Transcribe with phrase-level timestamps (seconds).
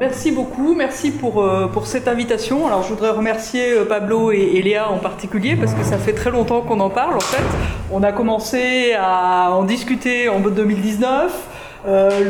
[0.00, 2.66] Merci beaucoup, merci pour, euh, pour cette invitation.
[2.66, 6.30] Alors je voudrais remercier euh, Pablo et, Léa en particulier parce que ça fait très
[6.30, 7.44] longtemps qu'on en parle en fait.
[7.92, 11.49] On a commencé à en discuter en 2019.
[11.86, 12.20] Euh,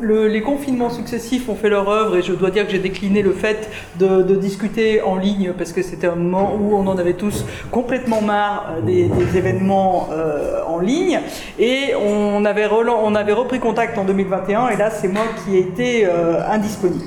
[0.00, 3.22] le, les confinements successifs ont fait leur œuvre et je dois dire que j'ai décliné
[3.22, 7.14] le fait de, discuter en ligne parce que c'était un moment où on en avait
[7.14, 10.08] tous complètement marre des, événements
[10.66, 11.20] en ligne
[11.58, 15.60] et on avait, on avait repris contact en 2021 et là c'est moi qui ai
[15.60, 17.04] été indisponible.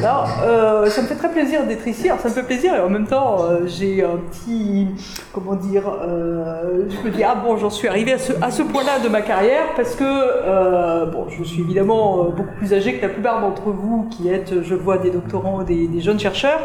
[0.00, 2.08] Alors, euh, ça me fait très plaisir d'être ici.
[2.18, 4.86] Ça me fait plaisir et en même temps, euh, j'ai un petit,
[5.32, 8.62] comment dire, euh, je me dis ah bon, j'en suis arrivé à ce, à ce
[8.62, 13.08] point-là de ma carrière parce que bon, je suis évidemment beaucoup plus âgé que la
[13.08, 16.60] plupart d'entre vous qui êtes, je vois, des doctorants, des, des jeunes chercheurs.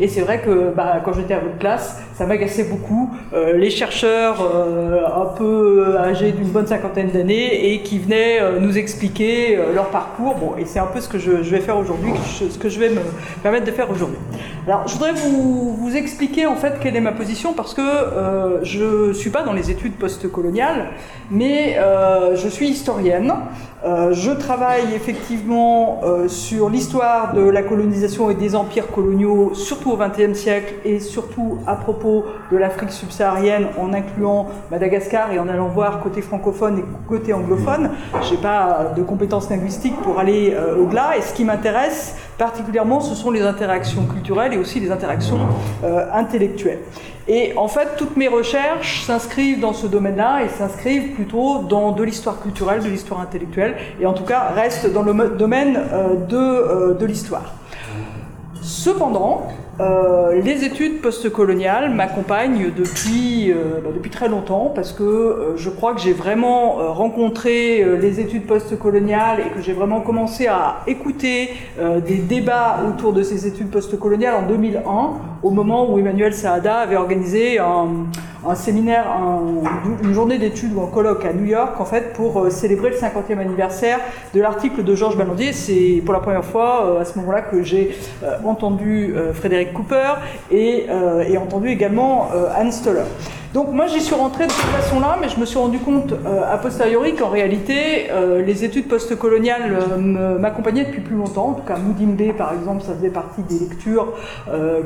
[0.00, 4.40] Et c'est vrai que bah, quand j'étais à votre classe, ça m'agaçait beaucoup les chercheurs
[4.40, 10.36] un peu âgés d'une bonne cinquantaine d'années et qui venaient nous expliquer leur parcours.
[10.36, 12.77] Bon, et c'est un peu ce que je, je vais faire aujourd'hui, ce que je
[12.78, 13.00] vais me
[13.42, 14.18] permettre de faire aujourd'hui.
[14.68, 19.08] Alors, je voudrais vous, expliquer en fait quelle est ma position parce que euh, je
[19.08, 20.90] ne suis pas dans les études post-coloniales,
[21.30, 23.32] mais euh, je suis historienne.
[23.84, 29.96] Euh, je travaille effectivement sur l'histoire de la colonisation et des empires coloniaux, surtout au
[29.96, 35.68] XXe siècle et surtout à propos de l'Afrique subsaharienne, en incluant Madagascar et en allant
[35.68, 37.90] voir côté francophone et côté anglophone.
[38.20, 41.16] Je n'ai pas de compétences linguistiques pour aller au-delà.
[41.16, 45.38] Et ce qui m'intéresse particulièrement, ce sont les interactions culturelles aussi les interactions
[45.84, 46.80] euh, intellectuelles.
[47.26, 52.02] Et en fait, toutes mes recherches s'inscrivent dans ce domaine-là et s'inscrivent plutôt dans de
[52.02, 56.36] l'histoire culturelle, de l'histoire intellectuelle, et en tout cas restent dans le domaine euh, de,
[56.36, 57.54] euh, de l'histoire.
[58.62, 59.48] Cependant,
[59.80, 65.70] euh, les études postcoloniales m'accompagnent depuis, euh, bah, depuis très longtemps parce que euh, je
[65.70, 71.50] crois que j'ai vraiment rencontré les études postcoloniales et que j'ai vraiment commencé à écouter
[72.06, 75.10] des débats autour de ces études postcoloniales en 2001,
[75.42, 78.06] au moment où Emmanuel Saada avait organisé un,
[78.54, 79.06] séminaire,
[80.02, 83.38] une journée d'études ou un colloque à New York en fait pour célébrer le 50e
[83.38, 83.98] anniversaire
[84.34, 85.52] de l'article de Georges Ballandier.
[85.52, 87.96] C'est pour la première fois à ce moment-là que j'ai
[88.44, 90.14] entendu Frédéric Cooper
[90.50, 93.04] et, euh, et entendu également euh, Anne Stoller.
[93.54, 96.52] Donc moi j'y suis rentrée de cette façon-là, mais je me suis rendu compte euh,
[96.52, 101.48] a posteriori qu'en réalité euh, les études postcoloniales euh, m'accompagnaient depuis plus longtemps.
[101.48, 104.12] En tout cas Moudimbe par exemple, ça faisait partie des lectures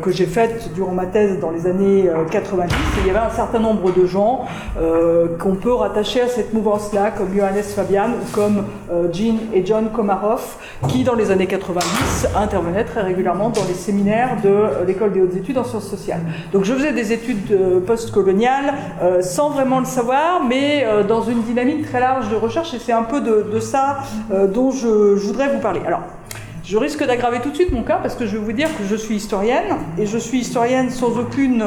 [0.02, 2.72] que j'ai faites durant ma thèse dans les années 90.
[2.72, 4.46] Et il y avait un certain nombre de gens
[5.38, 8.64] qu'on peut rattacher à cette mouvance-là, comme Johannes Fabian ou comme
[9.12, 10.56] Jean et John Komarov,
[10.88, 15.36] qui dans les années 90 intervenaient très régulièrement dans les séminaires de l'école des hautes
[15.36, 16.20] études en sciences sociales.
[16.52, 18.52] Donc je faisais des études postcoloniales
[19.02, 22.78] euh, sans vraiment le savoir, mais euh, dans une dynamique très large de recherche, et
[22.78, 23.98] c'est un peu de, ça
[24.32, 25.80] euh, dont je, voudrais vous parler.
[25.86, 26.02] Alors,
[26.64, 28.84] je risque d'aggraver tout de suite mon cas parce que je vais vous dire que
[28.88, 31.64] je suis historienne, et je suis historienne sans aucune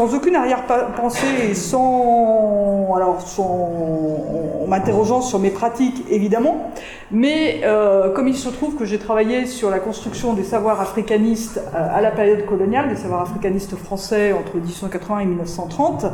[0.00, 6.72] sans aucune arrière-pensée et sans, alors, en, m'interrogeant sur mes pratiques évidemment,
[7.10, 11.60] mais euh, comme il se trouve que j'ai travaillé sur la construction des savoirs africanistes
[11.74, 16.06] euh, à la période coloniale, des savoirs africanistes français entre 1880 et 1930,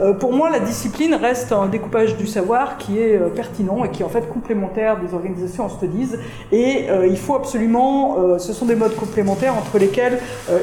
[0.00, 4.02] euh, pour moi la discipline reste un découpage du savoir qui est pertinent et qui
[4.02, 6.14] est en fait complémentaire des organisations en studies
[6.50, 10.18] et il faut absolument, ce sont des modes complémentaires entre lesquels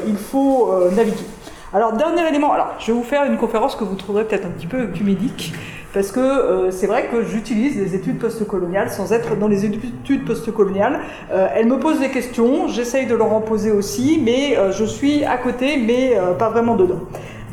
[0.06, 1.24] il faut naviguer.
[1.74, 4.50] Alors, dernier élément, alors je vais vous faire une conférence que vous trouverez peut-être un
[4.50, 5.52] petit peu cumédique,
[5.92, 10.24] parce que euh, c'est vrai que j'utilise les études postcoloniales sans être dans les études
[10.24, 11.00] postcoloniales.
[11.32, 14.84] Euh, elles me posent des questions, j'essaye de leur en poser aussi, mais euh, je
[14.84, 17.00] suis à côté, mais pas vraiment dedans.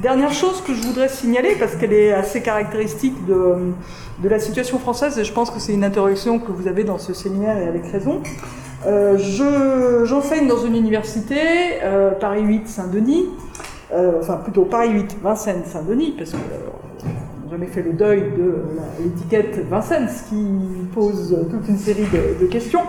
[0.04, 3.74] Dernière chose que je voudrais signaler, parce qu'elle est assez caractéristique de,
[4.20, 7.00] de, la situation française, et je pense que c'est une interrogation que vous avez dans
[7.00, 8.22] ce séminaire et avec raison.
[8.86, 11.38] J'enseigne dans une université,
[12.20, 13.26] Paris 8 Saint-Denis,
[13.94, 16.70] euh, enfin plutôt Paris 8, Vincennes, Saint-Denis, parce que euh,
[17.54, 18.64] jamais fait le deuil de
[19.04, 22.08] l'étiquette Vincennes, qui pose toute une série
[22.42, 22.82] de, questions,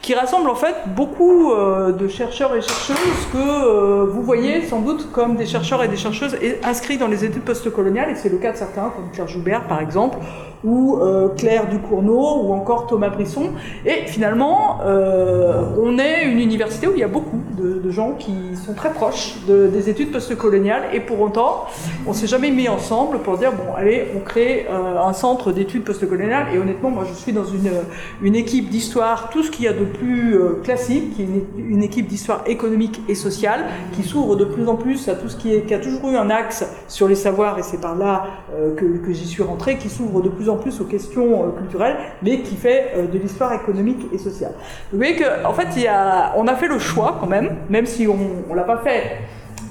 [0.00, 5.10] qui rassemble en fait beaucoup euh, de chercheurs et chercheuses que vous voyez sans doute
[5.10, 8.52] comme des chercheurs et des chercheuses inscrits dans les études postcoloniales, et c'est le cas
[8.52, 10.18] de certains, comme Pierre Joubert par exemple,
[10.62, 11.00] ou
[11.36, 13.50] Claire Ducournau, ou encore Thomas Brisson.
[13.84, 18.72] Et finalement, on est une université où il y a beaucoup de, gens qui sont
[18.72, 21.64] très proches des études postcoloniales et pour autant,
[22.06, 25.84] on s'est jamais mis ensemble pour dire bon, allez, on crée euh, un centre d'études
[25.84, 26.46] postcoloniales.
[26.54, 27.70] Et honnêtement, moi, je suis dans une,
[28.22, 31.28] une équipe d'histoire, tout ce qu'il y a de plus euh, classique, qui est
[31.58, 35.36] une, équipe d'histoire économique et sociale, qui s'ouvre de plus en plus à tout ce
[35.36, 38.26] qui est, qui a toujours eu un axe sur les savoirs, et c'est par là
[38.54, 42.40] euh, que, j'y suis rentré, qui s'ouvre de plus en plus aux questions culturelles, mais
[42.40, 44.52] qui fait de l'histoire économique et sociale.
[44.90, 47.56] Vous voyez qu'en en fait, il y a, on a fait le choix quand même,
[47.68, 48.16] même si on
[48.50, 49.18] ne l'a pas fait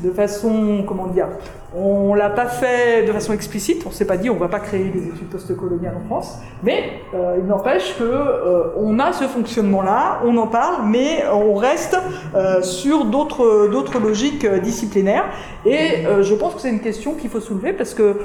[0.04, 1.28] de façon, comment dire,
[1.76, 4.90] on l'a pas fait de façon explicite, on s'est pas dit on va pas créer
[4.90, 10.22] des études postcoloniales en France, mais euh, il n'empêche que euh, on a ce fonctionnement-là,
[10.26, 11.98] on en parle, mais on reste
[12.36, 15.26] euh, sur d'autres d'autres logiques disciplinaires.
[15.66, 18.18] Et je pense que c'est une question qu'il faut soulever parce que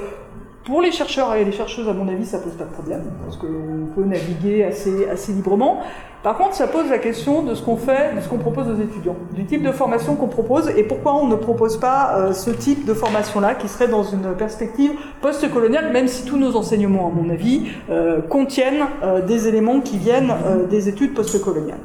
[0.67, 3.37] pour les chercheurs et les chercheuses, à mon avis, ça pose pas de problème, parce
[3.37, 5.79] qu'on peut naviguer assez, assez librement.
[6.23, 8.75] Par contre, ça pose la question de ce qu'on fait, de ce qu'on propose aux
[8.75, 12.49] étudiants, du type de formation qu'on propose et pourquoi on ne propose pas euh, ce
[12.49, 14.91] type de formation-là qui serait dans une perspective
[15.21, 19.97] post-coloniale, même si tous nos enseignements, à mon avis, euh, contiennent euh, des éléments qui
[19.97, 20.33] viennent
[20.69, 21.79] des études post-coloniales.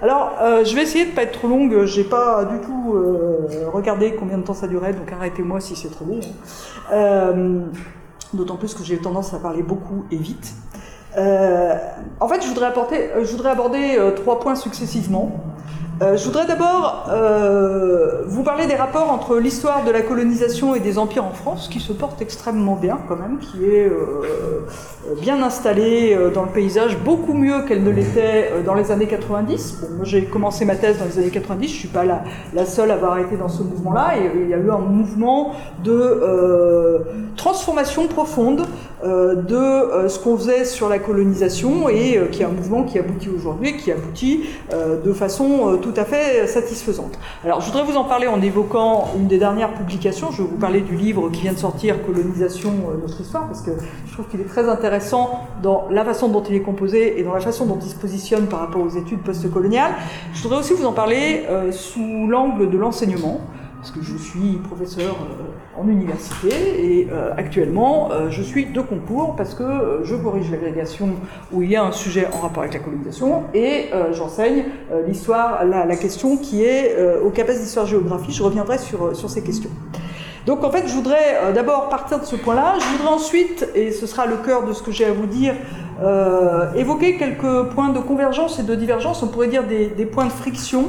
[0.00, 0.32] Alors,
[0.64, 1.84] je vais essayer de pas être trop longue.
[1.84, 2.96] J'ai pas du tout
[3.72, 6.18] regardé combien de temps ça durait, donc arrêtez-moi si c'est trop long.
[8.34, 10.54] D'autant plus que j'ai tendance à parler beaucoup et vite.
[11.16, 11.74] Euh,
[12.20, 12.72] en fait, je voudrais,
[13.32, 15.32] voudrais aborder euh, trois points successivement.
[16.00, 20.80] Euh, je voudrais d'abord euh, vous parler des rapports entre l'histoire de la colonisation et
[20.80, 24.66] des empires en France, qui se porte extrêmement bien quand même, qui est euh,
[25.20, 29.80] bien installée dans le paysage, beaucoup mieux qu'elle ne l'était dans les années 90.
[29.82, 32.22] Bon, moi j'ai commencé ma thèse dans les années 90, je ne suis pas la,
[32.54, 35.52] la, seule à avoir été dans ce mouvement-là, et il y a eu un mouvement
[35.84, 37.02] de
[37.36, 38.66] transformation profonde
[39.04, 43.76] de ce qu'on faisait sur la colonisation, et qui est un mouvement qui aboutit aujourd'hui,
[43.76, 47.18] qui aboutit de façon tout à fait satisfaisante.
[47.44, 50.30] Alors, je voudrais vous en parler en évoquant une des dernières publications.
[50.30, 53.62] Je vais vous parler du livre qui vient de sortir, Colonisation, euh, notre histoire, parce
[53.62, 53.70] que
[54.06, 57.34] je trouve qu'il est très intéressant dans la façon dont il est composé et dans
[57.34, 59.92] la façon dont il se positionne par rapport aux études postcoloniales.
[60.34, 63.40] Je voudrais aussi vous en parler euh, sous l'angle de l'enseignement
[63.82, 68.80] parce que je suis professeur euh, en université et euh, actuellement euh, je suis de
[68.80, 71.08] concours parce que je corrige l'agrégation
[71.50, 74.66] où il y a un sujet en rapport avec la colonisation et j'enseigne
[75.08, 78.32] l'histoire, la, question qui est au CAPES d'histoire-géographie.
[78.32, 79.70] Je reviendrai sur, sur ces questions.
[80.46, 82.74] Donc en fait, je voudrais d'abord partir de ce point-là.
[82.78, 85.54] Je voudrais ensuite, et ce sera le cœur de ce que j'ai à vous dire,
[86.76, 90.88] évoquer quelques points de convergence et de divergence, on pourrait dire des points de friction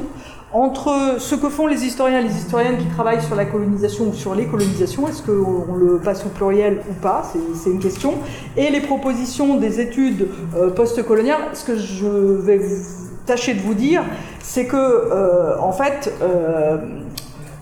[0.54, 4.14] entre ce que font les historiens et les historiennes qui travaillent sur la colonisation ou
[4.14, 7.22] sur les colonisations, est-ce qu'on le passe au pluriel ou pas,
[7.54, 8.14] c'est une question,
[8.56, 12.60] et les propositions des études euh, post-coloniales, ce que je vais
[13.26, 14.04] tâcher de vous dire,
[14.40, 16.76] c'est que, euh, en fait, euh,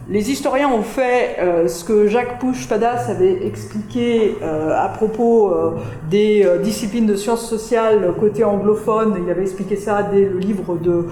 [0.09, 5.77] les historiens ont fait euh, ce que Jacques Pouche-Padas avait expliqué euh, à propos euh,
[6.11, 9.17] des disciplines de sciences sociales côté anglophone.
[9.25, 11.07] Il avait expliqué ça dès le livre de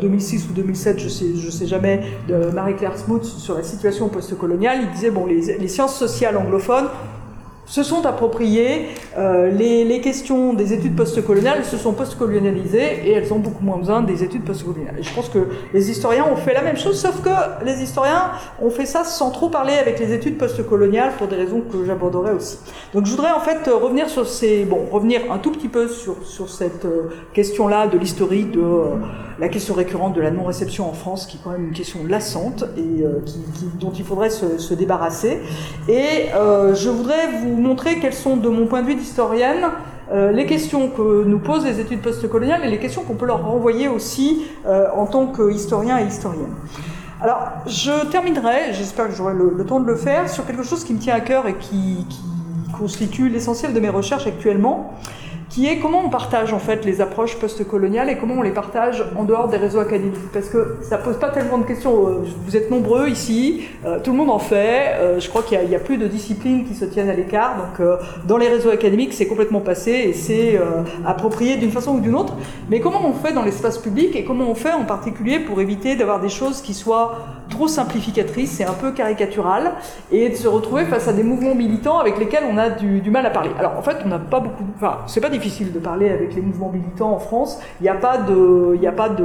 [0.00, 4.78] 2006 ou 2007, je sais, je sais jamais, de Marie-Claire Smoot sur la situation post-coloniale.
[4.82, 6.88] Il disait, bon, les, les sciences sociales anglophones
[7.66, 8.88] se sont appropriées
[9.18, 14.02] euh, les, questions des études postcoloniales, se sont postcolonialisées et elles ont beaucoup moins besoin
[14.02, 14.98] des études postcoloniales.
[14.98, 18.32] Et je pense que les historiens ont fait la même chose, sauf que les historiens
[18.60, 22.32] ont fait ça sans trop parler avec les études postcoloniales pour des raisons que j'aborderai
[22.32, 22.58] aussi.
[22.92, 26.24] Donc je voudrais en fait revenir sur ces, bon, revenir un tout petit peu sur,
[26.24, 28.96] sur cette euh, question-là de l'historique de euh,
[29.38, 32.64] la question récurrente de la non-réception en France, qui est quand même une question lassante
[32.76, 33.20] et euh,
[33.80, 35.40] dont il faudrait se, se débarrasser.
[35.88, 36.28] Et
[36.74, 39.66] je voudrais vous montrer quelles sont, de mon point de vue d'historienne,
[40.12, 43.42] euh, les questions que nous posent les études postcoloniales et les questions qu'on peut leur
[43.44, 46.54] renvoyer aussi euh, en tant qu'historien et historienne.
[47.20, 50.92] Alors, je terminerai, j'espère que j'aurai le, temps de le faire, sur quelque chose qui
[50.92, 52.06] me tient à cœur et qui
[52.76, 54.92] constitue l'essentiel de mes recherches actuellement,
[55.54, 59.04] qui est comment on partage en fait les approches postcoloniales et comment on les partage
[59.16, 60.32] en dehors des réseaux académiques?
[60.32, 62.08] Parce que ça pose pas tellement de questions.
[62.08, 64.96] Euh, vous êtes nombreux ici, euh, tout le monde en fait.
[64.96, 67.56] Euh, je crois qu'il y, a plus de disciplines qui se tiennent à l'écart.
[67.56, 67.86] Donc
[68.26, 70.58] dans les réseaux académiques, c'est complètement passé et c'est
[71.06, 72.34] approprié d'une façon ou d'une autre.
[72.68, 75.94] Mais comment on fait dans l'espace public et comment on fait en particulier pour éviter
[75.94, 79.72] d'avoir des choses qui soient trop simplificatrices et un peu caricaturales
[80.10, 83.10] et de se retrouver face à des mouvements militants avec lesquels on a du, du
[83.10, 83.50] mal à parler.
[83.58, 86.42] Alors en fait, on n'a pas beaucoup, enfin c'est pas difficile de parler avec les
[86.42, 87.60] mouvements militants en France.
[87.80, 89.24] Il n'y a pas de, il n'y a pas de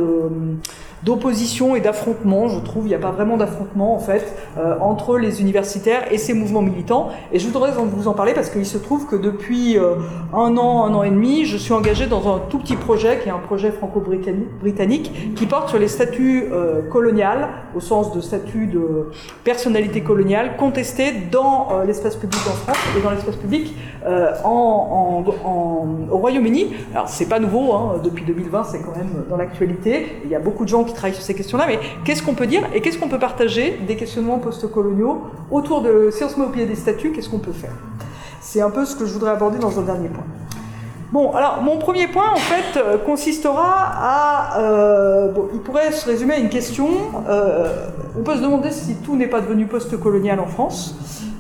[1.04, 2.48] d'opposition et d'affrontement.
[2.48, 6.18] Je trouve il n'y a pas vraiment d'affrontement en fait euh, entre les universitaires et
[6.18, 7.10] ces mouvements militants.
[7.32, 9.96] Et je voudrais vous en parler parce qu'il se trouve que depuis euh,
[10.34, 13.30] un an, un an et demi, je suis engagé dans un tout petit projet qui
[13.30, 18.68] est un projet franco-britannique qui porte sur les statuts euh, coloniales au sens de statut
[18.68, 19.10] de
[19.44, 23.76] personnalité coloniale contestés dans l'espace public en France et dans l'espace public
[24.44, 25.24] en,
[26.12, 26.74] au Royaume-Uni.
[26.94, 30.22] Alors c'est pas nouveau, hein, depuis 2020 c'est quand même dans l'actualité.
[30.24, 32.48] Il y a beaucoup de gens qui travaillent sur ces questions-là, mais qu'est-ce qu'on peut
[32.48, 36.46] dire et qu'est-ce qu'on peut partager des questionnements post-coloniaux autour de si on se met
[36.46, 37.74] au pied des statuts, qu'est-ce qu'on peut faire?
[38.42, 40.26] C'est un peu ce que je voudrais aborder dans un dernier point.
[41.12, 46.06] Bon, alors mon premier point en fait euh, consistera à, euh, bon, il pourrait se
[46.06, 46.88] résumer à une question.
[47.28, 50.96] Euh, on peut se demander si tout n'est pas devenu post-colonial en France.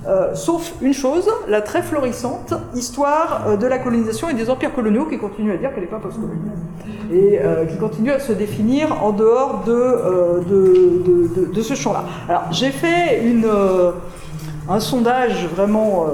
[0.08, 4.74] Euh, sauf une chose, la très florissante histoire euh, de la colonisation et des empires
[4.74, 6.56] coloniaux qui continuent à dire qu'elle n'est pas post-coloniale
[7.12, 10.42] et euh, qui continuent à se définir en dehors de,
[11.54, 12.06] de, ce champ-là.
[12.30, 13.48] Alors j'ai fait une,
[14.70, 16.06] un sondage vraiment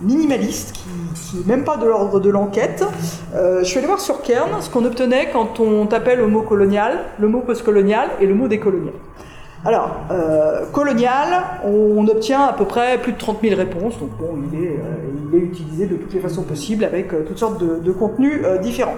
[0.00, 2.84] minimaliste qui n'est même pas de l'ordre de l'enquête.
[3.34, 6.98] je suis allé voir sur Kern ce qu'on obtenait quand on tapait le mot colonial,
[7.20, 8.94] le mot postcolonial et le mot décolonial.
[9.64, 14.38] Alors, euh, colonial, on, obtient à peu près plus de 30 000 réponses, donc bon,
[14.52, 17.60] il est, euh, il est utilisé de toutes les façons possibles avec euh, toutes sortes
[17.60, 18.96] de, contenus différents.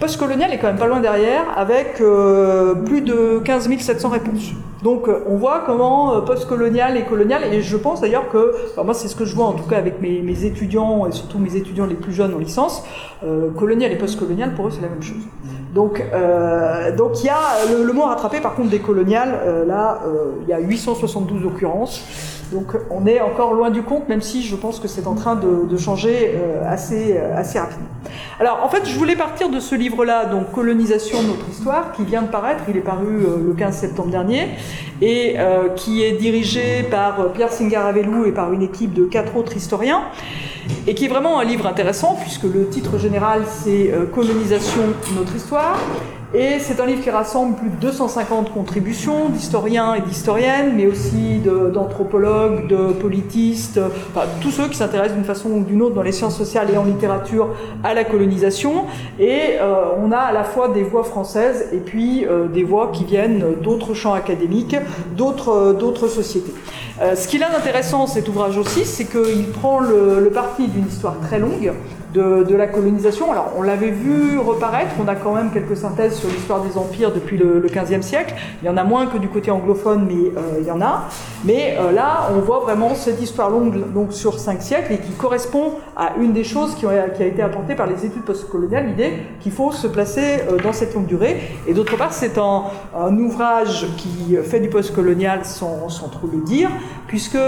[0.00, 4.50] Postcolonial est quand même pas loin derrière, avec plus de 15 700 réponses.
[4.82, 8.52] Donc on voit comment postcolonial et colonial, et je pense d'ailleurs que,
[8.82, 11.38] moi c'est ce que je vois en tout cas avec mes, mes, étudiants, et surtout
[11.38, 12.84] mes étudiants les plus jeunes en licence,
[13.56, 15.26] colonial et postcolonial pour eux c'est la même chose.
[15.74, 16.02] Donc
[16.96, 20.00] donc il y a le, le, mot rattrapé par contre des coloniales, là
[20.42, 22.37] il y a 872 occurrences.
[22.52, 25.36] Donc on est encore loin du compte, même si je pense que c'est en train
[25.36, 27.86] de, changer euh, assez, euh, assez rapidement.
[28.40, 32.04] Alors en fait, je voulais partir de ce livre-là, donc Colonisation de notre histoire, qui
[32.04, 34.48] vient de paraître, il est paru euh, le 15 septembre dernier,
[35.00, 35.36] et
[35.76, 40.02] qui est dirigé par Pierre Singaravelou et par une équipe de quatre autres historiens,
[40.88, 45.36] et qui est vraiment un livre intéressant, puisque le titre général c'est Colonisation de notre
[45.36, 45.78] histoire,
[46.34, 51.40] et c'est un livre qui rassemble plus de 250 contributions d'historiens et d'historiennes, mais aussi
[51.72, 53.80] d'anthropologues, de, politistes,
[54.10, 56.76] enfin, tous ceux qui s'intéressent d'une façon ou d'une autre dans les sciences sociales et
[56.76, 57.48] en littérature
[57.82, 58.84] à la colonisation.
[59.18, 62.90] Et euh, on a à la fois des voix françaises et puis euh, des voix
[62.92, 64.76] qui viennent d'autres champs académiques,
[65.16, 66.52] d'autres euh, sociétés.
[67.14, 71.18] ce qu'il a d'intéressant, cet ouvrage aussi, c'est qu'il prend le, le parti d'une histoire
[71.20, 71.72] très longue,
[72.12, 73.30] de, la colonisation.
[73.30, 77.12] Alors, on l'avait vu reparaître, on a quand même quelques synthèses sur l'histoire des empires
[77.12, 78.34] depuis le, le 15e siècle.
[78.62, 81.04] Il y en a moins que du côté anglophone, mais euh, il y en a.
[81.44, 85.12] Mais euh, là, on voit vraiment cette histoire longue donc, sur cinq siècles et qui
[85.12, 89.52] correspond à une des choses qui, a été apportée par les études postcoloniales, l'idée qu'il
[89.52, 91.36] faut se placer euh, dans cette longue durée.
[91.66, 92.64] Et d'autre part, c'est un,
[93.18, 96.70] ouvrage qui fait du postcolonial sans, sans trop le dire,
[97.06, 97.38] puisque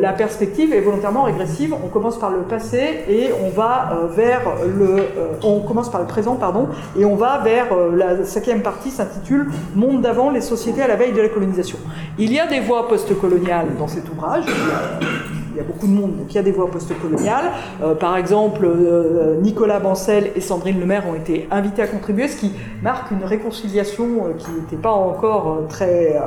[0.00, 1.74] la perspective est volontairement régressive.
[1.84, 4.98] On commence par le passé et on va euh, vers le.
[4.98, 8.90] Euh, on commence par le présent, pardon, et on va vers euh, la cinquième partie
[8.90, 11.78] s'intitule Monde d'avant, les sociétés à la veille de la colonisation.
[12.18, 14.44] Il y a des voix postcoloniales dans cet ouvrage
[15.54, 17.52] il y a beaucoup de monde, donc il y a des voix postcoloniales.
[17.82, 22.36] Euh, par exemple, euh, Nicolas Bancel et Sandrine Lemaire ont été invités à contribuer, ce
[22.36, 26.20] qui marque une réconciliation euh, qui n'était pas encore très,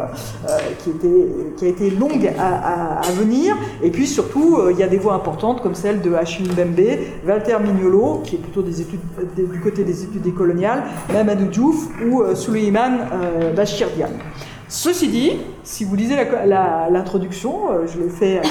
[0.80, 3.56] qui, était, qui a été longue à, venir.
[3.84, 7.58] Et puis surtout, il y a des voix importantes comme celle de Hachim Bembe, Walter
[7.62, 9.00] Mignolo, qui est plutôt des études,
[9.36, 13.00] du côté des études décoloniales, Mamadou Diouf ou Suleiman
[13.56, 14.14] Bachir Diane.
[14.70, 15.32] Ceci dit,
[15.64, 18.42] si vous lisez l'introduction, euh, je l'ai fait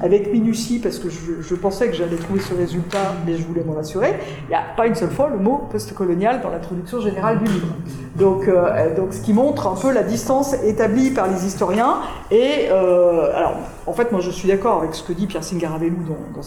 [0.00, 3.64] avec, euh, minutie parce que je, pensais que j'allais trouver ce résultat, mais je voulais
[3.64, 4.14] m'en assurer.
[4.44, 7.66] Il n'y a pas une seule fois le mot post-colonial dans l'introduction générale du livre.
[8.16, 11.96] Donc, euh, donc, ce qui montre un peu la distance établie par les historiens.
[12.30, 15.96] Et alors, en fait, moi, je suis d'accord avec ce que dit Pierre Singaravelou
[16.34, 16.42] dans,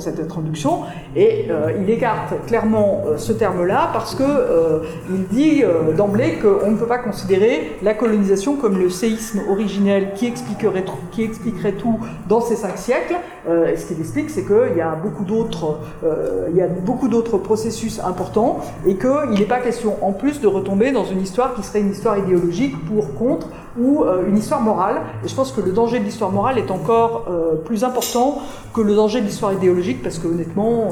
[0.00, 0.82] cette, introduction,
[1.14, 1.46] et
[1.80, 5.62] il écarte clairement ce terme-là parce que il dit
[5.96, 12.00] d'emblée qu'on ne peut pas considérer la colonisation comme le séisme originel qui expliquerait tout
[12.28, 13.16] dans ces cinq siècles.
[13.50, 17.08] Euh, ce qu'il explique, c'est qu'il y a beaucoup d'autres, euh, il y a beaucoup
[17.08, 21.54] d'autres processus importants et qu'il n'est pas question en plus de retomber dans une histoire
[21.54, 25.00] qui serait une histoire idéologique pour contre ou euh, une histoire morale.
[25.24, 27.26] Et je pense que le danger de l'histoire morale est encore
[27.64, 28.38] plus important
[28.72, 30.90] que le danger de l'histoire idéologique parce que honnêtement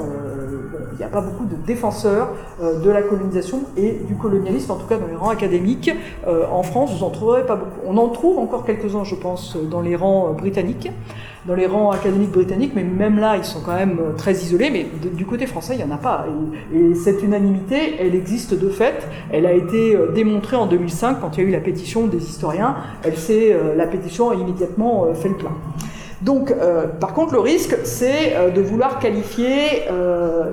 [0.99, 4.97] n'y a pas beaucoup de défenseurs de la colonisation et du colonialisme, en tout cas
[4.97, 5.93] dans les rangs académiques.
[6.27, 7.81] en France, vous trouverez pas beaucoup.
[7.87, 10.91] On en trouve encore quelques-uns, je pense, dans les rangs britanniques
[11.49, 14.71] dans les rangs académiques britanniques, mais même là, ils sont quand même euh, très isolés.
[14.71, 16.27] Mais du côté français, il n'y en a pas.
[16.75, 19.09] Et, cette unanimité, elle existe de fait.
[19.33, 22.19] Elle a été euh, démontrée en 2005 quand il y a eu la pétition des
[22.19, 22.77] historiens.
[23.03, 25.53] Elle s'est, euh, la pétition a immédiatement fait le plein.
[26.21, 26.53] Donc,
[26.99, 29.85] par contre, le risque, c'est de vouloir qualifier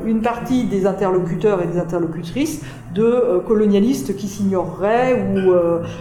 [0.05, 2.61] une partie des interlocuteurs et des interlocutrices
[2.93, 5.53] de colonialistes qui s'ignoreraient ou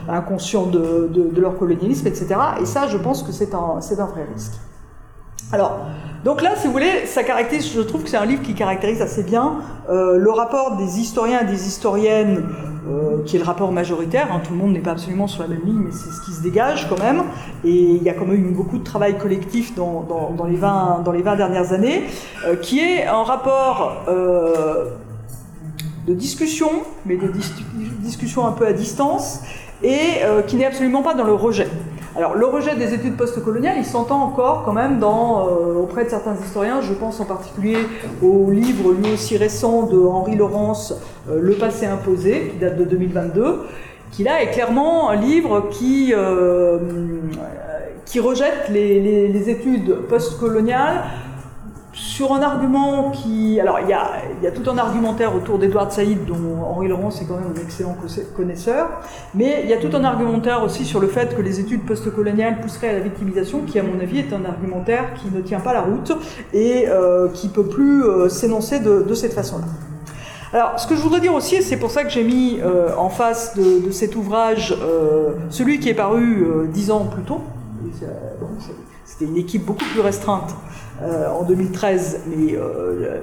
[0.06, 2.26] inconscients de, leur colonialisme, etc.
[2.60, 4.52] Et ça, je pense que c'est un vrai risque.
[5.52, 5.86] Alors,
[6.24, 9.02] donc là, si vous voulez, ça caractérise, je trouve que c'est un livre qui caractérise
[9.02, 9.58] assez bien
[9.90, 12.44] euh, le rapport des historiens et des historiennes,
[12.88, 14.32] euh, qui est le rapport majoritaire.
[14.32, 14.40] Hein.
[14.42, 16.42] tout le monde n'est pas absolument sur la même ligne, mais c'est ce qui se
[16.42, 17.24] dégage quand même.
[17.62, 20.06] Et il y a quand même eu beaucoup de travail collectif dans,
[20.48, 22.04] les, 20, dans les 20 dernières années,
[22.46, 24.94] euh, qui est un rapport de
[26.14, 26.70] discussion,
[27.04, 27.30] mais de
[28.00, 29.42] discussion un peu à distance,
[29.82, 31.68] et qui n'est absolument pas dans le rejet.
[32.16, 36.36] Alors le rejet des études postcoloniales, il s'entend encore quand même euh, auprès de certains
[36.36, 37.76] historiens, je pense en particulier
[38.22, 40.94] au livre lui aussi récent de Henri Laurence,
[41.28, 43.62] euh, Le passé imposé, qui date de 2022,
[44.12, 46.78] qui là est clairement un livre qui, euh,
[48.22, 51.02] rejette les études postcoloniales
[51.94, 53.60] sur un argument qui.
[53.60, 57.36] Alors, il y a, tout un argumentaire autour d'Edouard Saïd, dont Henri Laurent est quand
[57.36, 57.96] même un excellent
[58.36, 58.88] connaisseur,
[59.34, 62.60] mais il y a tout un argumentaire aussi sur le fait que les études postcoloniales
[62.60, 65.72] pousseraient à la victimisation, qui, à mon avis, est un argumentaire qui ne tient pas
[65.72, 66.12] la route
[66.52, 69.66] et euh, qui peut plus euh, s'énoncer de, cette façon-là.
[70.52, 73.08] Alors, ce que je voudrais dire aussi, c'est pour ça que j'ai mis euh, en
[73.08, 77.40] face de, cet ouvrage euh, celui qui est paru dix ans plus tôt,
[79.04, 80.54] c'était une équipe beaucoup plus restreinte
[81.04, 83.20] euh, en 2013, mais euh,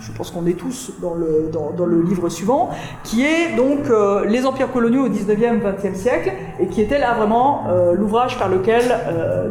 [0.00, 2.70] je pense qu'on est tous dans le, dans, le, livre suivant,
[3.02, 7.14] qui est donc euh, Les empires coloniaux au 19e, 20e siècle, et qui était là
[7.14, 7.64] vraiment
[7.96, 8.84] l'ouvrage par lequel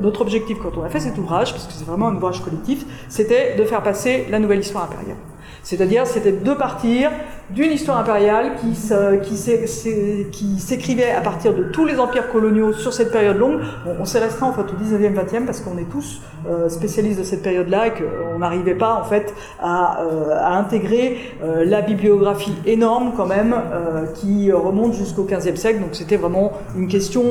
[0.02, 2.86] notre objectif quand on a fait cet ouvrage, parce que c'est vraiment un ouvrage collectif,
[3.10, 5.18] c'était de faire passer la nouvelle histoire impériale.
[5.64, 7.12] C'est-à-dire, c'était de partir
[7.50, 8.76] d'une histoire impériale qui,
[10.60, 13.62] s'écrivait à partir de tous les empires coloniaux sur cette période longue.
[14.00, 17.24] On, s'est restreint en fait au 19e, 20e parce qu'on est tous euh, spécialistes de
[17.24, 23.14] cette période-là et qu'on n'arrivait pas en fait à, euh, intégrer euh, la bibliographie énorme
[23.16, 23.56] quand même
[24.16, 25.80] qui remonte jusqu'au 15e siècle.
[25.80, 27.24] Donc c'était vraiment une question.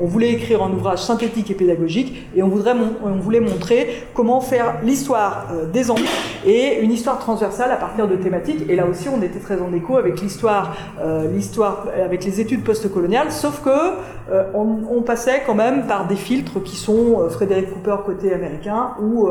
[0.00, 4.40] on voulait écrire un ouvrage synthétique et pédagogique et on, voudrait on voulait montrer comment
[4.40, 6.08] faire l'histoire des empires
[6.46, 8.68] et une histoire transversale à partir de thématiques.
[8.68, 12.64] Et là aussi, on était très en écho avec l'histoire, euh, l'histoire avec les études
[12.64, 13.70] postcoloniales, sauf que
[14.30, 18.92] euh, on, passait quand même par des filtres qui sont euh, Frédéric Cooper côté américain
[19.02, 19.28] ou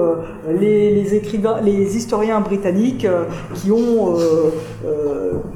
[0.50, 3.08] les, écrivains, les historiens britanniques
[3.56, 4.16] qui ont,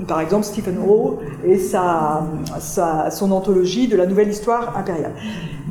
[0.08, 2.24] par exemple, Stephen Howe et sa,
[2.60, 5.12] sa, son anthologie de la nouvelle histoire impériale.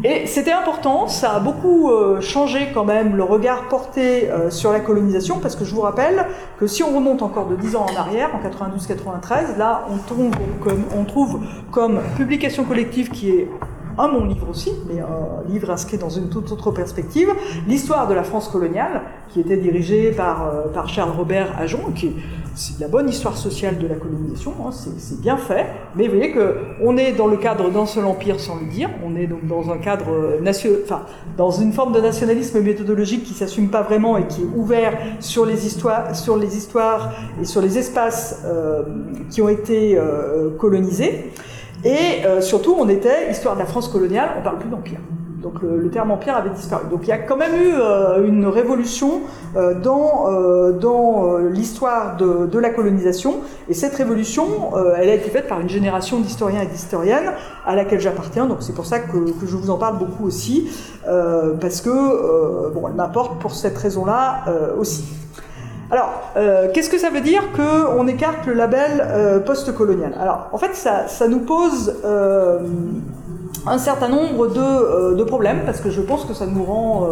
[0.03, 4.73] Et c'était important, ça a beaucoup euh, changé quand même le regard porté euh, sur
[4.73, 6.27] la colonisation, parce que je vous rappelle
[6.59, 10.33] que si on remonte encore de 10 ans en arrière, en 92-93, là on trouve,
[10.61, 11.41] comme, on trouve
[11.71, 13.49] comme publication collective qui est
[13.99, 17.29] un mon livre aussi, mais un livre inscrit dans une toute autre perspective,
[17.67, 22.13] l'histoire de la France coloniale, qui était dirigée par, euh, par Charles Robert Ajon, qui
[22.57, 26.33] c'est la bonne histoire sociale de la colonisation, hein, c'est bien fait, mais vous voyez
[26.33, 29.73] qu'on est dans le cadre d'un seul empire sans le dire, on est donc dans
[29.73, 31.03] un cadre euh, enfin,
[31.37, 35.47] dans une forme de nationalisme méthodologique qui s'assume pas vraiment et qui est ouvert sur
[35.47, 38.83] les histoires, sur les histoires et sur les espaces euh,
[39.31, 39.99] qui ont été
[40.59, 41.33] colonisés.
[41.85, 44.99] Et euh, surtout, on était, histoire de la France coloniale, on parle plus d'empire.
[45.43, 46.87] Donc le, terme empire avait disparu.
[46.91, 49.21] Donc il y a quand même eu euh, une révolution
[49.57, 50.31] euh, dans,
[50.73, 53.41] dans l'histoire de, de, la colonisation.
[53.69, 54.47] Et cette révolution,
[54.97, 57.31] elle a été faite par une génération d'historiens et d'historiennes
[57.67, 58.47] à laquelle j'appartiens.
[58.47, 60.71] Donc c'est pour ça que, que, je vous en parle beaucoup aussi,
[61.61, 64.45] parce que bon, elle m'apporte pour cette raison-là
[64.79, 65.05] aussi.
[65.91, 70.17] Alors, euh, qu'est-ce que ça veut dire qu'on écarte le label euh, post-colonial?
[70.21, 72.61] Alors, en fait, ça, nous pose euh,
[73.67, 77.09] un certain nombre de, de, problèmes, parce que je pense que ça nous rend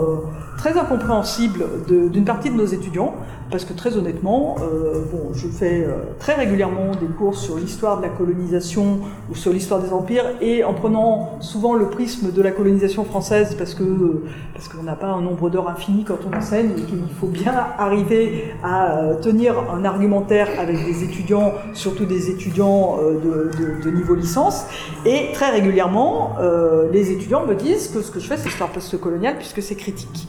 [0.58, 3.14] très incompréhensible d'une partie de nos étudiants,
[3.52, 7.98] parce que très honnêtement, euh, bon, je fais euh, très régulièrement des cours sur l'histoire
[7.98, 12.42] de la colonisation ou sur l'histoire des empires, et en prenant souvent le prisme de
[12.42, 14.22] la colonisation française, parce que
[14.54, 17.54] parce qu'on n'a pas un nombre d'heures infini quand on enseigne, et qu'il faut bien
[17.78, 24.64] arriver à euh, tenir un argumentaire avec des étudiants, surtout des étudiants de, niveau licence,
[25.04, 26.36] et très régulièrement,
[26.90, 30.28] les étudiants me disent que ce que je fais, c'est l'histoire post-coloniale, puisque c'est critique.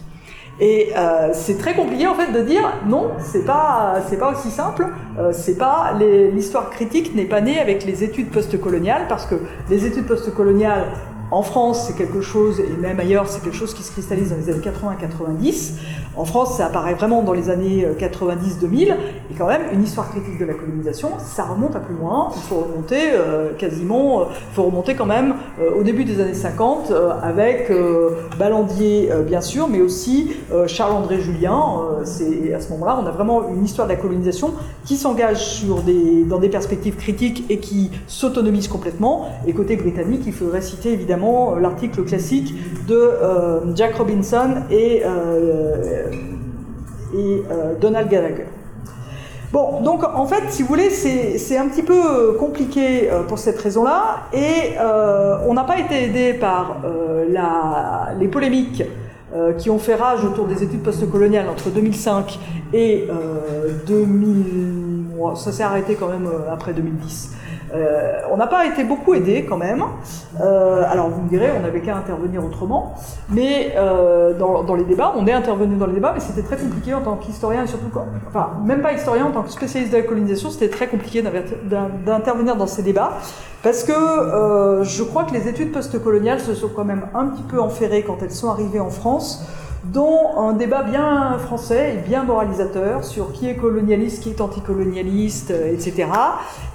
[0.60, 4.50] Et euh, c'est très compliqué en fait de dire non, c'est pas c'est pas aussi
[4.50, 4.88] simple.
[5.18, 5.94] Euh, c'est pas
[6.34, 9.36] l'histoire critique n'est pas née avec les études postcoloniales parce que
[9.70, 10.86] les études postcoloniales
[11.34, 14.36] en France, c'est quelque chose, et même ailleurs, c'est quelque chose qui se cristallise dans
[14.36, 15.74] les années 80-90.
[16.16, 18.94] En France, ça apparaît vraiment dans les années 90-2000.
[19.32, 22.30] Et quand même, une histoire critique de la colonisation, ça remonte à plus loin.
[22.36, 26.22] Il faut remonter euh, quasiment, euh, il faut remonter quand même euh, au début des
[26.22, 27.72] années 50 avec
[28.38, 30.32] Ballandier, bien sûr, mais aussi
[30.68, 31.64] Charles-André Julien.
[32.04, 34.54] c'est à ce moment-là, on a vraiment une histoire de la colonisation
[34.86, 35.64] qui s'engage
[36.28, 39.28] dans des perspectives critiques et qui s'autonomise complètement.
[39.48, 42.54] Et côté britannique, il faudrait citer évidemment euh, l'article classique
[42.88, 46.03] de euh, Jack Robinson et, euh,
[47.16, 47.44] et
[47.80, 48.46] Donald Gallagher.
[49.52, 54.24] Bon, donc en fait, si vous voulez, c'est un petit peu compliqué pour cette raison-là,
[54.34, 54.76] et
[55.48, 56.78] on n'a pas été aidé par
[57.30, 58.84] la, les polémiques
[59.60, 62.40] qui ont fait rage autour des études postcoloniales entre 2005
[62.74, 63.08] et
[63.86, 64.46] 2000.
[65.36, 67.36] ça s'est arrêté quand même après 2010.
[67.74, 69.84] Euh, on n'a pas été beaucoup aidé quand même.
[70.42, 72.94] Euh, alors vous me direz, on n'avait qu'à intervenir autrement.
[73.30, 76.94] Mais euh, dans, les débats, on est intervenu dans les débats, mais c'était très compliqué
[76.94, 77.88] en tant qu'historien et surtout,
[78.28, 81.24] enfin même pas historien, en tant que spécialiste de la colonisation, c'était très compliqué
[82.06, 83.14] d'intervenir dans ces débats.
[83.64, 83.94] Parce que
[84.84, 88.22] je crois que les études postcoloniales se sont quand même un petit peu enferrées quand
[88.22, 89.46] elles sont arrivées en France
[89.84, 95.52] dont un débat bien français et bien moralisateur sur qui est colonialiste, qui est anticolonialiste,
[95.52, 96.08] euh, etc.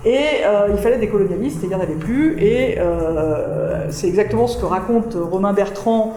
[0.05, 2.39] Et euh, il fallait des colonialistes et il n'y en avait plus.
[2.43, 6.17] Et euh, c'est exactement ce que raconte Romain Bertrand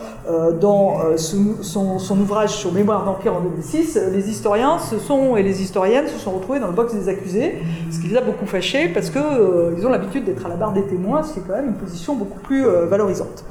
[0.59, 3.97] dans son, ouvrage sur Mémoire d'Empire en 2006.
[4.11, 7.59] Les historiens se sont, et les historiennes se sont retrouvés dans le box des accusés,
[7.91, 10.83] ce qui les a beaucoup fâchés parce qu'ils ont l'habitude d'être à la barre des
[10.83, 13.45] témoins, ce qui est quand même une position beaucoup plus valorisante.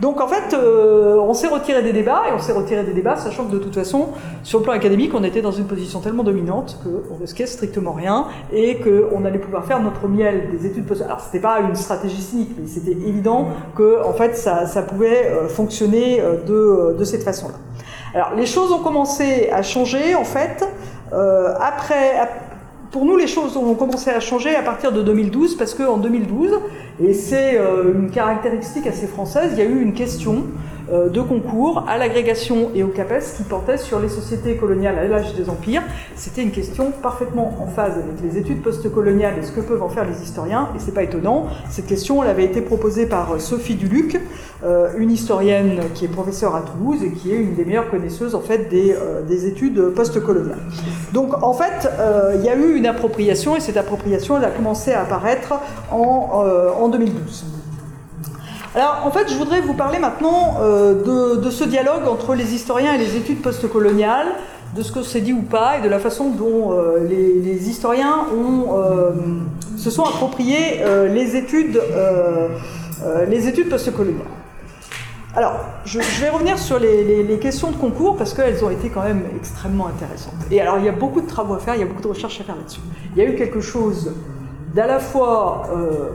[0.00, 3.16] Donc en fait, euh, on s'est retiré des débats, et on s'est retiré des débats,
[3.16, 4.08] sachant que de toute façon,
[4.42, 8.26] sur le plan académique, on était dans une position tellement dominante qu'on risquait strictement rien,
[8.52, 12.20] et qu'on allait pouvoir faire notre miel des études post Alors c'était pas une stratégie
[12.20, 17.54] cynique, mais c'était évident que en fait ça, pouvait euh, fonctionner euh, de, cette façon-là.
[18.14, 20.64] Alors les choses ont commencé à changer en fait
[21.60, 22.14] après
[22.92, 26.50] pour nous, les choses ont commencé à changer à partir de 2012, parce qu'en 2012,
[27.02, 30.44] et c'est euh, une caractéristique assez française, il y a eu une question
[30.92, 35.34] de concours à l'agrégation et au CAPES qui portait sur les sociétés coloniales à l'âge
[35.34, 35.82] des empires.
[36.16, 39.88] C'était une question parfaitement en phase avec les études postcoloniales et ce que peuvent en
[39.88, 41.46] faire les historiens, et c'est pas étonnant.
[41.70, 44.20] Cette question, avait été proposée par Sophie Duluc,
[44.64, 48.34] euh, une historienne qui est professeure à Toulouse et qui est une des meilleures connaisseuses
[48.34, 50.58] en fait des, euh, des études postcoloniales.
[51.12, 51.88] Donc en fait,
[52.34, 55.54] il y a eu une appropriation et cette appropriation, a commencé à apparaître
[55.90, 56.44] en,
[56.78, 57.61] en 2012.
[58.74, 62.94] Alors, en fait, je voudrais vous parler maintenant euh, de, ce dialogue entre les historiens
[62.94, 64.28] et les études postcoloniales,
[64.74, 68.26] de ce que c'est dit ou pas, et de la façon dont euh, les, historiens
[68.32, 69.10] euh,
[69.76, 70.80] se sont appropriés
[71.10, 71.82] les études,
[73.28, 74.22] les études postcoloniales.
[75.36, 79.02] Alors, je, vais revenir sur les, les, questions de concours parce qu'elles ont été quand
[79.02, 80.34] même extrêmement intéressantes.
[80.50, 82.08] Et alors, il y a beaucoup de travaux à faire, il y a beaucoup de
[82.08, 82.80] recherches à faire là-dessus.
[83.14, 84.12] Il y a eu quelque chose
[84.74, 85.68] d'à la fois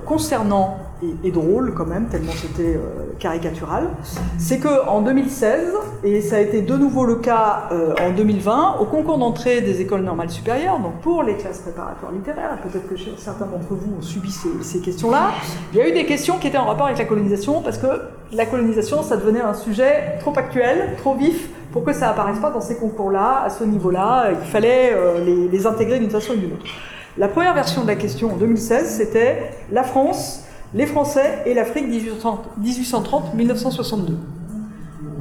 [0.08, 0.87] concernant
[1.24, 3.90] et, drôle quand même, tellement c'était euh, caricatural,
[4.38, 8.78] c'est que en 2016, et ça a été de nouveau le cas euh, en 2020,
[8.80, 12.96] au concours d'entrée des écoles normales supérieures, donc pour les classes préparatoires littéraires, peut-être que
[13.18, 14.32] certains d'entre vous ont subi
[14.62, 15.32] ces, questions-là,
[15.74, 17.88] il y a eu des questions qui étaient en rapport avec la colonisation, parce que
[18.32, 22.50] la colonisation, ça devenait un sujet trop actuel, trop vif, pour que ça apparaisse pas
[22.50, 26.54] dans ces concours-là, à ce niveau-là, il fallait euh, les intégrer d'une façon ou d'une
[26.54, 26.66] autre.
[27.18, 31.88] La première version de la question en 2016, c'était la France les Français et l'Afrique
[31.88, 34.16] 1830-1962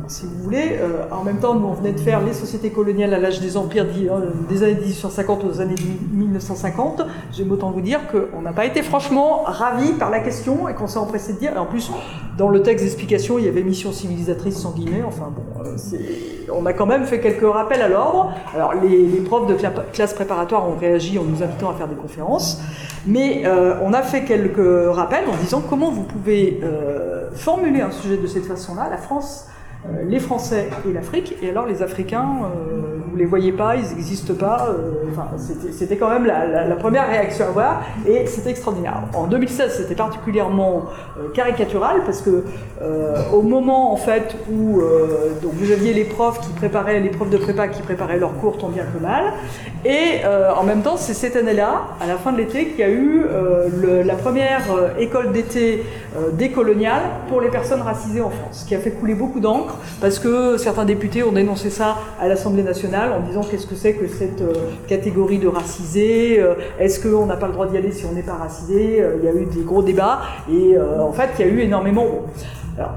[0.09, 0.79] si vous voulez.
[0.81, 3.57] Euh, en même temps, nous, on venait de faire les sociétés coloniales à l'âge des
[3.57, 5.75] empires euh, des années 1850 aux années
[6.13, 7.03] 1950.
[7.33, 10.87] J'aime autant vous dire qu'on n'a pas été franchement ravis par la question et qu'on
[10.87, 11.53] s'est empressé de dire.
[11.55, 11.91] Et en plus,
[12.39, 15.03] dans le texte d'explication, il y avait mission civilisatrice sans guillemets.
[15.07, 15.77] Enfin bon, euh,
[16.53, 18.33] on a quand même fait quelques rappels à l'ordre.
[18.55, 19.57] Alors, les, profs de
[19.93, 22.61] classe préparatoire ont réagi en nous invitant à faire des conférences.
[23.07, 23.45] Mais
[23.83, 26.61] on a fait quelques rappels en disant comment vous pouvez
[27.33, 28.89] formuler un sujet de cette façon-là.
[28.91, 29.47] La France
[30.09, 31.35] les Français et l'Afrique.
[31.43, 34.69] Et alors les Africains, euh, vous les voyez pas, ils n'existent pas.
[34.69, 34.93] Euh,
[35.73, 39.03] c'était quand même la, première réaction à voir, et c'était extraordinaire.
[39.15, 40.85] En 2016, c'était particulièrement
[41.33, 42.45] caricatural parce que
[43.33, 44.83] au moment en fait où
[45.43, 48.59] donc vous aviez les profs qui préparaient les profs de prépa qui préparaient leurs cours
[48.59, 49.33] tant bien que mal,
[49.87, 52.91] et en même temps c'est cette année-là, à la fin de l'été, qu'il y a
[52.91, 53.25] eu
[54.05, 54.63] la première
[54.99, 55.83] école d'été
[56.35, 59.66] décoloniale pour les personnes racisées en France, qui a fait couler beaucoup d'encre
[60.01, 63.95] parce que certains députés ont dénoncé ça à l'Assemblée nationale en disant qu'est-ce que c'est
[63.95, 64.43] que cette
[64.87, 66.43] catégorie de racisés,
[66.79, 69.29] est-ce qu'on n'a pas le droit d'y aller si on n'est pas racisé, il y
[69.29, 72.07] a eu des gros débats, et en fait il y a eu énormément...
[72.77, 72.93] Alors,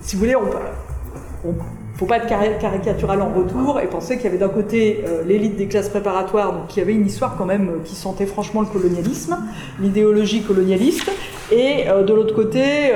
[0.00, 1.54] si vous voulez, on, on
[1.98, 5.56] faut pas être caricatural en retour et penser qu'il y avait d'un côté euh, l'élite
[5.56, 8.68] des classes préparatoires, donc qui avait une histoire quand même euh, qui sentait franchement le
[8.68, 9.36] colonialisme,
[9.80, 11.10] l'idéologie colonialiste,
[11.50, 12.92] et euh, de l'autre côté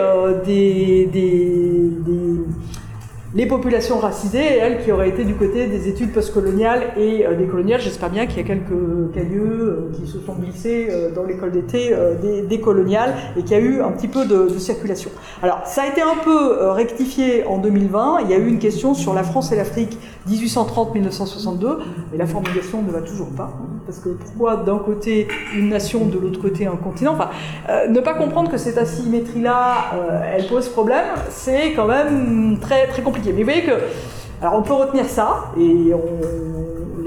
[0.47, 1.09] des,
[3.35, 7.47] les populations racisées, elles qui auraient été du côté des études postcoloniales et euh, des
[7.47, 7.81] coloniales.
[7.81, 11.51] J'espère bien qu'il y a quelques cailleux euh, qui se sont glissés euh, dans l'école
[11.53, 15.11] d'été des, coloniales et qu'il y a eu un petit peu de, circulation.
[15.43, 18.21] Alors, ça a été un peu rectifié en 2020.
[18.25, 21.79] Il y a eu une question sur la France et l'Afrique 1830-1962,
[22.13, 23.51] mais la formulation ne va toujours pas.
[23.87, 27.17] Parce que pourquoi d'un côté une nation, de l'autre côté un continent?
[27.89, 33.22] Ne pas comprendre que cette asymétrie-là, elle pose problème, c'est quand même très, très compliqué.
[33.27, 33.73] Mais vous voyez que,
[34.41, 35.93] alors on peut retenir ça, et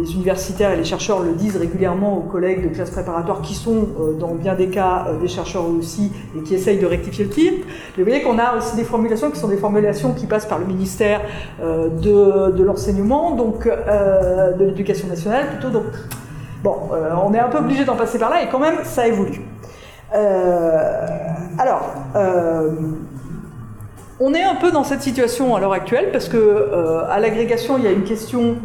[0.05, 3.87] les universitaires et les chercheurs le disent régulièrement aux collègues de classe préparatoire qui sont
[3.99, 7.31] euh, dans bien des cas euh, des chercheurs aussi et qui essayent de rectifier le
[7.31, 7.53] tir.
[7.97, 10.59] Mais vous voyez qu'on a aussi des formulations qui sont des formulations qui passent par
[10.59, 11.21] le ministère
[11.61, 15.83] euh, de, l'enseignement, donc de l'éducation nationale plutôt.
[16.63, 16.75] Bon,
[17.23, 19.41] on est un peu obligé d'en passer par là et quand même ça évolue.
[21.59, 21.93] alors,
[24.19, 27.77] on est un peu dans cette situation à l'heure actuelle parce que euh, à l'agrégation,
[27.77, 28.55] il y a une question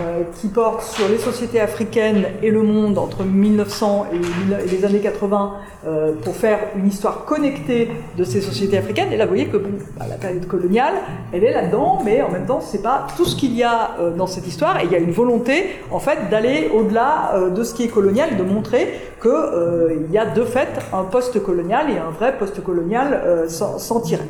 [0.00, 4.98] euh, qui porte sur les sociétés africaines et le monde entre 1900 et les années
[4.98, 5.54] 80
[5.86, 9.12] euh, pour faire une histoire connectée de ces sociétés africaines.
[9.12, 10.94] Et là, vous voyez que bah, la période coloniale,
[11.32, 14.26] elle est là-dedans, mais en même temps, c'est pas tout ce qu'il y a dans
[14.26, 14.80] cette histoire.
[14.80, 18.36] Et il y a une volonté, en fait, d'aller au-delà de ce qui est colonial
[18.36, 18.92] de montrer
[19.22, 24.24] qu'il y a de fait un post-colonial et un vrai post-colonial sans tirer.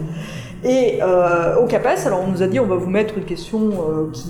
[0.66, 3.70] Et euh, au CAPES, alors on nous a dit on va vous mettre une question
[3.70, 4.26] euh, qui,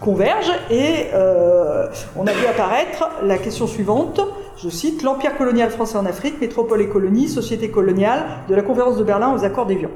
[0.00, 1.86] converge et euh,
[2.16, 4.20] on a vu apparaître la question suivante,
[4.56, 8.98] je cite, l'Empire colonial français en Afrique, métropole et colonie, société coloniale, de la conférence
[8.98, 9.90] de Berlin aux accords d'Évian.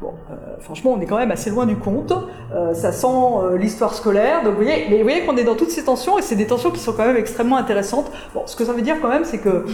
[0.00, 2.12] Bon, euh, franchement, on est quand même assez loin du compte.
[2.52, 4.42] Euh, ça sent euh, l'histoire scolaire.
[4.42, 6.48] Donc, vous voyez, mais vous voyez qu'on est dans toutes ces tensions et c'est des
[6.48, 8.10] tensions qui sont quand même extrêmement intéressantes.
[8.34, 9.64] Bon, ce que ça veut dire quand même, c'est que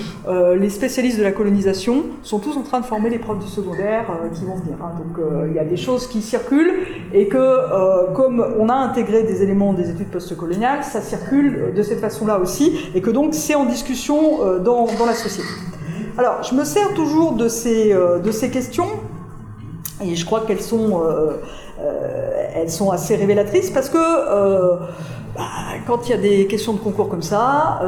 [0.54, 4.06] les spécialistes de la colonisation sont tous en train de former les profs du secondaire
[4.34, 4.76] qui vont venir.
[4.82, 4.92] Hein.
[4.98, 9.42] Donc, il y a des choses qui circulent et que, comme on a intégré des
[9.42, 13.64] éléments des études postcoloniales, ça circule de cette façon-là aussi et que donc c'est en
[13.64, 15.48] discussion dans, la société.
[16.18, 18.88] Alors, je me sers toujours de ces questions
[20.02, 21.40] et je crois qu'elles sont, euh,
[21.80, 24.76] euh, sont assez révélatrices parce que euh,
[25.34, 25.42] bah,
[25.86, 27.80] quand il y a des questions de concours comme ça,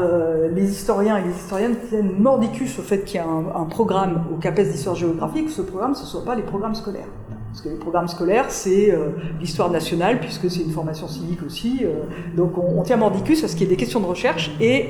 [0.54, 4.36] les historiens et les historiennes tiennent mordicus au fait qu'il y a un, programme au
[4.36, 7.08] CAPES d'histoire géographique, ce programme, ce ne soit pas les programmes scolaires.
[7.52, 8.96] Parce que les programmes scolaires, c'est
[9.38, 11.84] l'histoire nationale, puisque c'est une formation civique aussi.
[12.34, 14.88] donc on, tient mordicus à ce qu'il y ait des questions de recherche et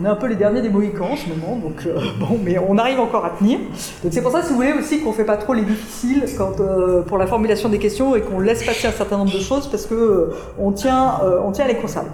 [0.00, 2.58] on est un peu les derniers des Mohicans en ce moment, donc euh, bon, mais
[2.58, 3.58] on arrive encore à tenir.
[4.02, 6.24] Donc c'est pour ça, si vous voulez aussi, qu'on fait pas trop les difficiles
[6.60, 9.68] euh, pour la formulation des questions et qu'on laisse passer un certain nombre de choses
[9.68, 11.20] parce que euh, on tient,
[11.52, 12.10] tient à les conserver.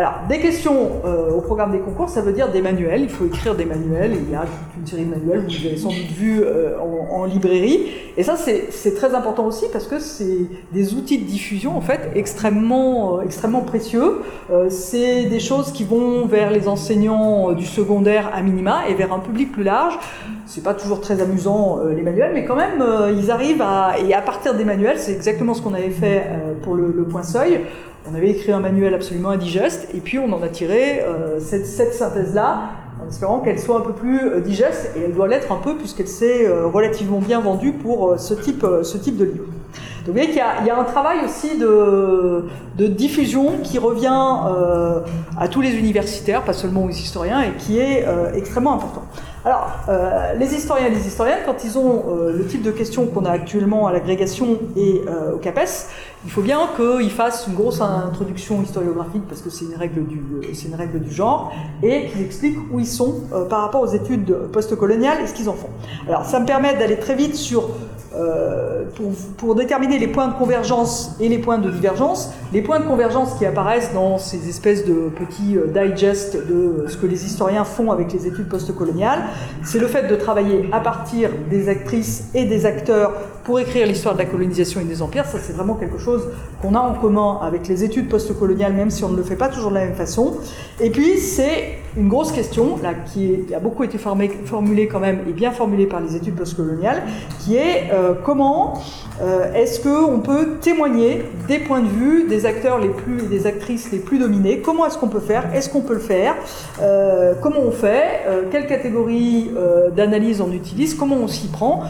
[0.00, 3.02] Alors, des questions euh, au programme des concours, ça veut dire des manuels.
[3.02, 4.12] Il faut écrire des manuels.
[4.14, 7.26] il y a toute une série de manuels, vous avez sans doute vu euh, en,
[7.26, 7.88] librairie.
[8.16, 12.12] Et ça, c'est très important aussi parce que c'est des outils de diffusion, en fait,
[12.14, 14.22] extrêmement, euh, précieux.
[14.70, 19.18] c'est des choses qui vont vers les enseignants du secondaire à minima et vers un
[19.18, 19.98] public plus large.
[20.46, 22.82] C'est pas toujours très amusant, les manuels, mais quand même,
[23.16, 23.96] ils arrivent à...
[23.98, 26.26] Et à partir des manuels, c'est exactement ce qu'on avait fait
[26.62, 27.60] pour le point seuil
[28.10, 31.66] on avait écrit un manuel absolument indigeste, et puis on en a tiré euh, cette,
[31.66, 32.70] synthèse-là,
[33.02, 35.76] en espérant qu'elle soit un peu plus euh, digeste, et elle doit l'être un peu
[35.76, 39.44] puisqu'elle s'est euh, relativement bien vendue pour ce, type, ce type de livre.
[40.06, 42.46] Donc vous voyez qu'il y, a un travail aussi de,
[42.88, 48.72] diffusion qui revient à tous les universitaires, pas seulement aux historiens, et qui est extrêmement
[48.72, 49.02] important.
[49.42, 53.06] Alors, euh, les historiens et les historiennes, quand ils ont euh, le type de questions
[53.06, 55.88] qu'on a actuellement à l'agrégation et euh, au CAPES,
[56.26, 60.20] il faut bien qu'ils fassent une grosse introduction historiographique, parce que c'est une, règle du,
[60.66, 65.22] une règle du genre, et qu'ils expliquent où ils sont par rapport aux études postcoloniales
[65.22, 65.70] et ce qu'ils en font.
[66.06, 67.70] Alors, ça me permet d'aller très vite sur
[68.12, 72.32] euh, pour, pour, déterminer les points de convergence et les points de divergence.
[72.52, 76.96] Les points de convergence qui apparaissent dans ces espèces de petits euh, digests de ce
[76.96, 79.22] que les historiens font avec les études postcoloniales,
[79.62, 83.12] c'est le fait de travailler à partir des actrices et des acteurs
[83.44, 85.24] pour écrire l'histoire de la colonisation et des empires.
[85.24, 86.28] Ça, c'est vraiment quelque chose
[86.60, 89.48] qu'on a en commun avec les études postcoloniales, même si on ne le fait pas
[89.48, 90.36] toujours de la même façon.
[90.80, 95.32] Et puis, c'est une grosse question, là, qui, a beaucoup été formulée quand même et
[95.32, 97.02] bien formulée par les études postcoloniales,
[97.40, 98.74] qui est euh, comment
[99.54, 103.90] Est-ce qu'on peut témoigner des points de vue des acteurs les plus et des actrices
[103.90, 105.54] les plus dominés Comment est-ce qu'on peut faire?
[105.54, 106.36] Est-ce qu'on peut le faire?
[107.42, 108.24] Comment on fait?
[108.50, 109.50] Quelle catégorie
[109.94, 110.94] d'analyse on utilise?
[110.94, 111.82] Comment on s'y prend?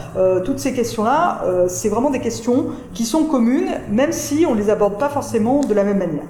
[0.45, 4.71] Toutes ces questions-là, c'est vraiment des questions qui sont communes, même si on ne les
[4.71, 6.27] aborde pas forcément de la même manière.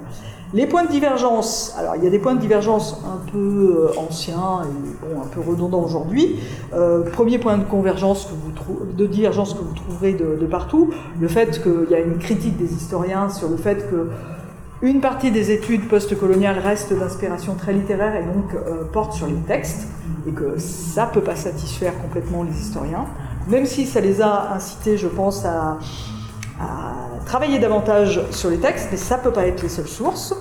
[0.53, 3.99] Les points de divergence, alors il y a des points de divergence un peu euh,
[3.99, 6.39] anciens et un peu redondants aujourd'hui.
[6.73, 8.51] Euh, premier point de convergence que vous
[8.97, 10.89] de divergence que vous trouverez de, partout,
[11.21, 14.09] le fait qu'il y a une critique des historiens sur le fait que
[14.81, 19.35] une partie des études postcoloniales reste d'inspiration très littéraire et donc euh, porte sur les
[19.47, 19.87] textes,
[20.27, 23.05] et que ça ne peut pas satisfaire complètement les historiens,
[23.47, 25.77] même si ça les a incités, je pense, à
[27.25, 30.35] travailler davantage sur les textes, mais ça ne peut pas être les seules sources.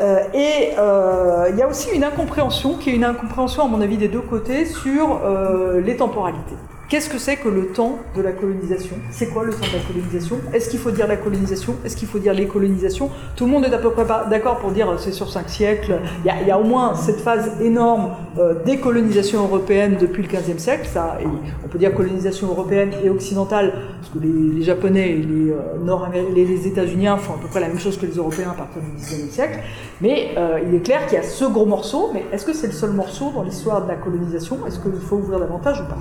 [0.00, 3.80] Euh, et euh, il y a aussi une incompréhension, qui est une incompréhension à mon
[3.80, 6.56] avis des deux côtés, sur euh, les temporalités.
[6.92, 8.96] Qu'est-ce que c'est que le temps de la colonisation?
[9.10, 10.36] C'est quoi le temps de la colonisation?
[10.52, 11.76] Est-ce qu'il faut dire la colonisation?
[11.86, 13.08] Est-ce qu'il faut dire les colonisations?
[13.34, 16.00] Tout le monde est à peu près d'accord pour dire c'est sur cinq siècles.
[16.22, 20.86] Il y, a, au moins cette phase énorme euh, décolonisation européenne depuis le XVe siècle.
[20.92, 21.16] Ça,
[21.64, 26.66] on peut dire colonisation européenne et occidentale, parce que les, Japonais et les, euh, les,
[26.66, 29.32] États-Unis font à peu près la même chose que les Européens à partir du XIXe
[29.32, 29.60] siècle.
[30.02, 32.66] Mais euh, il est clair qu'il y a ce gros morceau, mais est-ce que c'est
[32.66, 34.58] le seul morceau dans l'histoire de la colonisation?
[34.66, 35.96] Est-ce qu'il faut ouvrir davantage ou pas?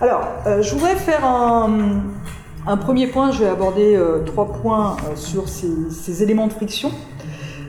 [0.00, 5.14] Alors, euh, je voudrais faire un, premier point, je vais aborder euh, trois points euh,
[5.14, 6.90] sur ces, éléments de friction.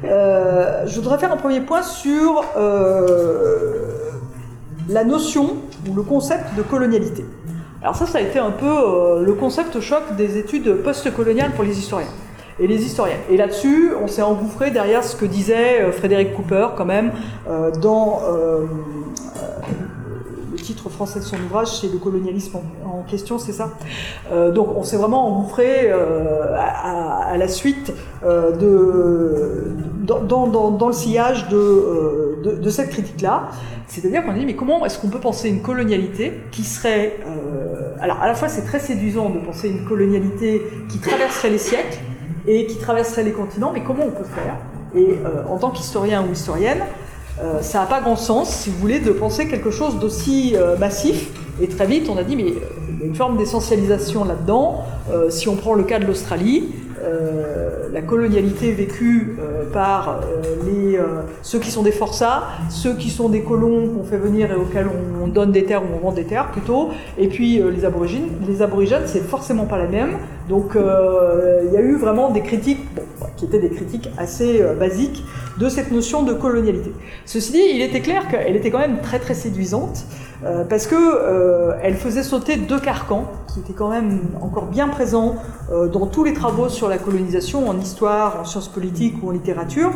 [0.03, 2.45] je voudrais faire un premier point sur
[4.87, 5.57] la notion
[5.89, 7.25] ou le concept de colonialité.
[7.81, 11.77] Alors ça, ça a été un peu le concept choc des études post-coloniales pour les
[11.77, 12.13] historiens
[12.59, 13.17] et les historiens.
[13.29, 17.11] Et là-dessus, on s'est engouffré derrière ce que disait Frédéric Cooper quand même
[17.81, 18.21] dans
[20.61, 23.71] titre français de son ouvrage, c'est le colonialisme en, question, c'est ça?
[24.31, 27.93] Euh, Donc on s'est vraiment engouffré euh, à, la suite
[28.23, 33.49] euh, de, dans, le sillage de, de, cette critique-là.
[33.87, 37.17] C'est-à-dire qu'on a dit, mais comment est-ce qu'on peut penser une colonialité qui serait...
[37.99, 41.99] alors à la fois c'est très séduisant de penser une colonialité qui traverserait les siècles
[42.47, 44.55] et qui traverserait les continents, mais comment on peut faire?
[44.95, 45.17] Et
[45.49, 46.81] en tant qu'historien ou historienne,
[47.43, 50.77] euh, ça n'a pas grand sens, si vous voulez, de penser quelque chose d'aussi euh,
[50.77, 51.29] massif.
[51.61, 52.55] Et très vite, on a dit, mais euh,
[52.93, 54.83] il y a une forme d'essentialisation là-dedans.
[55.29, 56.69] si on prend le cas de l'Australie,
[57.91, 59.37] la colonialité vécue
[59.73, 60.21] par
[60.65, 60.99] les,
[61.41, 64.87] ceux qui sont des forçats, ceux qui sont des colons qu'on fait venir et auxquels
[65.21, 68.27] on, donne des terres ou on vend des terres plutôt, et puis les aborigènes.
[68.47, 70.17] Les aborigènes, c'est forcément pas la même.
[70.49, 72.85] Donc il y a eu vraiment des critiques,
[73.37, 75.23] qui étaient des critiques assez basiques
[75.59, 76.91] de cette notion de colonialité.
[77.25, 80.05] Ceci dit, il était clair qu'elle était quand même très très séduisante
[80.43, 84.87] euh, parce que euh, elle faisait sauter deux carcans qui étaient quand même encore bien
[84.87, 85.35] présents
[85.71, 89.31] euh, dans tous les travaux sur la colonisation en histoire, en sciences politiques ou en
[89.31, 89.91] littérature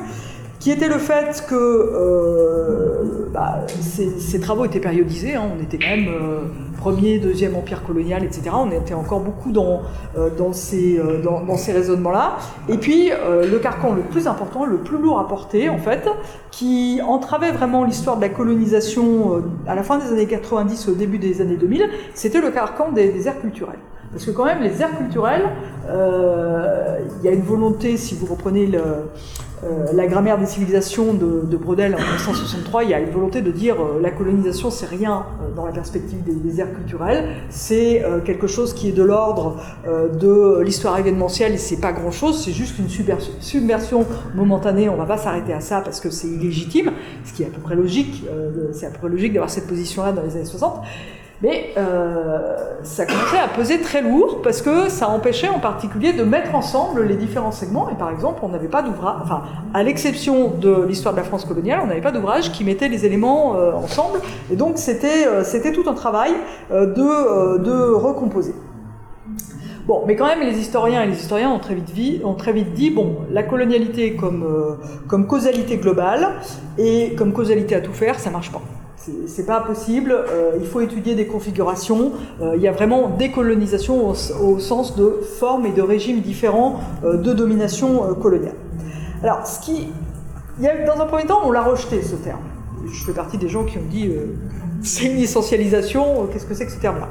[0.60, 5.44] qui était le fait que euh, bah, ces, travaux étaient périodisés, hein.
[5.58, 6.40] on était quand même euh,
[6.78, 8.52] premier, deuxième empire colonial, etc.
[8.54, 9.82] On était encore beaucoup dans,
[10.18, 12.38] euh, ces raisonnements-là.
[12.70, 16.08] Et puis, le carcan le plus important, le plus lourd à porter, en fait,
[16.52, 21.18] qui entravait vraiment l'histoire de la colonisation à la fin des années 90, au début
[21.18, 23.80] des années 2000, c'était le carcan des, des aires culturelles.
[24.12, 25.50] Parce que quand même, les aires culturelles,
[25.90, 28.82] il y a une volonté, si vous reprenez le,
[29.66, 33.50] euh, la grammaire des civilisations de, Brodel en 1963, il y a une volonté de
[33.50, 38.04] dire euh, la colonisation, c'est rien euh, dans la perspective des, des aires culturelles, c'est
[38.26, 42.52] quelque chose qui est de l'ordre de l'histoire événementielle et c'est pas grand chose, c'est
[42.52, 46.92] juste une subversion momentanée, on va pas s'arrêter à ça parce que c'est illégitime,
[47.24, 48.26] ce qui est à peu près logique,
[48.74, 50.84] c'est à peu près logique d'avoir cette position-là dans les années 60.
[51.42, 56.24] Mais euh, ça commençait à peser très lourd parce que ça empêchait en particulier de
[56.24, 57.90] mettre ensemble les différents segments.
[57.90, 59.44] Et par exemple, on n'avait pas d'ouvrage, enfin,
[59.74, 63.06] à l'exception de l'histoire de la France coloniale, on n'avait pas d'ouvrage qui mettait les
[63.06, 64.22] éléments euh, ensemble.
[64.52, 65.44] Et donc, c'était euh,
[65.74, 66.32] tout un travail
[66.72, 68.54] de, de recomposer.
[69.88, 72.74] Bon, mais quand même, les historiens et les historiens ont très vite, ont très vite
[72.74, 76.34] dit, bon, la colonialité comme, comme causalité globale
[76.78, 78.62] et comme causalité à tout faire, ça marche pas.
[79.28, 84.10] C'est pas possible, euh, il faut étudier des configurations, euh, il y a vraiment décolonisation
[84.10, 88.56] au, sens de formes et de régimes différents euh, de domination coloniale.
[89.22, 89.90] Alors, ce qui.
[90.58, 92.40] Il y a, dans un premier temps, on l'a rejeté ce terme.
[92.92, 94.10] Je fais partie des gens qui ont dit
[94.82, 97.10] c'est une essentialisation, qu'est-ce que c'est que ce terme-là?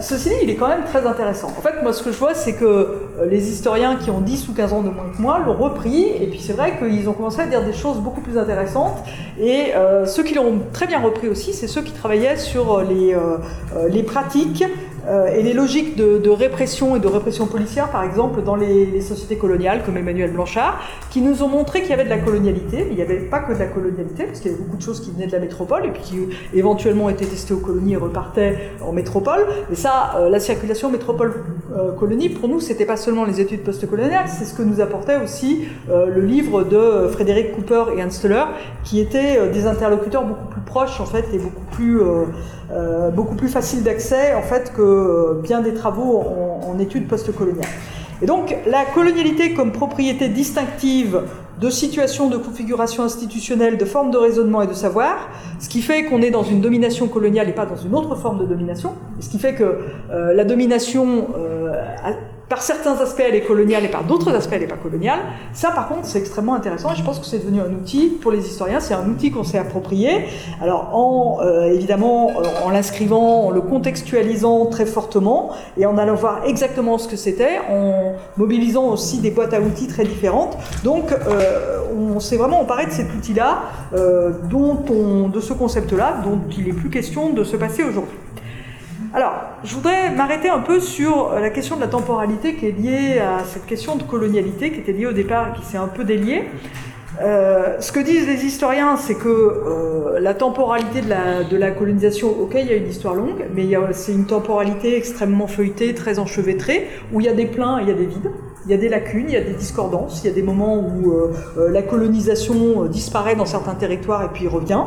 [0.00, 1.48] Ceci dit, il est quand même très intéressant.
[1.48, 4.48] En fait, moi, ce que je vois, c'est que euh, les historiens qui ont 10
[4.48, 7.12] ou 15 ans de moins que moi l'ont repris, et puis c'est vrai qu'ils ont
[7.12, 8.98] commencé à dire des choses beaucoup plus intéressantes.
[9.40, 14.02] Et euh, ceux qui l'ont très bien repris aussi, c'est ceux qui travaillaient sur les,
[14.02, 19.00] pratiques euh, et les logiques de, répression et de répression policière, par exemple, dans les,
[19.00, 22.78] sociétés coloniales, comme Emmanuel Blanchard, qui nous ont montré qu'il y avait de la colonialité,
[22.84, 24.82] mais il n'y avait pas que de la colonialité, parce qu'il y avait beaucoup de
[24.82, 26.18] choses qui venaient de la métropole, et puis qui
[26.54, 29.46] éventuellement étaient testées aux colonies et repartaient en métropole.
[29.72, 34.44] Et ça, euh, la circulation métropole-colonie, pour nous, c'était pas seulement les études postcoloniales, c'est
[34.44, 38.44] ce que nous apportait aussi le livre de Frédéric Cooper et Hans Steller,
[38.84, 42.24] qui étaient des interlocuteurs beaucoup plus proches, en fait, et beaucoup plus euh,
[43.10, 47.68] beaucoup plus facile d'accès en fait que euh, bien des travaux en, études postcoloniales.
[48.22, 51.22] Et donc la colonialité comme propriété distinctive
[51.60, 55.28] de situation, de configuration institutionnelle, de forme de raisonnement et de savoir,
[55.60, 58.40] ce qui fait qu'on est dans une domination coloniale et pas dans une autre forme
[58.40, 59.78] de domination, ce qui fait que
[60.10, 61.28] euh, la domination
[62.52, 65.20] par certains aspects elle est coloniale et par d'autres aspects elle n'est pas coloniale.
[65.54, 68.30] Ça par contre c'est extrêmement intéressant et je pense que c'est devenu un outil pour
[68.30, 70.26] les historiens, c'est un outil qu'on s'est approprié.
[70.60, 76.14] Alors en euh, évidemment euh, en l'inscrivant, en le contextualisant très fortement et en allant
[76.14, 80.58] voir exactement ce que c'était, en mobilisant aussi des boîtes à outils très différentes.
[80.84, 83.62] Donc euh, on s'est vraiment emparé de cet outil-là,
[84.50, 88.18] dont on, de ce concept-là, dont il est plus question de se passer aujourd'hui.
[89.14, 93.18] Alors, je voudrais m'arrêter un peu sur la question de la temporalité qui est liée
[93.18, 96.02] à cette question de colonialité qui était liée au départ et qui s'est un peu
[96.02, 96.44] déliée.
[97.20, 102.54] Euh, ce que disent les historiens, c'est que euh, la temporalité de la, colonisation, ok,
[102.54, 107.20] il y a une histoire longue, mais c'est une temporalité extrêmement feuilletée, très enchevêtrée, où
[107.20, 108.30] il y a des pleins et il y a des vides,
[108.64, 110.78] il y a des lacunes, il y a des discordances, il y a des moments
[110.78, 114.84] où euh, la colonisation disparaît dans certains territoires et puis revient.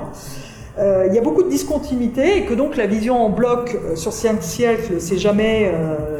[0.78, 3.96] Euh, il y a beaucoup de discontinuité et que donc la vision en bloc euh,
[3.96, 6.20] sur cinq siècles, c'est jamais, euh,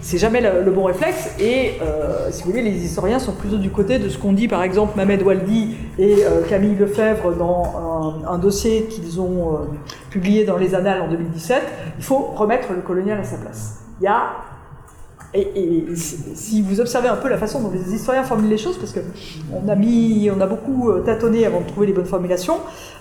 [0.00, 1.30] c'est jamais le, bon réflexe.
[1.40, 1.72] Et
[2.30, 4.96] si vous voulez, les historiens sont plutôt du côté de ce qu'on dit par exemple
[4.96, 9.58] Mamed Waldi et Camille Lefebvre dans un dossier qu'ils ont
[10.10, 11.60] publié dans les Annales en 2017.
[11.98, 13.80] Il faut remettre le colonial à sa place.
[14.00, 14.30] Il y a
[15.34, 18.94] et, si vous observez un peu la façon dont les historiens formulent les choses, parce
[19.68, 22.58] a mis, on a beaucoup euh, tâtonné avant de trouver les bonnes formulations,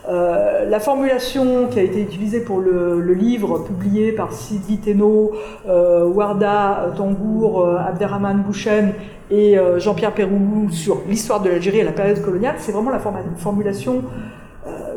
[0.09, 5.32] euh, la formulation qui a été utilisée pour le, livre publié par Sylvie Thénault,
[5.69, 8.93] euh, Warda Tangour, Abderrahman Bouchen
[9.32, 12.99] et Jean-Pierre Péroulou sur l'histoire de l'Algérie à la période coloniale, c'est vraiment la
[13.38, 14.03] formulation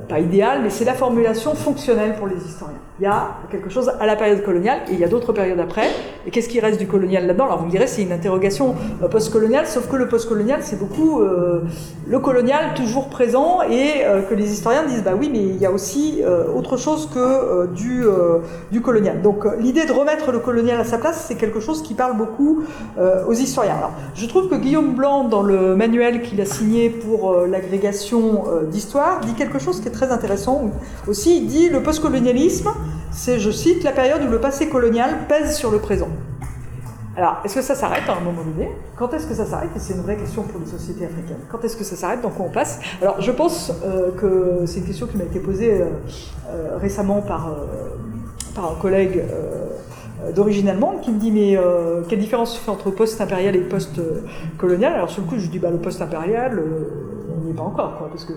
[0.09, 2.79] pas idéale, mais c'est la formulation fonctionnelle pour les historiens.
[3.01, 5.61] Il y a quelque chose à la période coloniale et il y a d'autres périodes
[5.61, 5.89] après.
[6.27, 7.45] Et qu'est-ce qui reste du colonial là-dedans?
[7.45, 11.21] Alors vous me direz, c'est une interrogation euh, postcoloniale, sauf que le postcolonial, c'est beaucoup
[11.21, 11.63] euh,
[12.09, 15.67] le colonial toujours présent et euh, que les historiens disent, bah oui, mais il y
[15.67, 16.23] a aussi
[16.55, 18.05] autre chose que du,
[18.73, 19.23] du colonial.
[19.23, 22.63] Donc l'idée de remettre le colonial à sa place, c'est quelque chose qui parle beaucoup
[22.99, 23.77] aux historiens.
[23.77, 29.21] Alors, je trouve que Guillaume Blanc, dans le manuel qu'il a signé pour l'agrégation d'histoire,
[29.21, 30.71] dit quelque chose qui est très intéressant
[31.07, 31.39] aussi.
[31.39, 32.71] Il dit le postcolonialisme,
[33.11, 36.09] c'est, je cite, la période où le passé colonial pèse sur le présent.
[37.19, 38.71] Alors, est-ce que ça s'arrête à un moment donné?
[38.95, 39.71] Quand est-ce que ça s'arrête?
[39.75, 41.41] Et c'est une vraie question pour les sociétés africaines.
[41.51, 42.23] Quand est-ce que ça s'arrête?
[42.23, 42.79] Dans quoi on passe?
[43.03, 45.87] Alors, je pense euh, que c'est une question qui m'a été posée euh,
[46.49, 47.57] euh, récemment par,
[48.57, 49.23] un collègue
[50.35, 51.57] d'origine allemande qui me dit mais
[52.09, 55.79] quelle différence fait entre post-impérial et post-colonial Alors sur le coup je dis bah, le
[55.79, 56.61] post-impérial
[57.49, 58.33] n'y est pas encore, quoi, parce que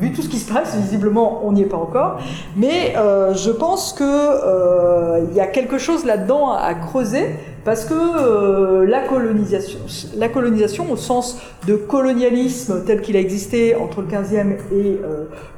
[0.00, 2.20] vu tout ce qui se passe, visiblement, on n'y est pas encore.
[2.56, 7.26] Mais euh, je pense qu'il euh, y a quelque chose là-dedans à, creuser,
[7.64, 9.78] parce que euh, la colonisation,
[10.16, 15.00] la colonisation au sens de colonialisme tel qu'il a existé entre le 15e et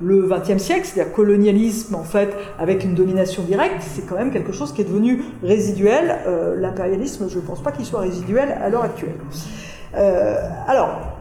[0.01, 4.53] le 20e siècle, c'est-à-dire colonialisme en fait avec une domination directe, c'est quand même quelque
[4.53, 6.16] chose qui est devenu résiduel.
[6.57, 9.14] L'impérialisme, je ne pense pas qu'il soit résiduel à l'heure actuelle.
[10.66, 11.19] alors,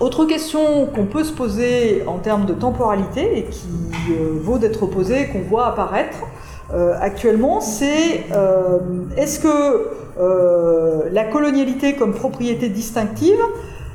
[0.00, 3.68] autre question qu'on peut se poser en termes de temporalité et qui
[4.10, 6.18] euh, vaut d'être posée, qu'on voit apparaître
[6.72, 8.78] euh, actuellement, c'est euh,
[9.16, 10.00] est-ce que
[11.12, 13.38] la colonialité comme propriété distinctive,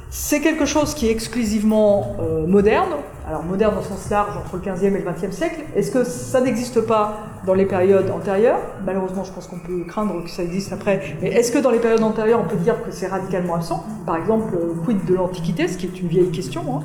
[0.10, 2.16] c'est quelque chose qui est exclusivement
[2.48, 2.90] moderne?
[3.28, 5.62] Alors moderne au sens large, entre le 15e et le 20e siècle.
[5.76, 10.24] Est-ce que ça n'existe pas dans les périodes antérieures Malheureusement, je pense qu'on peut craindre
[10.24, 11.02] que ça existe après.
[11.22, 13.84] Mais est-ce que dans les périodes antérieures, on peut dire que c'est radicalement absent?
[14.06, 16.84] Par exemple, euh, quid de l'Antiquité, ce qui est une vieille question, hein.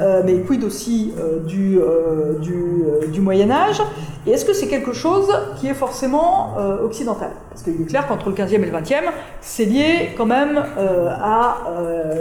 [0.00, 1.78] euh, mais quid aussi euh, du,
[3.10, 3.82] du, Moyen Âge?
[4.26, 7.30] Et est-ce que c'est quelque chose qui est forcément occidental?
[7.50, 9.10] Parce qu'il est clair qu'entre le 15e et le 20e,
[9.42, 11.58] c'est lié quand même à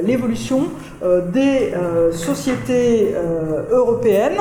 [0.03, 0.63] l'évolution
[1.31, 1.71] des
[2.11, 3.15] sociétés
[3.71, 4.39] européennes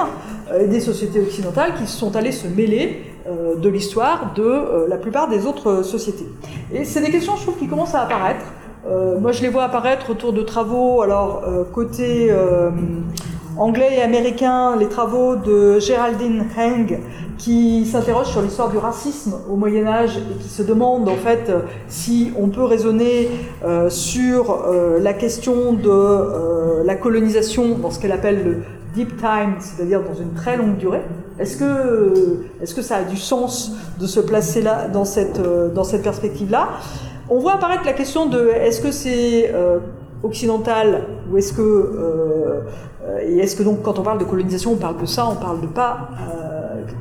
[0.60, 5.46] et des sociétés occidentales qui sont allées se mêler de l'histoire de la plupart des
[5.46, 6.26] autres sociétés.
[6.72, 8.44] Et c'est des questions, je trouve, qui commencent à apparaître.
[9.20, 11.42] moi, je les vois apparaître autour de travaux, alors
[11.72, 12.32] côté
[13.56, 16.98] anglais et américain, les travaux de Geraldine Heng,
[17.38, 21.52] qui s'interroge sur l'histoire du racisme au Moyen Âge et qui se demande en fait
[21.88, 23.28] si on peut raisonner
[23.64, 28.56] euh, sur euh, la question de euh, la colonisation dans ce qu'elle appelle le
[28.94, 31.02] deep time, c'est-à-dire dans une très longue durée.
[31.38, 35.40] Est-ce que, est que ça a du sens de se placer là dans cette,
[35.74, 36.68] dans cette perspective-là?
[37.30, 39.54] On voit apparaître la question de est-ce que c'est
[40.22, 42.62] occidental ou est-ce que
[43.24, 45.60] et est-ce que donc quand on parle de colonisation on parle de ça, on parle
[45.60, 46.10] de pas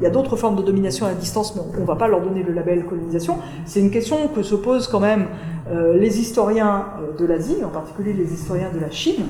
[0.02, 2.22] il y a d'autres formes de domination à distance, mais on ne va pas leur
[2.22, 3.38] donner le label colonisation.
[3.66, 5.28] C'est une question que se posent quand même
[5.70, 9.26] euh, les historiens euh, de l'Asie, en particulier les historiens de la Chine,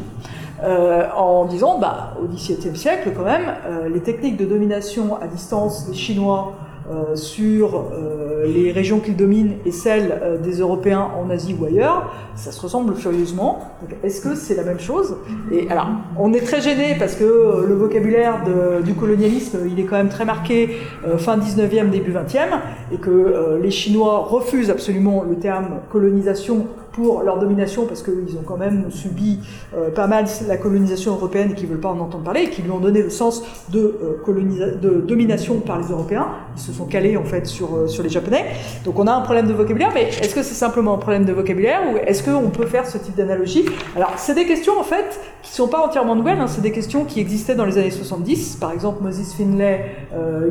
[0.64, 3.56] euh, en disant, bah, au XVIIe siècle quand même,
[3.92, 6.54] les techniques de domination à distance des Chinois
[6.92, 11.64] euh, sur euh, les régions qu'ils dominent et celles euh, des Européens en Asie ou
[11.64, 13.60] ailleurs, ça se ressemble furieusement.
[14.04, 15.16] Est-ce que c'est la même chose?
[15.52, 18.42] Et alors, on est très gêné parce que le vocabulaire
[18.84, 20.78] du colonialisme, il est quand même très marqué
[21.18, 22.60] fin 19e, début 20e,
[22.92, 28.44] et que les Chinois refusent absolument le terme colonisation pour leur domination, parce qu'ils ont
[28.46, 29.40] quand même subi
[29.76, 32.50] euh, pas mal la colonisation européenne et qui ne veulent pas en entendre parler, et
[32.50, 36.28] qui lui ont donné le sens de, euh, de domination par les Européens.
[36.56, 38.46] Ils se sont calés en fait sur, euh, sur les Japonais.
[38.84, 41.34] Donc on a un problème de vocabulaire, mais est-ce que c'est simplement un problème de
[41.34, 43.66] vocabulaire ou est-ce qu'on peut faire ce type d'analogie?
[43.96, 46.48] Alors c'est des questions en fait qui sont pas entièrement nouvelles, hein.
[46.48, 48.58] c'est des questions qui existaient dans les années 70.
[48.60, 49.86] Par exemple, Moses Finlay,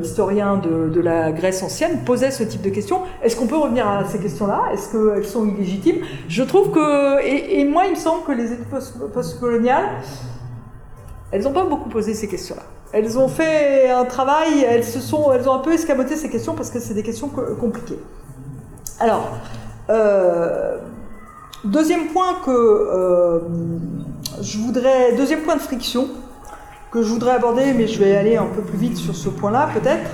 [0.02, 3.02] historien de, de la Grèce ancienne, posait ce type de questions.
[3.22, 4.62] Est-ce qu'on peut revenir à ces questions-là?
[4.72, 6.02] Est-ce qu'elles sont illégitimes?
[6.28, 8.68] Je trouve que, et, moi il me semble que les études
[9.12, 9.88] postcoloniales,
[11.32, 12.62] elles n'ont pas beaucoup posé ces questions-là.
[12.92, 16.54] Elles ont fait un travail, elles, se sont, elles ont un peu escamoté ces questions
[16.54, 18.00] parce que c'est des questions compliquées.
[18.98, 19.30] Alors,
[19.88, 20.78] euh,
[21.64, 23.40] deuxième point que euh,
[24.40, 26.08] je voudrais, deuxième point de friction
[26.90, 29.68] que je voudrais aborder, mais je vais aller un peu plus vite sur ce point-là
[29.72, 30.10] peut-être.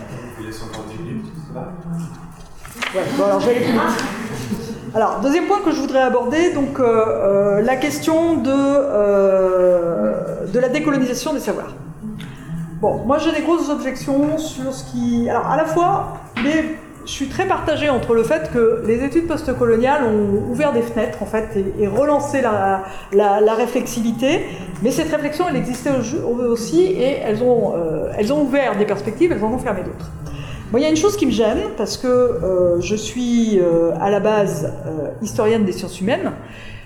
[4.94, 10.58] Alors, deuxième point que je voudrais aborder, donc euh, euh, la question de, euh, de
[10.58, 11.74] la décolonisation des savoirs.
[12.80, 15.28] Bon, moi j'ai des grosses objections sur ce qui...
[15.28, 19.26] Alors, à la fois, mais je suis très partagée entre le fait que les études
[19.26, 21.48] postcoloniales ont ouvert des fenêtres, en fait,
[21.78, 24.46] et, relancé la, la, réflexivité,
[24.82, 25.90] mais cette réflexion, elle existait
[26.48, 27.74] aussi, et elles ont,
[28.16, 30.10] elles ont ouvert des perspectives, elles en ont fermé d'autres
[30.74, 34.10] il y a une chose qui me gêne, parce que euh, je suis euh, à
[34.10, 36.32] la base euh, historienne des sciences humaines,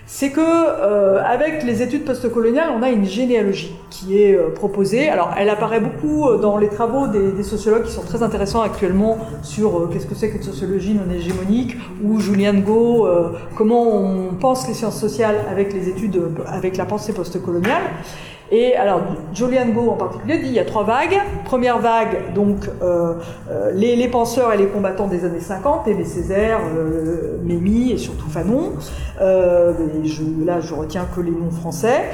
[0.05, 5.07] c'est que avec les études postcoloniales, on a une généalogie qui est proposée.
[5.07, 9.89] Alors, elle apparaît beaucoup dans les travaux des, sociologues qui sont très intéressants actuellement sur
[9.89, 13.07] qu'est-ce que c'est qu'une sociologie non hégémonique, ou Julian Go,
[13.55, 17.83] comment on pense les sciences sociales avec les études, avec la pensée postcoloniale.
[18.53, 18.99] Et alors,
[19.33, 21.17] Julian Go en particulier dit il y a trois vagues.
[21.45, 23.13] Première vague, donc euh,
[23.49, 28.29] euh, les, penseurs et les combattants des années 50, Aimé Césaire, euh, Mémy et surtout
[28.29, 28.73] Fanon.
[29.19, 32.09] là, je retiens que les noms français.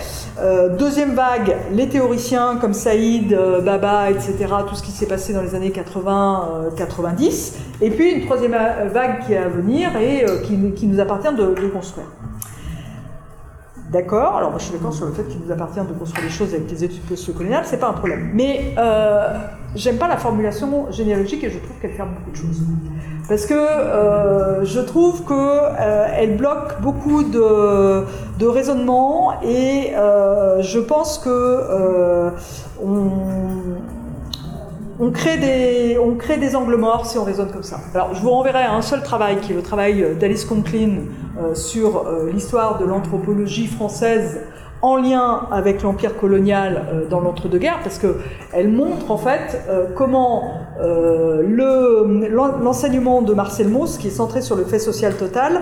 [0.78, 3.36] deuxième vague, les théoriciens comme Saïd,
[3.66, 4.36] Baba, etc.,
[4.70, 7.56] tout ce qui s'est passé dans les années 80-90.
[7.82, 8.56] et puis une troisième
[8.94, 12.08] vague qui est à venir et qui, nous appartient de construire.
[13.92, 16.32] D'accord, alors moi je suis d'accord sur le fait qu'il nous appartient de construire des
[16.32, 18.32] choses avec les études post-coloniales, c'est pas un problème.
[18.34, 19.38] Mais euh,
[19.76, 22.64] j'aime pas la formulation généalogique et je trouve qu'elle ferme beaucoup de choses.
[23.30, 28.04] Parce que euh, je trouve qu'elle euh, bloque beaucoup de,
[28.40, 32.32] de raisonnement et je pense que
[32.84, 33.10] on,
[35.00, 37.80] on crée, des, on crée des angles morts si on raisonne comme ça.
[37.94, 41.02] Alors, je vous renverrai à un seul travail, qui est le travail d'Alice Conklin
[41.40, 44.42] euh, sur euh, l'histoire de l'anthropologie française
[44.82, 49.60] en lien avec l'empire colonial euh, dans l'entre-deux-guerres, parce qu'elle montre en fait
[49.96, 50.54] comment
[52.62, 55.62] l'enseignement de Marcel Mauss, qui est centré sur le fait social total,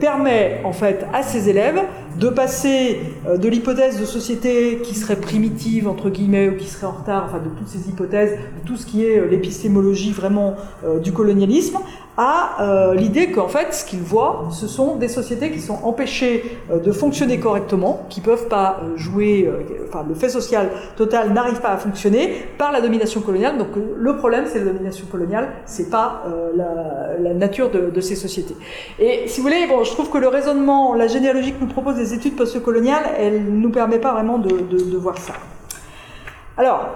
[0.00, 1.80] permet en fait à ses élèves
[2.18, 6.86] de passer euh, de l'hypothèse de société qui serait primitive, entre guillemets, ou qui serait
[6.86, 10.54] en retard, enfin de toutes ces hypothèses, de tout ce qui est euh, l'épistémologie vraiment
[10.84, 11.78] euh, du colonialisme,
[12.16, 16.92] à l'idée qu'en fait, ce qu'ils voient, ce sont des sociétés qui sont empêchées de
[16.92, 19.50] fonctionner correctement, qui peuvent pas jouer,
[19.88, 23.58] enfin le fait social total n'arrive pas à fonctionner par la domination coloniale.
[23.58, 26.22] Donc le problème, c'est la domination coloniale, c'est pas
[26.54, 28.54] la, nature de, ces sociétés.
[29.00, 31.98] Et si vous voulez, bon, je trouve que le raisonnement, la généalogie que nous propose
[32.04, 35.32] les études postcoloniales, elle ne nous permet pas vraiment de, voir ça.
[36.58, 36.86] Alors,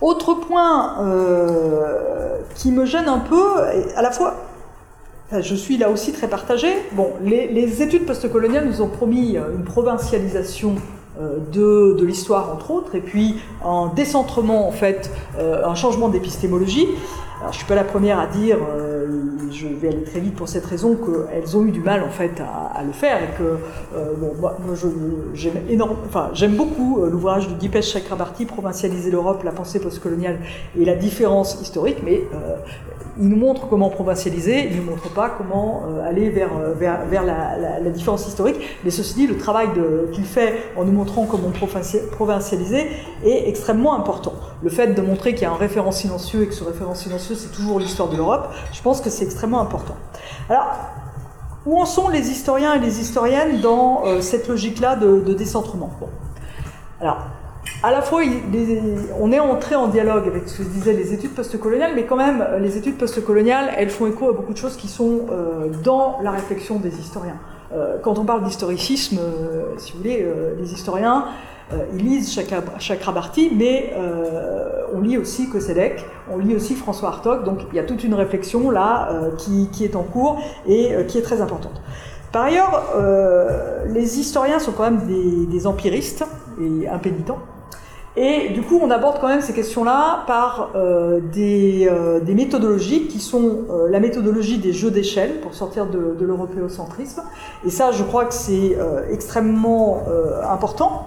[0.00, 3.60] autre point euh, qui me gêne un peu,
[3.94, 4.34] à la fois,
[5.30, 6.74] je suis là aussi très partagée.
[6.92, 10.74] Bon, les, études postcoloniales nous ont promis une provincialisation
[11.20, 16.88] de, de l'histoire entre autres, et puis un décentrement en fait, un changement d'épistémologie.
[17.40, 18.58] Alors, je suis pas la première à dire,
[19.50, 22.40] je vais aller très vite pour cette raison, qu'elles ont eu du mal en fait
[22.40, 23.58] à, le faire et que
[24.18, 24.56] bon, moi,
[25.34, 30.38] j'aime énorme, enfin j'aime beaucoup l'ouvrage de Dipesh Chakrabarti, Provincialiser l'Europe, la pensée postcoloniale
[30.78, 32.22] et la différence historique, mais
[33.18, 37.80] il nous montre comment provincialiser, il ne nous montre pas comment euh, aller vers, euh,
[37.80, 38.56] la, différence historique.
[38.84, 39.68] Mais ceci dit, le travail
[40.12, 41.50] qu'il fait en nous montrant comment
[42.12, 42.90] provincialiser
[43.24, 44.34] est extrêmement important.
[44.62, 47.34] Le fait de montrer qu'il y a un référent silencieux et que ce référent silencieux,
[47.34, 49.94] c'est toujours l'histoire de l'Europe, je pense que c'est extrêmement important.
[50.48, 50.66] Alors,
[51.66, 55.90] où en sont les historiens et les historiennes dans euh, cette logique-là de, de, décentrement?
[57.84, 58.22] À la fois,
[59.20, 62.42] on est entré en dialogue avec ce que disais, les études postcoloniales, mais quand même,
[62.58, 66.30] les études postcoloniales, elles font écho à beaucoup de choses qui sont euh, dans la
[66.30, 67.36] réflexion des historiens.
[67.74, 70.26] Euh, quand on parle d'historicisme, euh, si vous voulez,
[70.58, 71.26] les historiens,
[71.94, 72.40] ils lisent
[72.78, 73.94] Chakrabarti, mais
[74.94, 78.14] on lit aussi Koselleck, on lit aussi François Hartog, donc il y a toute une
[78.14, 81.82] réflexion là qui, est en cours et qui est très importante.
[82.32, 82.84] Par ailleurs,
[83.88, 86.24] les historiens sont quand même des, des empiristes
[86.60, 87.38] et impénitents.
[88.16, 93.08] Et du coup, on aborde quand même ces questions-là par euh, des, euh, des, méthodologies
[93.08, 97.22] qui sont euh, la méthodologie des jeux d'échelle pour sortir de, de l'européocentrisme.
[97.66, 98.76] Et ça, je crois que c'est
[99.10, 100.04] extrêmement
[100.48, 101.06] important.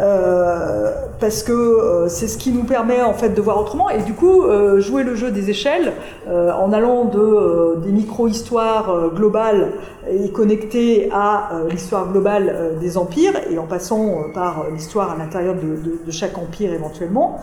[0.00, 0.90] Euh,
[1.20, 4.12] parce que euh, c'est ce qui nous permet en fait de voir autrement et du
[4.12, 5.92] coup euh, jouer le jeu des échelles
[6.26, 9.72] en allant de des micro-histoires globales
[10.10, 15.60] et connectées à l'histoire globale des empires et en passant par l'histoire à l'intérieur de,
[15.60, 17.40] de, de, chaque empire éventuellement.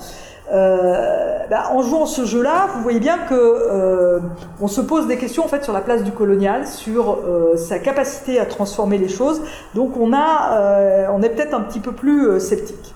[0.52, 4.20] Euh, bah, en jouant ce jeu-là, vous voyez bien que euh,
[4.60, 7.80] on se pose des questions en fait sur la place du colonial, sur euh, sa
[7.80, 9.42] capacité à transformer les choses.
[9.76, 12.94] Donc on a, on est peut-être un petit peu plus sceptique.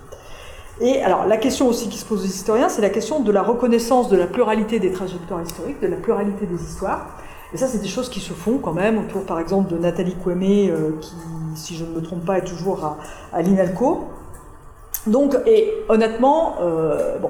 [0.82, 3.42] Et alors la question aussi qui se pose aux historiens, c'est la question de la
[3.42, 7.18] reconnaissance de la pluralité des trajectoires historiques, de la pluralité des histoires.
[7.54, 10.16] Et ça, c'est des choses qui se font quand même autour, par exemple, de Nathalie
[10.16, 11.16] Kouemé, qui,
[11.56, 12.98] si je ne me trompe pas, est toujours à,
[13.32, 14.04] à l'INALCO.
[15.08, 17.30] Donc, et honnêtement, euh, bon,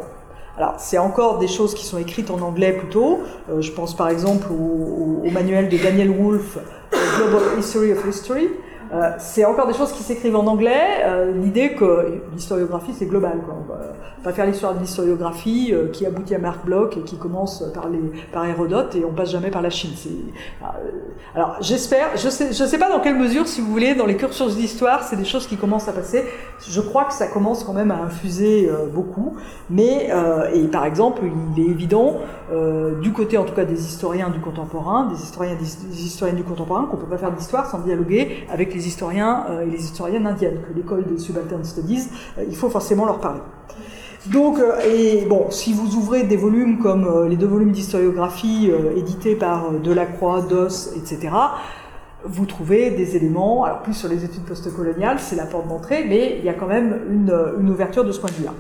[0.58, 3.20] alors c'est encore des choses qui sont écrites en anglais plutôt.
[3.50, 6.58] Euh, je pense par exemple au, manuel de Daniel Wolfe,
[6.92, 8.50] Global History of History,
[8.96, 11.04] euh, c'est encore des choses qui s'écrivent en anglais.
[11.04, 13.40] Euh, l'idée que l'historiographie, c'est global.
[13.46, 13.56] Quoi.
[13.60, 13.80] On va
[14.24, 17.90] pas faire l'histoire de l'historiographie euh, qui aboutit à Marc Bloch et qui commence par,
[17.90, 18.00] les,
[18.32, 19.92] par Hérodote et on passe jamais par la Chine.
[21.36, 24.16] alors j'espère, je sais, je sais pas dans quelle mesure, si vous voulez, dans les
[24.16, 26.24] cursus d'histoire, c'est des choses qui commencent à passer.
[26.68, 29.36] Je crois que ça commence quand même à infuser beaucoup.
[29.70, 30.10] Mais,
[30.54, 31.24] et par exemple,
[31.56, 32.18] il est évident,
[33.02, 36.88] du côté en tout cas des historiens du contemporain, des historiens des, historiennes du contemporain,
[36.90, 40.60] qu'on peut pas faire d'histoire sans dialoguer avec les historiens euh, et les historiennes indiennes,
[40.68, 42.08] que l'école des Subaltern Studies,
[42.38, 43.42] euh, il faut forcément leur parler.
[44.28, 49.36] Donc, euh, et bon, si vous ouvrez des volumes comme les deux volumes d'historiographie édités
[49.36, 51.30] par Delacroix, Doss, etc.,
[52.28, 56.38] vous trouvez des éléments, alors plus sur les études postcoloniales, c'est la porte d'entrée, mais
[56.40, 58.54] il y a quand même une, une ouverture de ce point de vue-là.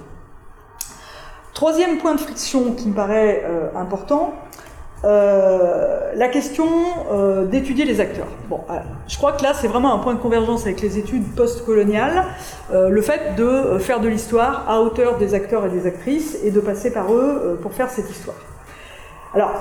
[1.56, 3.44] Troisième point de friction qui me paraît
[3.76, 4.36] important,
[5.04, 6.66] euh, la question
[7.12, 8.28] euh, d'étudier les acteurs.
[8.50, 8.74] Bon, euh,
[9.08, 12.26] je crois que là, c'est vraiment un point de convergence avec les études postcoloniales,
[12.72, 16.60] le fait de faire de l'histoire à hauteur des acteurs et des actrices et de
[16.60, 18.38] passer par eux pour faire cette histoire.
[19.34, 19.52] Alors,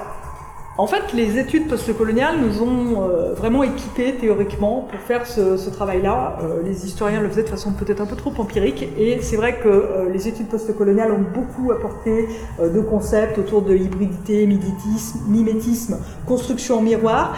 [0.77, 6.39] en fait, les études postcoloniales nous ont euh, vraiment équipés théoriquement pour faire ce, travail-là.
[6.43, 9.59] Euh, les historiens le faisaient de façon peut-être un peu trop empirique, et c'est vrai
[9.59, 12.29] que euh, les études postcoloniales ont beaucoup apporté
[12.61, 14.49] de concepts autour de hybridité,
[15.29, 17.37] mimétisme, construction en miroir.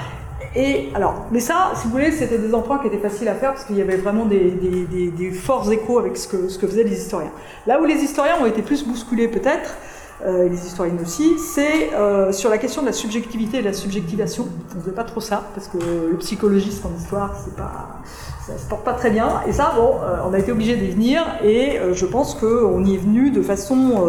[0.54, 3.52] Et alors, mais ça, si vous voulez, c'était des emprunts qui étaient faciles à faire
[3.52, 6.84] parce qu'il y avait vraiment des, des, forts échos avec ce que, ce que faisaient
[6.84, 7.32] les historiens.
[7.66, 9.76] Là où les historiens ont été plus bousculés peut-être,
[10.24, 13.74] euh, les historiens aussi, c'est euh, sur la question de la subjectivité et de la
[13.74, 14.46] subjectivation.
[14.74, 18.00] On ne fait pas trop ça, parce que le psychologiste en histoire, pas,
[18.46, 19.42] ça se porte pas très bien.
[19.46, 22.94] Et ça, bon, euh, on a été obligé d'y venir, et je pense qu'on y
[22.94, 24.06] est venu de façon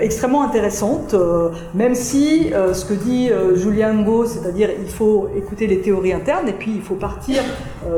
[0.00, 1.14] extrêmement intéressante,
[1.74, 6.52] même si ce que dit Julien Go, c'est-à-dire il faut écouter les théories internes, et
[6.52, 7.42] puis il faut partir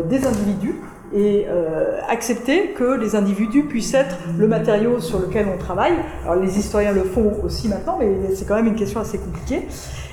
[0.08, 0.80] des individus
[1.14, 5.94] et euh, accepter que les individus puissent être le matériau sur lequel on travaille.
[6.24, 9.66] Alors les historiens le font aussi maintenant, mais c'est quand même une question assez compliquée.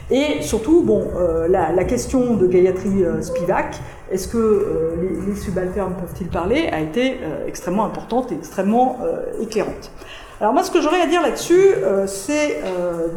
[0.09, 3.77] Et surtout, bon, euh, la, question de Gayatri euh, Spivak,
[4.09, 8.99] est-ce que euh, les, subalternes peuvent-ils parler, a été extrêmement importante et extrêmement
[9.41, 9.91] éclairante.
[10.39, 11.73] Alors moi, ce que j'aurais à dire là-dessus,
[12.05, 12.61] c'est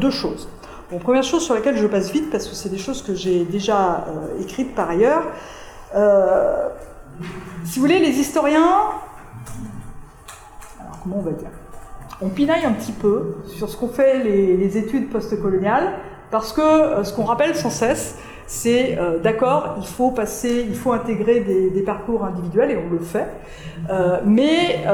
[0.00, 0.48] deux choses.
[1.00, 4.04] Première chose sur laquelle je passe vite, parce que c'est des choses que j'ai déjà
[4.40, 5.22] écrites par ailleurs.
[7.64, 8.90] Si vous voulez, les historiens
[11.02, 11.50] comment on va dire
[12.20, 15.94] On pinaille un petit peu sur ce qu'ont fait les, études postcoloniales,
[16.30, 21.40] parce que ce qu'on rappelle sans cesse, c'est d'accord, il faut passer, il faut intégrer
[21.40, 23.26] des, parcours individuels et on le fait,
[24.26, 24.84] mais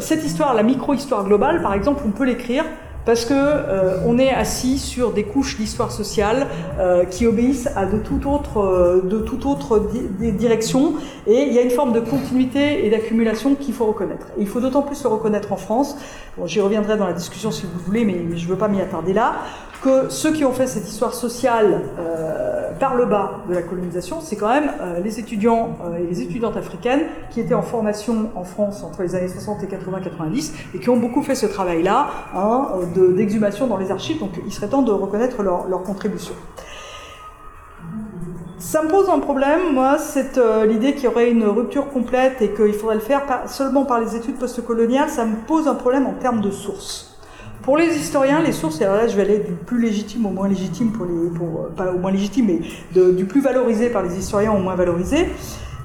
[0.00, 2.64] cette histoire, la micro-histoire globale, par exemple, on peut l'écrire
[3.04, 6.46] parce que euh, on est assis sur des couches d'histoire sociale
[6.78, 9.90] euh, qui obéissent à de toute autre, euh, de toute autre
[10.20, 10.94] direction,
[11.26, 14.26] et il y a une forme de continuité et d'accumulation qu'il faut reconnaître.
[14.38, 15.96] Et il faut d'autant plus le reconnaître en France.
[16.38, 18.68] Bon, J'y reviendrai dans la discussion si vous voulez, mais, mais je ne veux pas
[18.68, 19.34] m'y attarder là
[19.82, 24.20] que ceux qui ont fait cette histoire sociale euh, par le bas de la colonisation,
[24.20, 28.30] c'est quand même euh, les étudiants euh, et les étudiantes africaines qui étaient en formation
[28.36, 32.08] en France entre les années 60 et 80-90 et qui ont beaucoup fait ce travail-là
[32.34, 32.68] hein,
[33.16, 34.20] d'exhumation dans les archives.
[34.20, 36.34] Donc il serait temps de reconnaître leur, contribution.
[38.58, 42.50] Ça me pose un problème, moi, c'est l'idée qu'il y aurait une rupture complète et
[42.52, 45.08] qu'il faudrait le faire seulement par les études postcoloniales.
[45.08, 47.11] Ça me pose un problème en termes de sources.
[47.62, 50.30] Pour les historiens, les sources, et alors là je vais aller du plus légitime au
[50.30, 54.18] moins légitime, pour les, pour, pas au moins légitime, mais du plus valorisé par les
[54.18, 55.28] historiens au moins valorisé,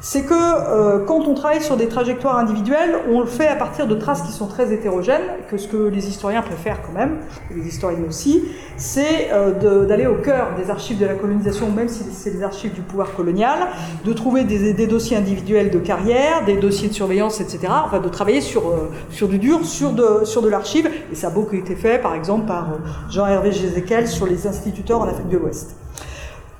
[0.09, 3.87] c'est que euh, quand on travaille sur des trajectoires individuelles, on le fait à partir
[3.87, 7.17] de traces qui sont très hétérogènes, que ce que les historiens préfèrent quand même,
[7.53, 8.41] les historiens aussi,
[8.77, 12.73] c'est euh, d'aller au cœur des archives de la colonisation, même si c'est les archives
[12.73, 13.67] du pouvoir colonial,
[14.05, 17.67] de trouver des, dossiers individuels de carrière, des dossiers de surveillance, etc.
[17.85, 21.27] Enfin, de travailler sur, euh, sur du dur, sur de, sur de l'archive, et ça
[21.27, 22.77] a beaucoup été fait, par exemple, par
[23.09, 25.75] Jean-Hervé Gézéquel sur les instituteurs en Afrique de l'Ouest.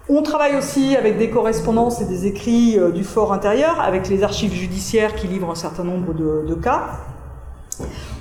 [0.09, 4.23] On travaille aussi avec des correspondances et des écrits euh, du fort intérieur, avec les
[4.23, 6.83] archives judiciaires qui livrent un certain nombre de, cas.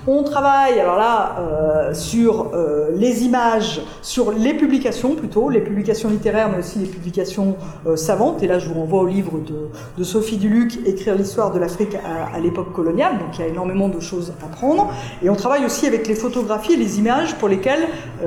[0.08, 6.10] On travaille, alors là, euh, sur euh, les images, sur les publications plutôt, les publications
[6.10, 7.56] littéraires, mais aussi les publications
[7.94, 8.42] savantes.
[8.42, 9.34] Et là, je vous renvoie au livre
[9.96, 13.18] de, Sophie Duluc, Écrire l'histoire de l'Afrique à, à l'époque coloniale.
[13.20, 14.92] Donc il y a énormément de choses à prendre.
[15.22, 17.86] Et on travaille aussi avec les photographies et les images pour lesquelles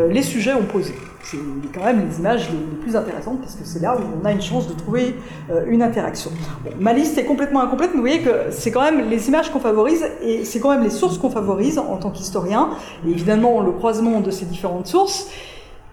[0.10, 0.93] les sujets ont posé
[1.24, 1.38] c'est
[1.74, 4.41] quand même les images les, plus intéressantes parce que c'est là où on a une
[4.41, 5.15] chance de trouver
[5.51, 6.32] euh, une interaction.
[6.80, 9.59] ma liste est complètement incomplète, mais vous voyez que c'est quand même les images qu'on
[9.59, 12.70] favorise et c'est quand même les sources qu'on favorise en tant qu'historien,
[13.05, 15.30] et évidemment le croisement de ces différentes sources.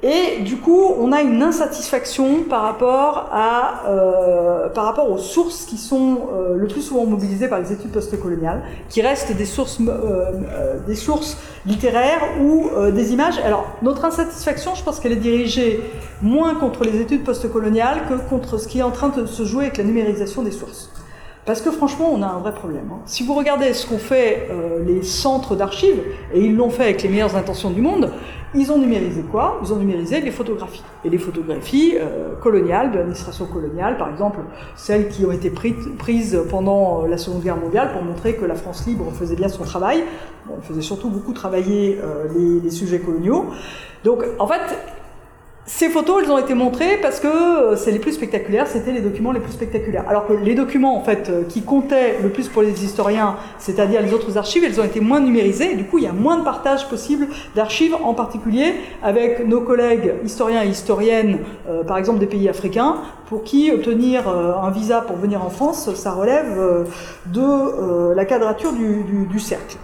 [0.03, 4.69] Et du coup, on a une insatisfaction par rapport, euh,
[5.09, 9.35] aux sources qui sont euh, le plus souvent mobilisées par les études postcoloniales, qui restent
[9.35, 10.33] des sources, euh,
[11.65, 13.39] littéraires ou des images.
[13.39, 15.81] Alors, notre insatisfaction, je pense qu'elle est dirigée
[16.21, 19.65] moins contre les études postcoloniales que contre ce qui est en train de se jouer
[19.65, 20.91] avec la numérisation des sources.
[21.47, 22.89] Parce que franchement, on a un vrai problème.
[22.93, 22.99] Hein.
[23.07, 24.49] Si vous regardez ce qu'ont fait
[24.85, 26.03] les centres d'archives,
[26.35, 28.13] et ils l'ont fait avec les meilleures intentions du monde,
[28.57, 29.61] ils ont numérisé quoi?
[29.63, 30.83] Ils ont numérisé les photographies.
[31.05, 34.41] Et les photographies euh, coloniales, de l'administration coloniale, par exemple,
[34.77, 38.55] celles qui ont été prises pendant euh, la Seconde Guerre mondiale pour montrer que la
[38.55, 40.05] France libre faisait bien son travail.
[40.49, 43.47] elle faisait surtout beaucoup travailler euh, les, les, sujets coloniaux.
[44.05, 44.61] Donc, en fait,
[45.69, 49.01] ces photos, elles ont été montrées parce que euh, c'est les plus spectaculaires, c'était les
[49.01, 50.05] documents les plus spectaculaires.
[50.09, 54.01] Alors que les documents, en fait, euh, qui comptaient le plus pour les historiens, c'est-à-dire
[54.01, 56.39] les autres archives, elles ont été moins numérisées, et du coup, il y a moins
[56.39, 62.21] de partage possible d'archives, en particulier avec nos collègues historiens et historiennes, euh, par exemple
[62.21, 62.99] des pays africains,
[63.29, 66.87] pour qui obtenir un visa pour venir en France, ça relève
[67.27, 69.77] de la quadrature du cercle.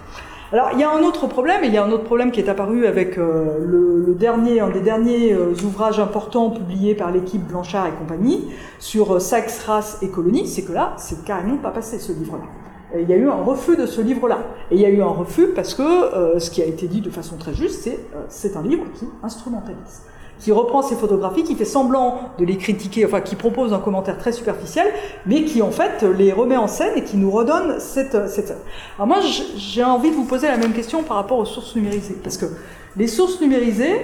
[0.52, 2.38] Alors, il y a un autre problème, et il y a un autre problème qui
[2.38, 7.42] est apparu avec euh, le, dernier, un des derniers euh, ouvrages importants publiés par l'équipe
[7.42, 11.70] Blanchard et compagnie sur euh, sexe, race et colonie, c'est que là, c'est carrément pas
[11.70, 12.44] passé ce livre-là.
[13.00, 14.40] Il y a eu un refus de ce livre-là.
[14.70, 17.08] Et il y a eu un refus parce que ce qui a été dit de
[17.08, 17.98] façon très juste, c'est
[18.28, 20.02] c'est un livre qui instrumentalise
[20.42, 24.18] qui reprend ces photographies, qui fait semblant de les critiquer, enfin qui propose un commentaire
[24.18, 24.86] très superficiel,
[25.24, 28.28] mais qui en fait les remet en scène et qui nous redonne cette...
[28.28, 28.56] cette...
[28.96, 29.18] Alors moi
[29.56, 32.46] j'ai envie de vous poser la même question par rapport aux sources numérisées, parce que
[32.96, 34.00] les sources numérisées,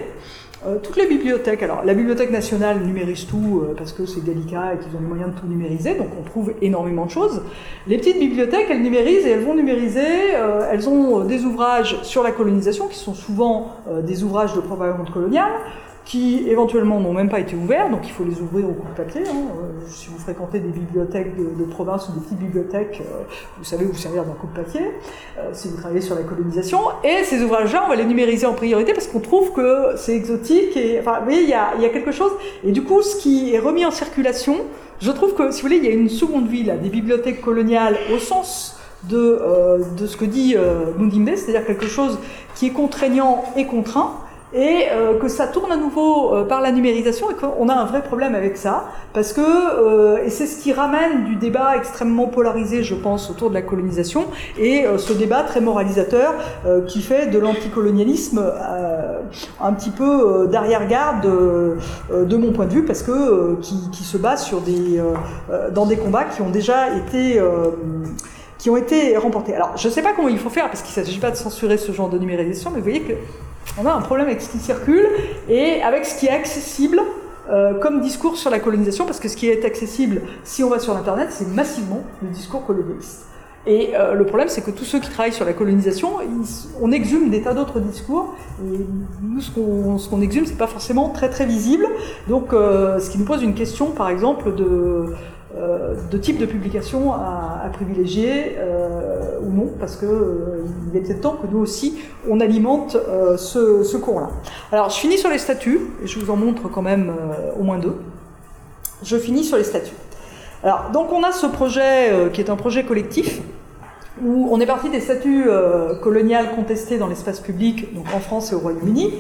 [0.66, 4.74] euh, toutes les bibliothèques, alors la Bibliothèque nationale numérise tout euh, parce que c'est délicat
[4.74, 7.42] et qu'ils ont les moyens de tout numériser, donc on trouve énormément de choses.
[7.86, 12.24] Les petites bibliothèques, elles numérisent et elles vont numériser, euh, elles ont des ouvrages sur
[12.24, 15.52] la colonisation qui sont souvent des ouvrages de propagande coloniale,
[16.08, 18.96] qui éventuellement n'ont même pas été ouverts, donc il faut les ouvrir au coup de
[18.96, 19.20] papier.
[19.28, 19.34] Hein.
[19.34, 23.24] Euh, si vous fréquentez des bibliothèques de, province ou des petites bibliothèques, euh,
[23.58, 24.80] vous savez vous servir d'un coup de papier,
[25.38, 26.78] euh, si vous travaillez sur la colonisation.
[27.04, 30.78] Et ces ouvrages-là, on va les numériser en priorité parce qu'on trouve que c'est exotique.
[30.78, 32.32] Et, enfin, vous voyez, il y a, y a quelque chose.
[32.64, 34.56] Et du coup, ce qui est remis en circulation,
[35.02, 37.42] je trouve que, si vous voulez, il y a une seconde vie là, des bibliothèques
[37.42, 38.78] coloniales au sens
[39.10, 39.42] de,
[39.96, 40.56] de ce que dit
[40.98, 42.18] Mundimbe, c'est-à-dire quelque chose
[42.54, 44.14] qui est contraignant et contraint,
[44.52, 47.84] et euh, que ça tourne à nouveau euh, par la numérisation et qu'on a un
[47.84, 48.86] vrai problème avec ça.
[49.12, 53.50] Parce que euh, et c'est ce qui ramène du débat extrêmement polarisé je pense autour
[53.50, 54.26] de la colonisation.
[54.58, 56.34] Et ce débat très moralisateur
[56.86, 58.42] qui fait de l'anticolonialisme
[59.60, 61.26] un petit peu d'arrière-garde
[62.10, 62.84] de mon point de vue.
[62.84, 65.00] Parce que qui, qui, se base sur des
[65.72, 67.40] dans des combats qui ont déjà été
[68.58, 69.54] qui ont été remportés.
[69.54, 71.36] Alors, je ne sais pas comment il faut faire, parce qu'il ne s'agit pas de
[71.36, 73.12] censurer ce genre de numérisation, mais vous voyez que
[73.76, 75.06] on a un problème avec ce qui circule
[75.48, 77.00] et avec ce qui est accessible
[77.50, 80.78] euh, comme discours sur la colonisation, parce que ce qui est accessible, si on va
[80.78, 83.26] sur Internet, c'est massivement le discours colonialiste.
[83.66, 86.12] Et euh, le problème, c'est que tous ceux qui travaillent sur la colonisation,
[86.80, 88.34] on exhume des tas d'autres discours.
[88.64, 88.78] Et
[89.22, 91.86] nous, ce qu'on ce exhume, c'est pas forcément très très visible.
[92.28, 95.14] Donc, euh, ce qui nous pose une question, par exemple, de
[95.56, 100.62] euh, de type de publication à, privilégier euh, ou non, parce qu'il euh,
[100.94, 102.98] est peut-être temps que nous aussi on alimente
[103.38, 104.28] ce, ce cours-là.
[104.72, 107.14] Alors je finis sur les statuts, et je vous en montre quand même
[107.58, 107.96] au moins deux.
[109.02, 109.94] Je finis sur les statuts.
[110.62, 113.40] Alors donc on a ce projet qui est un projet collectif
[114.22, 115.48] où on est parti des statuts
[116.02, 119.14] coloniales contestés dans l'espace public, donc en France et au Royaume-Uni.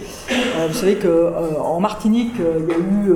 [0.68, 3.14] vous savez qu'en Martinique, il y a eu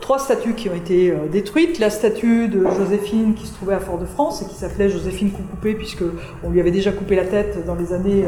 [0.00, 1.78] trois statues qui ont été euh, détruites.
[1.78, 6.04] La statue de Joséphine qui se trouvait à Fort-de-France et qui s'appelait Joséphine Coucoupée puisque
[6.44, 8.24] on lui avait déjà coupé la tête dans les années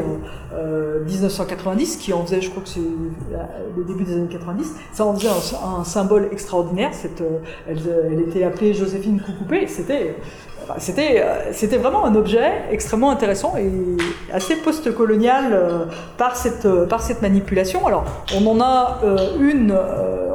[1.05, 4.73] 1990, euh, euh, qui en faisait, je crois que c'est le début des années 90.
[4.91, 6.93] Ça en faisait un, symbole extraordinaire.
[6.93, 7.23] Cette,
[7.67, 9.67] elle, était appelée Joséphine Coucoupée.
[9.67, 10.15] C'était
[10.77, 13.71] c'était, c'était vraiment un objet extrêmement intéressant et
[14.31, 15.87] assez post-colonial
[16.17, 17.85] par cette, par cette manipulation.
[17.85, 18.05] Alors,
[18.35, 18.99] on en a
[19.39, 19.75] une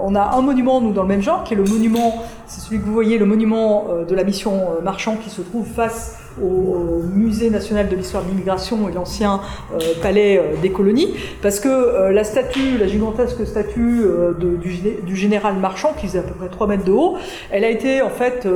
[0.08, 2.78] on a un monument, nous, dans le même genre, qui est le monument, c'est celui
[2.78, 6.17] que vous voyez, le monument euh, de la mission euh, Marchand qui se trouve face
[6.42, 9.40] au Musée national de l'histoire de l'immigration et l'ancien
[9.72, 14.02] euh, palais des colonies, parce que la statue, la gigantesque statue
[14.38, 17.16] du, général Marchand, qui faisait à peu près 3 mètres de haut,
[17.50, 18.46] elle a été en fait,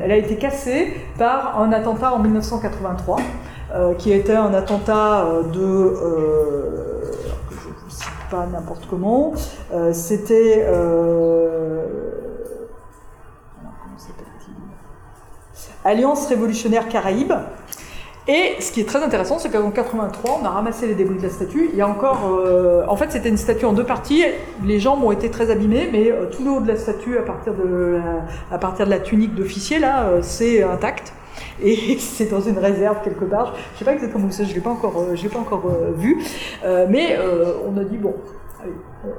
[0.00, 3.16] elle a été cassée par un attentat en 1983,
[3.98, 5.94] qui était un attentat de
[8.30, 9.32] pas n'importe comment.
[9.74, 10.64] Euh, c'était.
[15.84, 17.32] Alliance révolutionnaire Caraïbe.
[18.28, 21.22] Et ce qui est très intéressant, c'est qu'en 83, on a ramassé les débris de
[21.22, 21.70] la statue.
[21.72, 24.22] Il y a encore, euh, en fait, c'était une statue en deux parties.
[24.64, 27.54] Les jambes ont été très abîmées, mais tout le haut de la statue, à partir
[27.54, 31.12] de la, tunique d'officier, là, c'est intact
[31.62, 33.54] et c'est dans une réserve quelque part.
[33.54, 35.64] Je ne sais pas exactement où c'est, je ne l'ai pas encore, euh, pas encore
[35.66, 36.22] euh, vu,
[36.64, 37.18] euh, mais
[37.66, 38.14] on a dit bon,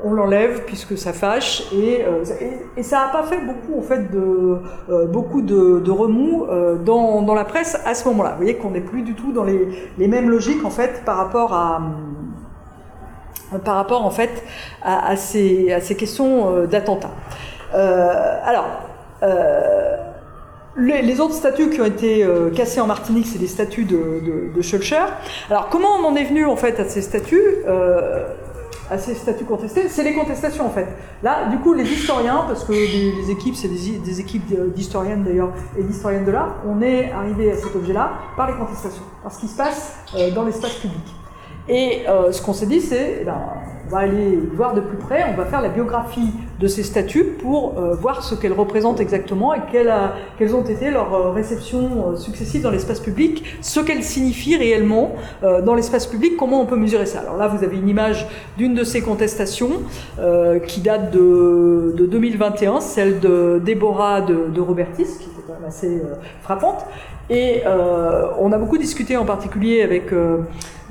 [0.04, 2.06] on l'enlève puisque ça fâche et,
[2.78, 6.46] et, ça n'a pas fait beaucoup en fait de de, remous
[6.86, 8.32] dans, dans, la presse à ce moment-là.
[8.32, 9.68] Vous voyez qu'on n'est plus du tout dans les,
[9.98, 11.82] mêmes logiques en fait par rapport à
[15.16, 17.12] ces, questions d'attentat.
[17.74, 18.66] alors
[20.78, 24.62] les, autres statues qui ont été euh, cassées en Martinique, c'est des statues de, de,
[24.62, 25.04] Schulcher.
[25.50, 28.26] Alors, comment on en est venu en fait à ces statues euh,
[28.92, 30.88] à ces statues contestées, c'est les contestations en fait.
[31.24, 35.54] Là, du coup, les historiens, parce que les, équipes, c'est des, des, équipes d'historiennes d'ailleurs
[35.80, 39.40] et d'historiennes de l'art, on est arrivé à cet objet-là par les contestations, par ce
[39.40, 41.21] qui se passe euh, dans l'espace public.
[41.70, 43.38] Et euh, ce qu'on s'est dit, c'est, eh ben,
[43.88, 47.24] on va aller voir de plus près, on va faire la biographie de ces statues
[47.24, 52.64] pour euh, voir ce qu'elles représentent exactement et quelles, ont été leurs euh, réceptions successives
[52.64, 57.20] dans l'espace public, ce qu'elles signifient réellement dans l'espace public, comment on peut mesurer ça.
[57.20, 59.82] Alors là, vous avez une image d'une de ces contestations
[60.68, 65.66] qui date de, de, 2021, celle de Déborah de, de Robertis, qui était quand même
[65.68, 66.02] assez
[66.42, 66.86] frappante.
[67.32, 70.12] Et on a beaucoup discuté en particulier avec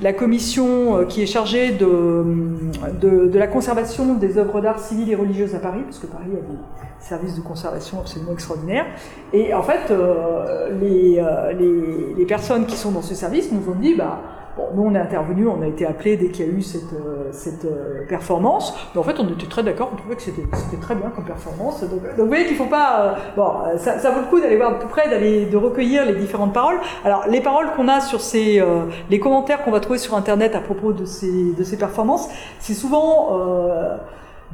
[0.01, 5.55] la commission euh, qui est chargée de, la conservation des œuvres d'art civiles et religieuses
[5.55, 6.57] à Paris, parce que Paris a des
[6.99, 8.87] services de conservation absolument extraordinaires.
[9.31, 13.75] Et en fait, euh, euh, les, les, personnes qui sont dans ce service nous ont
[13.75, 14.21] dit, bah,
[14.61, 16.93] Bon, nous, on est intervenu, on a été appelé dès qu'il y a eu cette,
[16.93, 18.75] euh, cette euh, performance.
[18.93, 20.45] Mais en fait, on était très d'accord, on trouvait que c'était
[20.79, 21.81] très bien comme performance.
[21.83, 23.01] Donc, vous voyez qu'il ne faut pas.
[23.01, 26.05] Euh, bon, ça, ça, vaut le coup d'aller voir de tout près, d'aller de recueillir
[26.05, 26.79] les différentes paroles.
[27.03, 28.61] Alors, les paroles qu'on a sur ces.
[29.09, 32.73] les commentaires qu'on va trouver sur Internet à propos de ces, de ces performances, c'est
[32.73, 33.39] souvent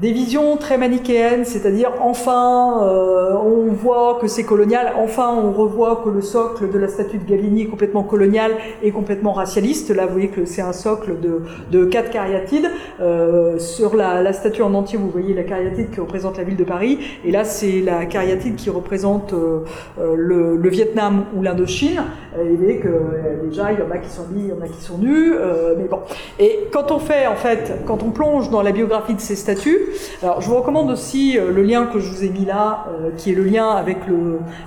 [0.01, 6.01] des visions très manichéennes, c'est-à-dire enfin euh, on voit que c'est colonial, enfin on revoit
[6.03, 8.51] que le socle de la statue de Galini est complètement colonial
[8.83, 9.89] et complètement racialiste.
[9.89, 11.41] Là, vous voyez que c'est un socle de,
[11.71, 12.69] de quatre cariatides.
[12.99, 16.55] Euh, sur la, la, statue en entier, vous voyez la cariatide qui représente la ville
[16.55, 19.61] de Paris, et là c'est la cariatide qui représente euh,
[19.99, 22.03] euh le, le, Vietnam ou l'Indochine.
[22.39, 24.53] Et vous voyez que euh, déjà il y en a qui sont nus, il y
[24.53, 25.33] en a qui sont nus,
[25.77, 26.01] mais bon.
[26.39, 29.86] Et quand on fait en fait, quand on plonge dans la biographie de ces statues,
[30.21, 33.11] alors, je vous recommande aussi euh, le lien que je vous ai mis là, euh,
[33.15, 33.97] qui est le lien avec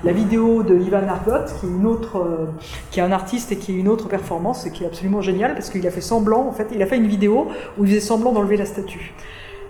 [0.04, 2.46] la vidéo de Ivan Argot, qui est une autre, euh,
[2.90, 5.54] qui est un artiste et qui est une autre performance et qui est absolument génial
[5.54, 7.48] parce qu'il a fait semblant, en fait, il a fait une vidéo
[7.78, 9.12] où il faisait semblant d'enlever la statue.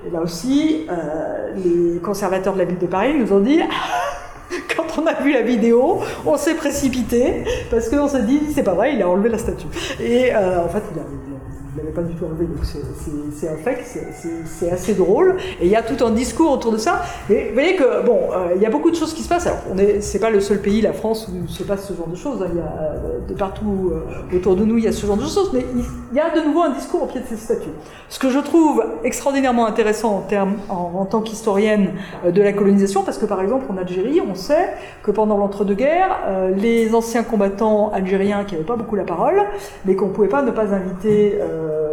[0.07, 0.87] Et là aussi,
[1.57, 3.61] les conservateurs de la ville de Paris nous ont dit.
[4.77, 8.75] quand on a vu la vidéo, on s'est précipité parce qu'on s'est dit c'est pas
[8.75, 9.67] vrai, il a enlevé la statue.
[10.01, 11.30] Et en fait, il a,
[11.81, 13.85] n'avait pas du tout enlevé, donc c'est un fait,
[14.45, 15.37] c'est assez drôle.
[15.61, 17.03] Et il y a tout un discours autour de ça.
[17.29, 19.47] Mais vous voyez que, bon, euh, il y a beaucoup de choses qui se passent.
[19.47, 19.61] Alors,
[20.01, 22.43] c'est pas le seul pays, la France, où se passe ce genre de choses.
[22.43, 22.49] Hein.
[22.53, 25.17] Il y a, euh, de partout euh, autour de nous, il y a ce genre
[25.17, 25.51] de choses.
[25.53, 27.71] Mais il y a de nouveau un discours au pied de ces statues.
[28.09, 31.93] Ce que je trouve extraordinairement intéressant en, termes, en, tant qu'historienne
[32.25, 36.19] de la colonisation, parce que par exemple, en Algérie, on sait que pendant l'entre-deux-guerres,
[36.57, 39.43] les anciens combattants algériens qui n'avaient pas beaucoup la parole,
[39.85, 41.39] mais qu'on ne pouvait pas ne pas inviter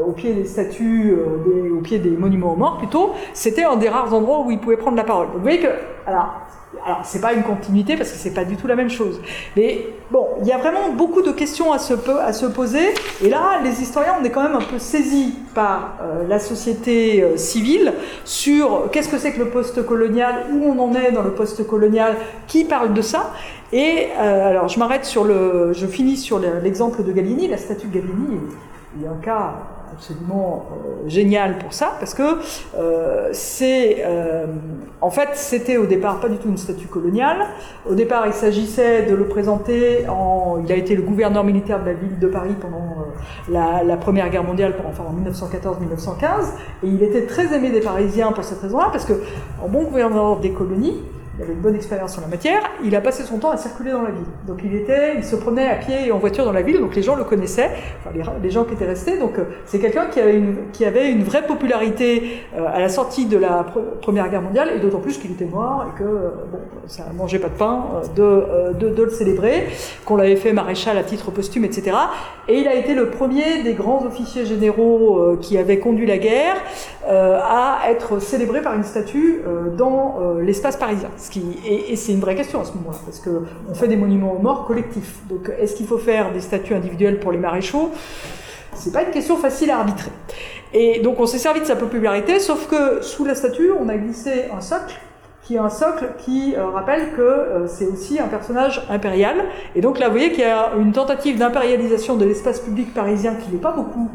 [0.08, 3.90] au pied des statues, euh, au pied des monuments aux morts plutôt, c'était un des
[3.90, 5.28] rares endroits où ils pouvaient prendre la parole.
[5.34, 5.68] vous voyez que,
[6.06, 6.42] alors,
[6.86, 9.20] alors c'est pas une continuité parce que c'est pas du tout la même chose.
[9.58, 12.94] Mais bon, il y a vraiment beaucoup de questions à se, à se poser.
[13.24, 17.26] Et là, les historiens, on est quand même un peu saisis par euh, la société
[17.36, 22.16] civile sur qu'est-ce que c'est que le post-colonial, où on en est dans le post-colonial,
[22.48, 23.34] qui parle de ça.
[23.74, 27.96] Et alors, je m'arrête sur le, je finis sur l'exemple de Galini, la statue de
[27.96, 28.40] Galini
[29.06, 29.54] un cas
[29.93, 32.39] absolument euh, génial pour ça, parce que
[32.78, 34.45] euh, c'est, euh,
[35.02, 37.45] en fait, c'était au départ pas du tout une statue coloniale.
[37.89, 41.88] Au départ, il s'agissait de le présenter en, il a été le gouverneur militaire de
[41.88, 43.08] la ville de Paris pendant
[43.50, 46.26] la, la, Première Guerre mondiale, enfin en 1914-1915,
[46.84, 49.14] et il était très aimé des Parisiens pour cette raison-là, parce que
[49.64, 51.02] en bon gouverneur des colonies,
[51.38, 53.92] il avait une bonne expérience en la matière, il a passé son temps à circuler
[53.92, 54.26] dans la ville.
[54.48, 56.96] Donc il était, il se promenait à pied et en voiture dans la ville, donc
[56.96, 57.70] les gens le connaissaient,
[58.00, 58.10] enfin
[58.42, 59.20] les, gens qui étaient restés.
[59.20, 62.90] Donc euh, c'est quelqu'un qui avait une, qui avait une vraie popularité euh, à la
[62.90, 63.66] sortie de la
[64.02, 67.40] Première Guerre mondiale, et d'autant plus qu'il était mort et que euh, bon, ça mangeait
[67.40, 67.86] pas de pain
[68.16, 69.68] de, de, de le célébrer,
[70.06, 71.96] qu'on l'avait fait maréchal à titre posthume, etc.
[72.48, 76.56] Et il a été le premier des grands officiers généraux qui avaient conduit la guerre
[77.08, 79.42] à être célébré par une statue
[79.78, 83.98] dans l'espace parisien et, c'est une vraie question à ce moment-là, parce qu'on fait des
[83.98, 85.20] monuments aux morts collectifs.
[85.30, 87.92] Donc est-ce qu'il faut faire des statues individuelles pour les maréchaux?
[88.74, 90.12] C'est pas une question facile à arbitrer.
[90.74, 93.98] Et donc on s'est servi de sa popularité, sauf que sous la statue, on a
[93.98, 95.00] glissé un socle
[95.48, 99.46] qui est un socle qui euh, rappelle que euh, c'est aussi un personnage impérial.
[99.76, 103.36] Et donc là, vous voyez qu'il y a une tentative d'impérialisation de l'espace public parisien
[103.36, 104.12] qui n'est pas beaucoup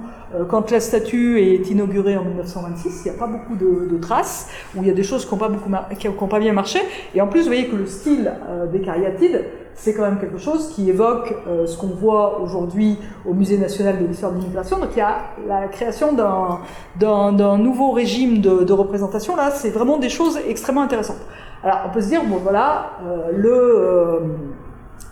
[0.48, 4.82] quand la statue est inaugurée en 1926, il n'y a pas beaucoup de, traces, où
[4.82, 6.80] il y a des choses qui n'ont pas, bien marché.
[7.14, 10.38] Et en plus, vous voyez que le style euh, des cariatides, c'est quand même quelque
[10.38, 14.78] chose qui évoque euh, ce qu'on voit aujourd'hui au Musée national de l'histoire de l'immigration.
[14.78, 15.16] Donc il y a
[15.46, 19.36] la création d'un nouveau régime de représentation.
[19.36, 21.20] Là, c'est vraiment des choses extrêmement intéressantes.
[21.62, 22.92] Alors on peut se dire, bon voilà,
[23.34, 24.20] le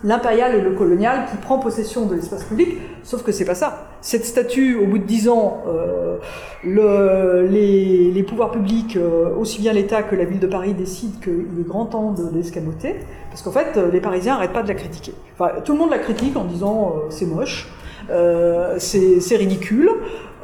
[0.03, 3.87] l'impérial et le colonial qui prend possession de l'espace public, sauf que c'est pas ça.
[4.01, 6.17] Cette statue, au bout de dix ans, euh,
[6.65, 11.19] le, les, les, pouvoirs publics, euh, aussi bien l'État que la ville de Paris, décident
[11.23, 12.97] qu'il est grand temps de l'escamoter,
[13.31, 15.13] parce qu'en fait, les Parisiens n'arrêtent pas de la critiquer.
[15.39, 17.69] Enfin, tout le monde la critique en disant euh, c'est moche,
[18.11, 19.91] euh, c'est ridicule.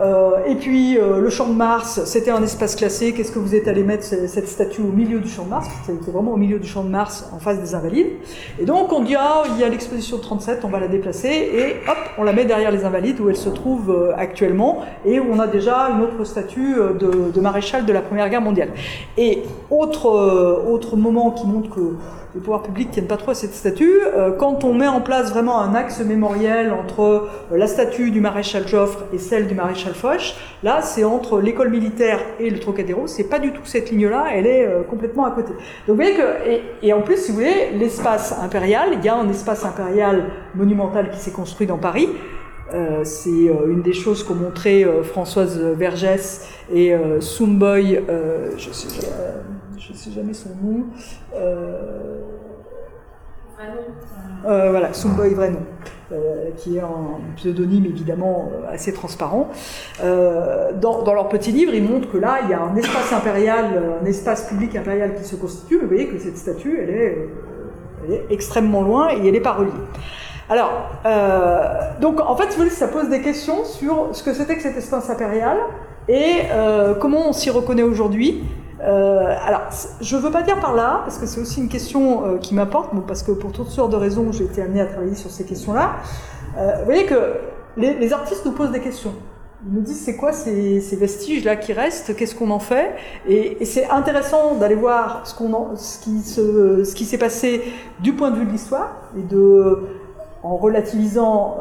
[0.01, 3.13] Euh, et puis euh, le champ de Mars, c'était un espace classé.
[3.13, 5.69] Qu'est-ce que vous êtes allé mettre cette statue au milieu du champ de Mars?
[5.87, 8.11] C'était vraiment au milieu du champ de Mars, en face des Invalides.
[8.59, 11.77] Et donc on dit ah il y a l'exposition 37, on va la déplacer et
[11.89, 15.27] hop on la met derrière les Invalides où elle se trouve euh, actuellement et où
[15.33, 18.71] on a déjà une autre statue de, de maréchal de la Première Guerre mondiale.
[19.17, 20.07] Et autre
[20.69, 21.97] autre moment qui montre que
[22.37, 23.99] les pouvoirs publics tiennent pas trop à cette statue.
[24.15, 28.21] Euh, quand on met en place vraiment un axe mémoriel entre euh, la statue du
[28.21, 33.07] maréchal Joffre et celle du maréchal Foch, là c'est entre l'école militaire et le Trocadéro,
[33.07, 35.53] c'est pas du tout cette ligne-là, elle est euh, complètement à côté.
[35.53, 35.59] Donc
[35.89, 39.31] vous voyez que, et, en plus si vous voulez, l'espace impérial, il y a un
[39.31, 40.25] espace impérial
[40.55, 42.09] monumental qui s'est construit dans Paris,
[43.05, 48.03] c'est une des choses qu'ont montré Françoise Vergès et Soumboy,
[48.59, 49.07] je sais,
[49.79, 50.85] je sais jamais son nom.
[54.45, 55.63] voilà, Sumboy vrai nom.
[56.13, 59.49] Euh, qui est un pseudonyme évidemment euh, assez transparent.
[60.05, 63.99] Euh, dans, leur petit livre, ils montrent que là, il y a un espace impérial,
[64.01, 65.81] un espace public impérial qui se constitue.
[65.81, 67.29] Vous voyez que cette statue, elle est,
[68.31, 69.73] extrêmement loin et elle n'est pas reliée.
[70.49, 70.71] Alors,
[72.01, 75.59] donc en fait, ça pose des questions sur ce que c'était que cet espace impérial
[76.09, 76.43] et
[77.01, 78.45] comment on s'y reconnaît aujourd'hui.
[78.81, 79.63] Alors,
[80.01, 82.91] je ne veux pas dire par là, parce que c'est aussi une question qui m'apporte,
[83.07, 85.97] parce que pour toutes sortes de raisons, j'ai été amené à travailler sur ces questions-là.
[86.57, 87.35] vous voyez que
[87.77, 89.13] les, artistes nous posent des questions.
[89.67, 92.95] Ils nous disent c'est quoi ces, vestiges-là qui restent, qu'est-ce qu'on en fait?
[93.27, 97.63] Et, c'est intéressant d'aller voir ce, qui s'est passé
[98.01, 99.25] du point de vue de l'histoire, et
[100.43, 101.57] en relativisant,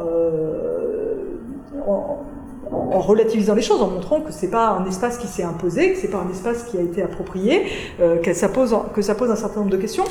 [2.92, 5.98] en relativisant les choses, en montrant que c'est pas un espace qui s'est imposé, que
[5.98, 7.66] c'est pas un espace qui a été approprié,
[8.00, 10.04] euh, que, ça pose, un certain nombre de questions.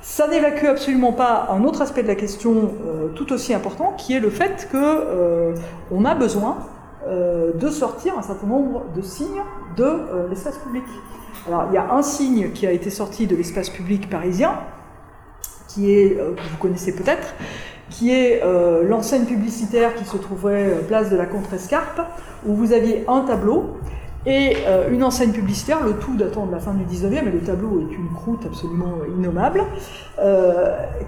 [0.00, 4.14] Ça n'évacue absolument pas un autre aspect de la question euh, tout aussi important, qui
[4.14, 5.54] est le fait que euh,
[5.90, 6.58] on a besoin
[7.08, 9.42] de sortir un certain nombre de signes
[9.78, 10.82] de l'espace public.
[11.46, 14.58] Alors il y a un signe qui a été sorti de l'espace public parisien,
[15.68, 17.32] qui est que vous connaissez peut-être,
[17.90, 22.00] qui est euh, l'enseigne publicitaire qui se trouvait euh, place de la Contrescarpe,
[22.46, 23.78] où vous aviez un tableau
[24.26, 27.40] et euh, une enseigne publicitaire, le tout datant de la fin du 19e, et le
[27.40, 29.64] tableau est une croûte absolument innommable,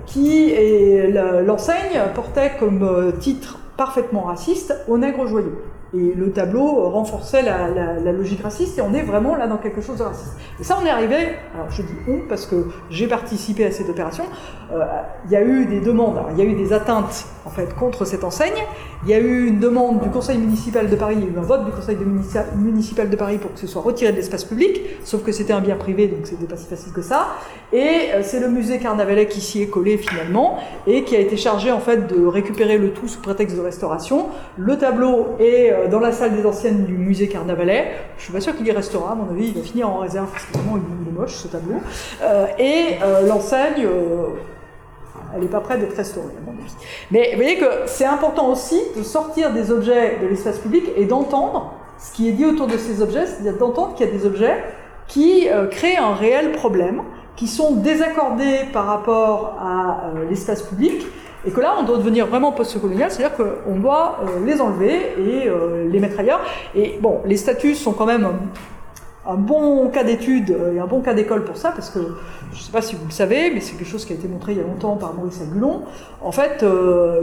[0.07, 1.13] qui est
[1.45, 5.59] l'enseigne portait comme titre parfaitement raciste au nègre joyeux.
[5.93, 9.99] Et le tableau renforçait la, logique raciste et on est vraiment là dans quelque chose
[9.99, 10.37] de raciste.
[10.61, 11.17] Et ça, on est arrivé,
[11.55, 14.25] alors je dis on parce que j'ai participé à cette opération,
[14.73, 14.85] euh,
[15.27, 18.05] il y a eu des demandes, il y a eu des atteintes en fait contre
[18.05, 18.63] cette enseigne,
[19.03, 21.39] il y a eu une demande du conseil municipal de Paris, il y a eu
[21.39, 21.97] un vote du conseil
[22.57, 25.61] municipal de Paris pour que ce soit retiré de l'espace public, sauf que c'était un
[25.61, 27.29] bien privé donc c'était pas si facile que ça.
[27.73, 31.37] Et euh, c'est le musée Carnavalet qui s'y est collé finalement et qui a été
[31.37, 34.27] chargé en fait de récupérer le tout sous prétexte de restauration.
[34.57, 37.93] Le tableau est euh, dans la salle des anciennes du musée Carnavalet.
[38.19, 40.29] Je suis pas sûr qu'il y restera, à mon avis, il va finir en réserve
[40.31, 41.77] parce que vraiment il est moche ce tableau.
[42.23, 43.87] Euh, et euh, l'enseigne,
[45.35, 46.75] elle n'est pas prête d'être restaurée, à mon avis.
[47.11, 51.05] Mais vous voyez que c'est important aussi de sortir des objets de l'espace public et
[51.05, 54.27] d'entendre ce qui est dit autour de ces objets, c'est-à-dire d'entendre qu'il y a des
[54.27, 54.65] objets
[55.07, 57.03] qui créent un réel problème,
[57.37, 61.05] qui sont désaccordés par rapport à l'espace public
[61.47, 65.49] et que là, on doit devenir vraiment post-colonial, c'est-à-dire qu'on doit euh, les enlever et
[65.49, 66.41] euh, les mettre ailleurs.
[66.75, 68.29] Et bon, les statuts sont quand même
[69.27, 72.01] un bon cas d'étude et un bon cas d'école pour ça, parce que
[72.53, 74.27] je ne sais pas si vous le savez, mais c'est quelque chose qui a été
[74.27, 75.83] montré il y a longtemps par Maurice Agulon.
[76.23, 77.23] En fait, euh,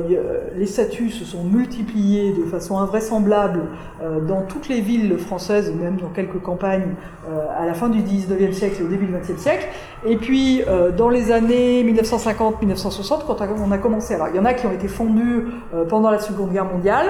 [0.56, 3.64] les statuts se sont multipliés de façon invraisemblable
[4.02, 6.96] euh, dans toutes les villes françaises, même dans quelques campagnes,
[7.30, 9.68] euh, à la fin du 19e siècle et au début du 20e siècle.
[10.06, 10.62] Et puis,
[10.96, 14.72] dans les années 1950-1960, quand on a commencé, alors il y en a qui ont
[14.72, 15.46] été fondus
[15.90, 17.08] pendant la Seconde Guerre mondiale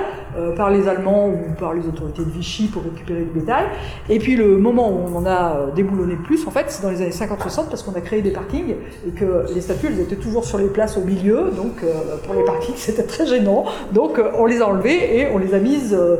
[0.56, 3.66] par les Allemands ou par les autorités de Vichy pour récupérer du bétail.
[4.10, 6.90] Et puis le moment où on en a déboulonné le plus, en fait, c'est dans
[6.90, 8.76] les années 50-60 parce qu'on a créé des parkings
[9.08, 11.52] et que les statues, elles étaient toujours sur les places au milieu.
[11.56, 13.66] Donc, euh, pour les parkings, c'était très gênant.
[13.94, 15.94] Donc, euh, on les a enlevées et on les a mises.
[15.94, 16.18] Euh,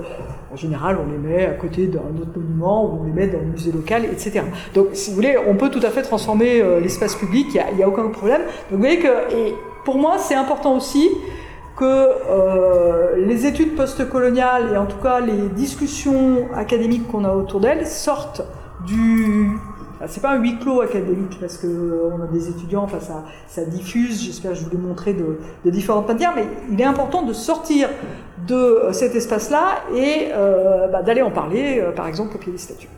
[0.50, 3.40] en général, on les met à côté d'un autre monument ou on les met dans
[3.40, 4.44] le musée local, etc.
[4.74, 7.88] Donc, si vous voulez, on peut tout à fait transformer l'espace public, il n'y a,
[7.88, 8.42] aucun problème.
[8.42, 9.54] Donc, vous voyez que, et
[9.84, 11.10] pour moi, c'est important aussi
[11.78, 17.86] que les études postcoloniales et en tout cas les discussions académiques qu'on a autour d'elles
[17.86, 18.42] sortent
[18.86, 19.58] du
[20.06, 23.24] c'est pas un huis clos académique parce que euh, on a des étudiants, enfin ça,
[23.48, 24.22] ça diffuse.
[24.24, 25.40] J'espère que je vous l'ai montré de,
[25.72, 27.90] différentes manières, mais il est important de sortir
[28.48, 32.58] de euh, cet espace-là et euh, bah, d'aller en parler, par exemple au pied des
[32.60, 32.90] statues.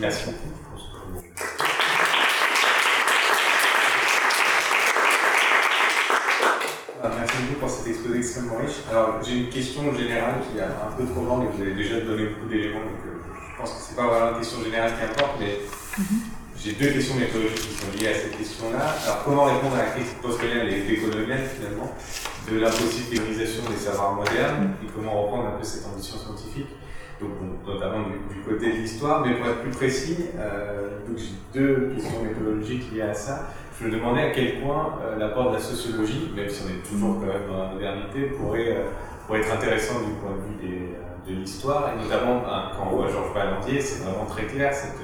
[0.00, 0.30] Merci.
[7.02, 8.84] Ah, merci beaucoup pour cet exposé extrêmement riche.
[8.90, 12.00] Alors j'ai une question générale qui est un peu trop longue et vous avez déjà
[12.00, 15.36] donné beaucoup d'éléments, donc je pense que c'est pas vraiment une question générale qui importe,
[15.38, 15.58] mais
[15.98, 16.18] mhm.
[16.58, 18.82] j'ai deux questions méthodologiques qui sont liées à cette question-là.
[19.04, 21.94] Alors, comment répondre à la crise post-coloniale et décoloniale, finalement,
[22.50, 26.68] de l'impossible théorisation des savoirs modernes, et comment reprendre un peu cette ambition scientifique?
[27.20, 27.30] Donc,
[27.66, 32.92] notamment du, côté de l'histoire, mais pour être plus précis, euh, j'ai deux questions méthodologiques
[32.92, 33.50] liées à ça.
[33.80, 36.88] Je me demandais à quel point euh, l'apport de la sociologie, même si on est
[36.88, 38.84] toujours quand même dans la modernité, pourrait, euh,
[39.26, 42.96] pourrait être intéressant du point de vue des, de l'histoire, et notamment ben, quand on
[42.96, 45.00] voit Georges Balandier, c'est vraiment très clair cette,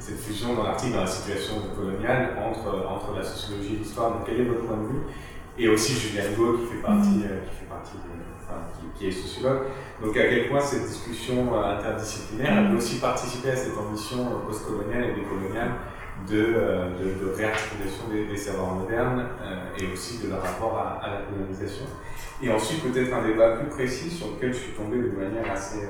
[0.00, 4.10] cette fusion dans l'article dans la situation coloniale entre, entre la sociologie et l'histoire.
[4.10, 5.02] Donc quel est votre point de vue?
[5.58, 7.22] Et aussi Julien Go qui fait partie, mm.
[7.24, 7.92] euh, qui, fait partie
[8.98, 9.62] qui, est sociologue.
[10.02, 14.46] Donc à quel point cette discussion euh, interdisciplinaire peut aussi participer à cette ambition euh,
[14.46, 15.72] postcoloniale et décoloniale
[16.28, 19.24] de, de, réarticulation des, savoirs modernes
[19.78, 21.86] et aussi de leur rapport à, la colonisation.
[22.42, 25.88] Et ensuite, peut-être un débat plus précis sur lequel je suis tombé de manière assez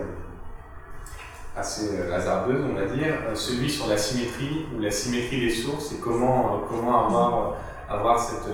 [1.56, 5.96] assez hasardeuse, on va dire, celui sur la symétrie ou la symétrie des sources et
[5.96, 7.56] comment, comment avoir,
[7.88, 8.46] avoir cette,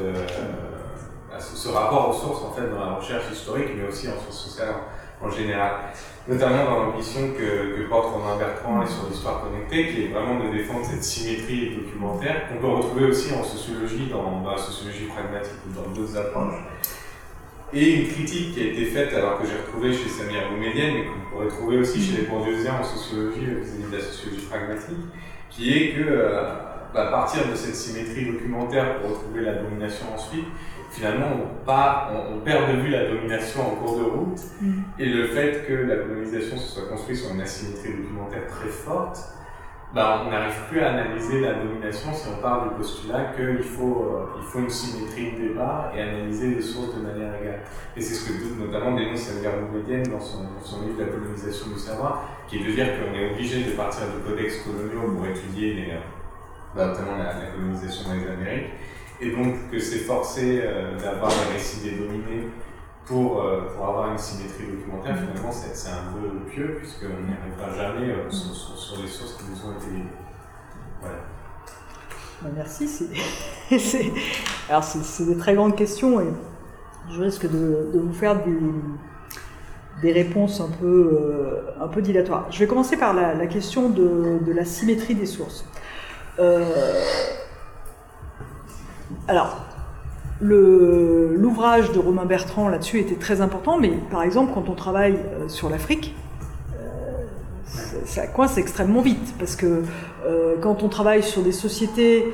[1.41, 4.75] ce rapport aux sources en fait dans la recherche historique, mais aussi en sciences sociales
[5.23, 5.73] en, général.
[6.29, 10.45] Notamment dans l'ambition que, que, porte Romain Bertrand et sur l'histoire connectée, qui est vraiment
[10.45, 15.59] de défendre cette symétrie documentaire, qu'on peut retrouver aussi en sociologie, dans, la sociologie pragmatique
[15.69, 16.61] ou dans d'autres approches.
[17.73, 21.05] Et une critique qui a été faite, alors que j'ai retrouvé chez Samir Boumedienne, mais
[21.05, 24.99] qu'on pourrait trouver aussi chez les Bourdieusiens en sociologie, vis-à-vis de la sociologie pragmatique,
[25.51, 26.45] qui est que, euh,
[26.95, 30.47] à partir de cette symétrie documentaire pour retrouver la domination ensuite,
[30.97, 31.29] finalement,
[31.67, 34.83] on, perd de vue la domination en cours de route mm.
[34.99, 39.19] et le fait que la colonisation se soit construite sur une asymétrie documentaire très forte,
[39.95, 44.11] bah, on n'arrive plus à analyser la domination si on part du postulat qu'il faut,
[44.11, 47.61] euh, il faut une symétrie de débat et analyser les sources de manière égale.
[47.97, 51.69] Et c'est ce que notamment dénonce Samir Boumedienne dans son, dans son livre La colonisation
[51.69, 55.75] du savoir, qui de dire qu'on est obligé de partir du codex colonial pour étudier
[55.75, 55.93] les,
[56.75, 58.73] bah, notamment la, la colonisation les Amériques
[59.21, 62.49] et donc que c'est forcé euh, d'avoir un récit des dominés
[63.07, 67.77] pour, euh, pour avoir une symétrie documentaire, finalement c'est un peu pieux, puisqu'on n'y arrivera
[67.77, 70.11] jamais euh, sur, sur, les sources qui nous ont été liées.
[71.01, 71.17] Voilà.
[72.43, 72.89] Bah, merci.
[72.89, 73.07] C'est,
[74.69, 76.27] alors c'est, des très grandes questions et
[77.11, 78.59] je risque de, de vous faire des,
[80.03, 82.49] des réponses un peu, un peu dilatoires.
[82.51, 85.65] Je vais commencer par la, question de, de, la symétrie des sources.
[89.29, 89.57] Alors,
[90.41, 95.49] l'ouvrage de Romain Bertrand là-dessus était très important, mais par exemple, quand on travaille euh,
[95.49, 96.15] sur l'Afrique,
[96.75, 97.25] euh,
[98.05, 99.83] ça coince extrêmement vite, parce que
[100.27, 102.33] euh, quand on travaille sur des sociétés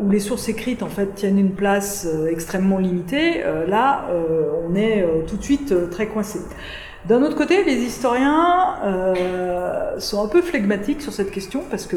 [0.00, 4.06] où les sources écrites en fait tiennent une place extrêmement limitée, là,
[4.64, 6.38] on est tout de suite très coincé.
[7.06, 8.76] D'un autre côté, les historiens
[9.98, 11.96] sont un peu flegmatiques sur cette question, parce que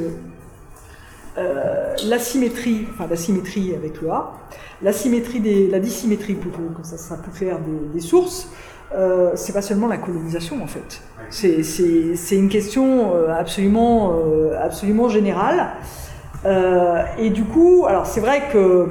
[1.40, 4.34] euh, l'asymétrie, enfin la symétrie avec le A,
[4.82, 7.58] la, symétrie des, la dissymétrie plutôt, comme ça sera plus clair,
[7.94, 8.50] des, sources,
[8.94, 11.02] euh, c'est pas seulement la colonisation en fait.
[11.30, 14.14] C'est une question euh, absolument,
[14.62, 15.70] absolument générale.
[17.18, 18.88] et du coup, alors c'est vrai que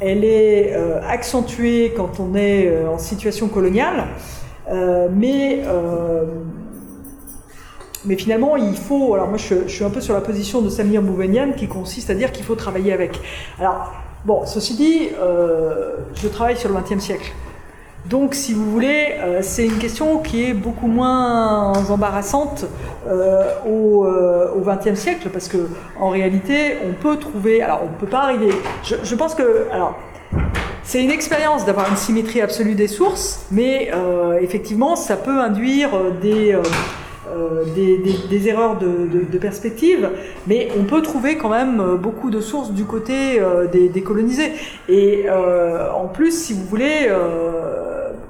[0.00, 0.74] elle est
[1.08, 4.04] accentuée quand on est en situation coloniale,
[5.12, 5.62] mais
[8.04, 9.14] mais finalement, il faut.
[9.14, 12.14] Alors, moi, je, suis un peu sur la position de Samir Bouvenian qui consiste à
[12.14, 13.20] dire qu'il faut travailler avec.
[13.58, 13.92] Alors,
[14.24, 17.32] bon, ceci dit, euh, je travaille sur le XXe siècle.
[18.06, 22.64] Donc, si vous voulez, euh, c'est une question qui est beaucoup moins embarrassante
[23.06, 24.06] euh, au
[24.62, 25.68] XXe siècle, parce que
[25.98, 27.60] en réalité, on peut trouver.
[27.60, 28.54] Alors, on ne peut pas arriver.
[28.82, 29.66] Je, je pense que.
[29.70, 29.98] Alors,
[30.82, 33.90] c'est une expérience d'avoir une symétrie absolue des sources, mais
[34.40, 35.90] effectivement, ça peut induire
[36.20, 36.56] des
[37.30, 40.10] euh, des, erreurs de, perspective,
[40.46, 44.52] mais on peut trouver quand même euh, beaucoup de sources du côté euh, des, colonisés.
[44.88, 47.08] Et en plus, si vous voulez,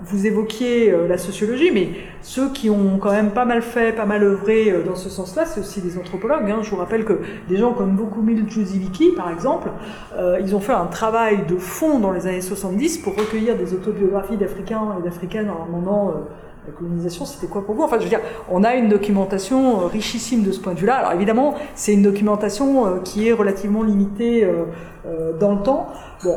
[0.05, 1.91] vous évoquiez la sociologie, mais
[2.23, 5.61] ceux qui ont quand même pas mal fait, pas mal œuvré dans ce sens-là, c'est
[5.61, 6.51] aussi des anthropologues.
[6.51, 6.59] Hein.
[6.63, 9.71] Je vous rappelle que des gens comme Bokumil Juziviki, par exemple,
[10.43, 14.37] ils ont fait un travail de fond dans les années 70 pour recueillir des autobiographies
[14.37, 16.15] d'Africains et d'Africaines en demandant
[16.67, 17.83] la colonisation, c'était quoi pour vous?
[17.83, 18.21] Enfin, je veux dire,
[18.51, 20.97] on a une documentation euh, richissime de ce point de vue-là.
[20.97, 25.89] Alors évidemment, c'est une documentation euh, qui est relativement limitée euh, dans le temps.
[26.23, 26.37] Bon,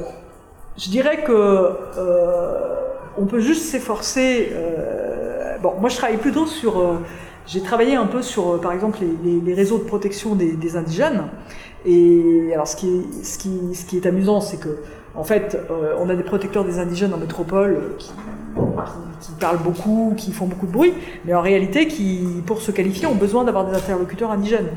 [0.77, 1.71] je dirais que
[3.15, 4.51] on peut juste s'efforcer.
[5.61, 6.81] bon, moi, je travaille plutôt sur.
[7.45, 11.25] j'ai travaillé un peu sur, par exemple, les, réseaux de protection des, indigènes.
[11.85, 14.79] Et alors, ce qui ce qui, ce qui est amusant, c'est que,
[15.15, 15.57] en fait,
[15.99, 20.71] on a des protecteurs des indigènes en métropole qui parlent beaucoup, qui font beaucoup de
[20.71, 20.93] bruit,
[21.25, 24.69] mais en réalité, qui, pour se qualifier, ont besoin d'avoir des interlocuteurs indigènes.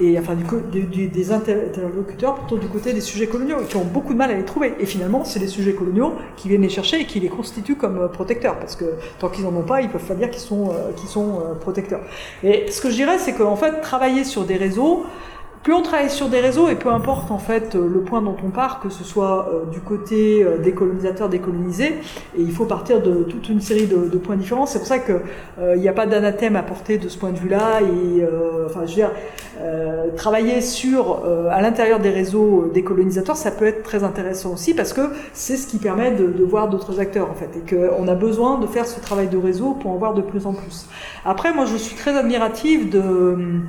[0.00, 0.36] Et enfin,
[0.72, 4.44] des interlocuteurs plutôt du côté des sujets coloniaux, qui ont beaucoup de mal à les
[4.44, 4.74] trouver.
[4.80, 7.98] Et finalement, c'est les sujets coloniaux qui viennent les chercher et qui les constituent comme
[7.98, 8.86] euh, protecteurs, parce que
[9.18, 11.54] tant qu'ils n'en ont pas, ils peuvent pas dire qu'ils sont, euh, qu'ils sont euh,
[11.54, 12.00] protecteurs.
[12.42, 15.04] Et ce que je dirais, c'est qu'en fait, travailler sur des réseaux,
[15.64, 18.36] plus on travaille sur des réseaux, et peu importe en fait euh, le point dont
[18.44, 21.94] on part, que ce soit euh, du côté euh, des colonisateurs, des colonisés,
[22.36, 24.66] et il faut partir de toute une série de, points différents.
[24.66, 25.20] C'est pour ça qu'il
[25.78, 27.80] n'y a pas d'anathème à porter de ce point de vue-là.
[27.80, 28.24] Et
[28.66, 29.10] enfin, je veux dire,
[30.16, 34.92] travailler sur à l'intérieur des réseaux des colonisateurs, ça peut être très intéressant aussi parce
[34.92, 38.14] que c'est ce qui permet de, de voir d'autres acteurs en fait, et qu'on a
[38.14, 40.86] besoin de faire ce travail de réseau pour en voir de plus en plus.
[41.24, 43.62] Après, moi, je suis très admirative de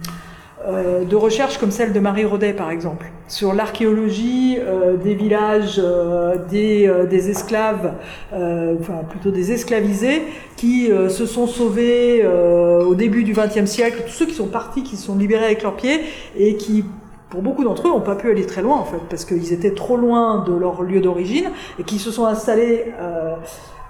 [0.68, 5.80] euh, de recherches comme celle de Marie Rodet, par exemple, sur l'archéologie euh, des villages
[5.84, 7.94] euh, des, des, esclaves,
[8.34, 10.24] enfin plutôt des esclavisés,
[10.56, 14.96] qui se sont sauvés au début du XXe siècle, tous ceux qui sont partis, qui
[14.96, 16.02] se sont libérés avec leurs pieds,
[16.38, 16.86] et qui
[17.30, 19.74] pour beaucoup d'entre eux, n'ont pas pu aller très loin en fait, parce qu'ils étaient
[19.74, 22.86] trop loin de leur lieu d'origine et qui se sont installés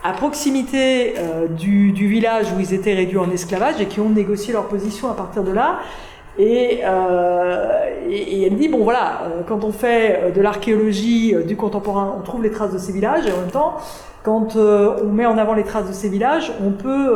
[0.04, 1.14] à proximité
[1.52, 5.12] du, du, village où ils étaient réduits en esclavage et qui ont négocié leur position
[5.12, 5.80] à partir de là.
[6.40, 11.56] Euh, et, et, elle dit bon voilà, euh, quand on fait euh, de l'archéologie du
[11.56, 13.78] contemporain, on trouve les traces de ces villages, et en même temps,
[14.26, 17.14] quand on met en avant les traces de ces villages, on peut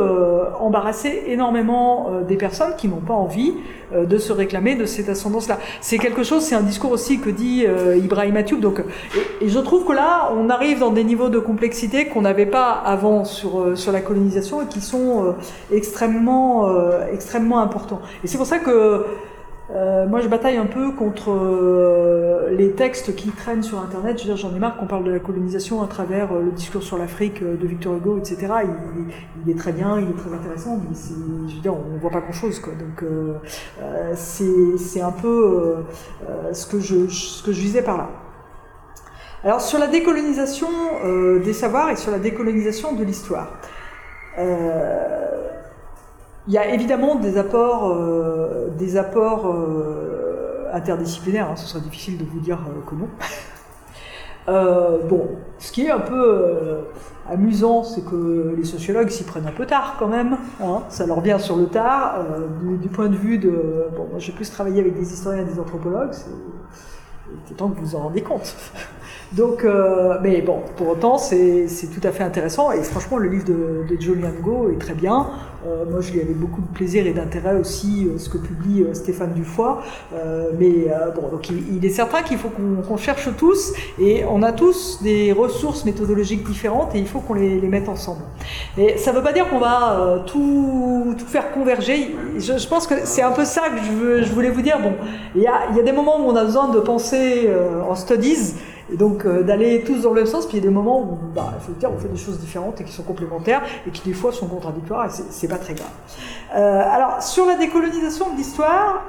[0.60, 3.52] embarrasser énormément des personnes qui n'ont pas envie
[3.92, 5.58] de se réclamer de cette ascendance-là.
[5.80, 7.66] C'est quelque chose, c'est un discours aussi que dit
[7.96, 8.60] Ibrahim Atioub.
[8.60, 8.82] Donc,
[9.40, 12.70] et, je trouve que là, on arrive dans des niveaux de complexité qu'on n'avait pas
[12.70, 15.34] avant sur sur la colonisation et qui sont
[15.72, 16.70] extrêmement
[17.12, 18.00] extrêmement importants.
[18.22, 19.04] Et c'est pour ça que
[19.72, 24.20] euh, moi, je bataille un peu contre euh, les textes qui traînent sur Internet.
[24.34, 27.42] J'en ai marre qu'on parle de la colonisation à travers euh, le discours sur l'Afrique
[27.42, 28.48] de Victor Hugo, etc.
[29.46, 30.96] Il, est très bien, il est très intéressant, mais
[31.48, 32.60] je veux dire, on voit pas grand-chose.
[32.62, 33.04] Donc,
[34.14, 35.76] c'est un peu
[36.52, 38.10] ce que je ce que je visais par là.
[39.44, 40.68] Alors, sur la décolonisation
[41.42, 43.52] des savoirs et sur la décolonisation de l'histoire.
[46.46, 52.18] Il y a évidemment des apports, euh, des apports euh, interdisciplinaires, hein, ce serait difficile
[52.18, 53.08] de vous dire euh, que non.
[55.08, 56.80] bon, ce qui est un peu
[57.28, 60.38] amusant, c'est que les sociologues s'y prennent un peu tard quand même.
[60.62, 62.24] Hein, ça leur vient sur le tard.
[62.80, 63.86] Du, point de vue de.
[63.96, 67.86] Bon, moi j'ai plus travaillé avec des historiens et des anthropologues, c'est temps que vous
[67.86, 68.56] vous en rendez compte.
[69.32, 72.72] Donc, euh, mais bon, pour autant, c'est tout à fait intéressant.
[72.72, 75.28] Et franchement, le livre de, de Julian Go est très bien.
[75.66, 78.84] Euh, moi, je lis avec beaucoup de plaisir et d'intérêt aussi euh, ce que publie
[78.92, 79.76] Stéphane Dufoy.
[80.58, 83.72] mais bon, donc il, est certain qu'il faut qu'on cherche tous.
[84.00, 87.88] Et on a tous des ressources méthodologiques différentes et il faut qu'on les, les, mette
[87.88, 88.22] ensemble.
[88.76, 92.16] Et ça ne veut pas dire qu'on va tout, tout, faire converger.
[92.36, 94.80] Je, je pense que c'est un peu ça que je, veux, je, voulais vous dire.
[94.80, 94.94] Bon,
[95.36, 97.48] il y a, y a des moments où on a besoin de penser
[97.88, 98.54] en studies
[98.92, 101.00] et donc euh, d'aller tous dans le même sens, puis il y a des moments
[101.02, 103.90] où, bah, il faut dire, on fait des choses différentes et qui sont complémentaires et
[103.90, 105.90] qui des fois sont contradictoires et c'est pas très grave.
[106.56, 109.02] Euh, alors sur la décolonisation de l'histoire,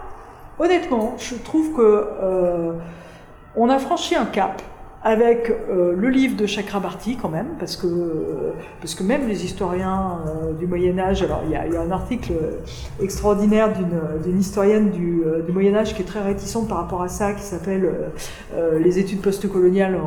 [0.60, 2.74] honnêtement, je trouve que euh,
[3.56, 4.62] on a franchi un cap
[5.04, 7.88] avec euh, le livre de Chakrabarti quand même, parce que,
[8.80, 11.82] parce que même les historiens euh, du Moyen Âge, alors il y, a, y a
[11.82, 12.34] un article
[13.02, 13.74] extraordinaire
[14.24, 17.34] d'une historienne du, euh, du, Moyen Âge qui est très réticente par rapport à ça,
[17.34, 17.90] qui s'appelle
[18.80, 19.98] Les études postcoloniales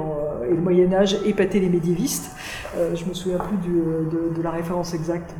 [0.48, 2.30] et le Moyen Âge, épater les médiévistes.
[2.76, 5.34] je me souviens plus du, de, de, la référence exacte.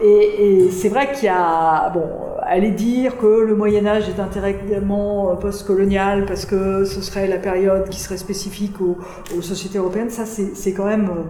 [0.00, 2.08] Et, et c'est vrai qu'il y a, bon,
[2.48, 7.88] aller dire que le Moyen Âge est intégralement postcolonial parce que ce serait la période
[7.90, 11.22] qui serait spécifique aux, sociétés européennes, ça c'est quand même euh,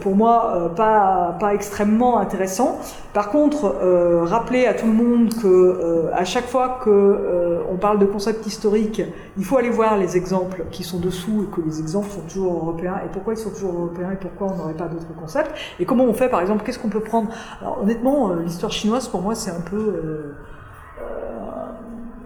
[0.00, 2.78] pour moi euh, pas, pas extrêmement intéressant.
[3.12, 7.98] Par contre, euh, rappeler à tout le monde que à chaque fois que on parle
[7.98, 9.02] de concepts historiques,
[9.36, 12.54] il faut aller voir les exemples qui sont dessous et que les exemples sont toujours
[12.54, 15.84] européens et pourquoi ils sont toujours européens et pourquoi on n'aurait pas d'autres concepts et
[15.84, 17.28] comment on fait par exemple, qu'est-ce qu'on peut prendre?
[17.60, 20.34] Alors honnêtement, l'histoire chinoise pour moi c'est un peu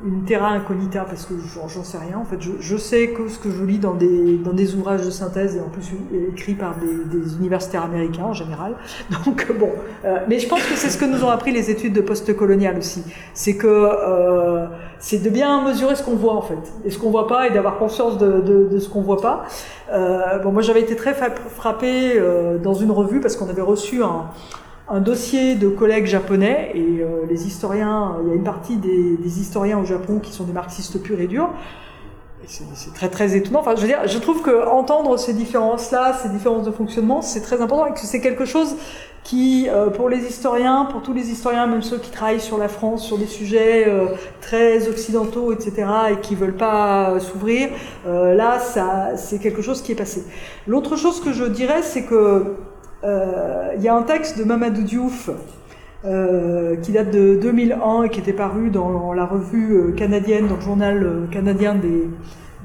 [0.04, 2.18] une terra incognita parce que j'en sais rien.
[2.18, 5.10] En fait, je, sais que ce que je lis dans des, dans des ouvrages de
[5.10, 5.84] synthèse et en plus
[6.32, 8.74] écrits par des, universitaires américains en général.
[9.24, 9.70] Donc bon,
[10.04, 12.78] euh, mais je pense que c'est ce que nous ont appris les études de post-colonial
[12.78, 13.02] aussi.
[13.34, 14.66] C'est que euh,
[14.98, 17.50] c'est de bien mesurer ce qu'on voit en fait et ce qu'on voit pas et
[17.50, 19.44] d'avoir conscience de, ce qu'on voit pas.
[19.92, 24.02] Euh, bon, moi j'avais été très frappé euh, dans une revue parce qu'on avait reçu
[24.02, 24.26] un
[24.90, 29.40] un dossier de collègues japonais et euh, les historiens, il y a une partie des,
[29.40, 31.50] historiens au Japon qui sont des marxistes purs et durs.
[32.46, 33.60] C'est très très étonnant.
[33.60, 37.42] Enfin, je veux dire, je trouve que entendre ces différences-là, ces différences de fonctionnement, c'est
[37.42, 38.76] très important et que c'est quelque chose
[39.22, 42.68] qui, euh, pour les historiens, pour tous les historiens, même ceux qui travaillent sur la
[42.68, 44.06] France, sur des sujets euh,
[44.40, 47.68] très occidentaux, etc., et qui veulent pas s'ouvrir,
[48.06, 48.58] là,
[49.16, 50.24] c'est quelque chose qui est passé.
[50.66, 52.40] L'autre chose que je dirais, c'est que euh,
[53.02, 55.30] il y a un texte de Mamadou Diouf
[56.04, 60.54] euh, qui date de 2001 et qui était paru dans la revue euh, canadienne, dans
[60.54, 62.08] le journal canadien des,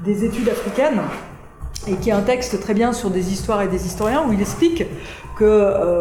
[0.04, 1.00] des études africaines,
[1.88, 4.40] et qui est un texte très bien sur des histoires et des historiens où il
[4.40, 4.84] explique
[5.36, 5.44] que,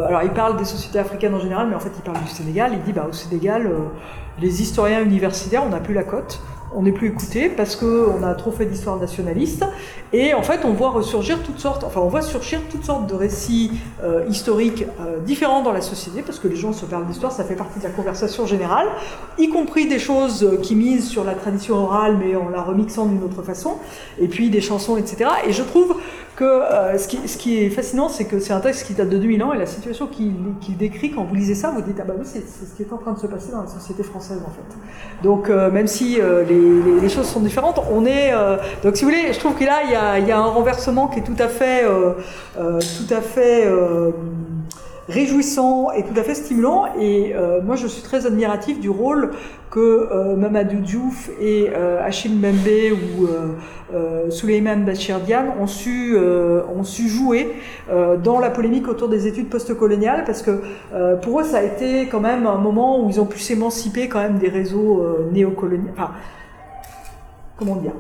[0.05, 2.73] alors il parle des sociétés africaines en général, mais en fait il parle du Sénégal.
[2.73, 3.67] Il dit bah au Sénégal,
[4.39, 6.39] les historiens universitaires, on n'a plus la cote
[6.75, 9.65] on n'est plus écouté parce qu'on a trop fait d'histoire nationaliste
[10.11, 13.71] Et en fait, on voit ressurgir toutes sortes, on voit surgir toutes sortes de récits
[14.03, 17.43] euh, historiques euh, différents dans la société, parce que les gens se parlent d'histoire, ça
[17.43, 18.87] fait partie de la conversation générale,
[19.37, 23.23] y compris des choses qui misent sur la tradition orale, mais en la remixant d'une
[23.23, 23.77] autre façon,
[24.19, 25.29] et puis des chansons, etc.
[25.47, 25.95] Et je trouve
[26.35, 29.09] que euh, ce, qui, ce, qui, est fascinant, c'est que c'est un texte qui date
[29.09, 32.05] de 2000 ans, et la situation qu'il décrit, quand vous lisez ça, vous dites, ah
[32.07, 34.39] bah oui, c'est ce qui est en train de se passer dans la société française,
[34.45, 35.23] en fait.
[35.23, 38.33] Donc, même si les, les, choses sont différentes, on est...
[38.83, 41.07] donc, si vous voulez, je trouve que là, il y a y a un renversement
[41.07, 42.13] qui est tout à fait, euh,
[42.57, 44.11] euh, tout à fait euh,
[45.09, 46.85] réjouissant et tout à fait stimulant.
[46.99, 49.31] Et moi, je suis très admiratif du rôle
[49.69, 53.27] que Mamadou Diouf et Achille Mbembe ou
[53.93, 57.53] euh, Souleymane Bachirdian ont su, ont su jouer
[58.23, 60.61] dans la polémique autour des études postcoloniales parce que
[61.21, 64.19] pour eux, ça a été quand même un moment où ils ont pu s'émanciper quand
[64.19, 65.91] même des réseaux néocoloniaux.
[65.93, 66.11] Enfin,
[67.57, 67.93] comment dire?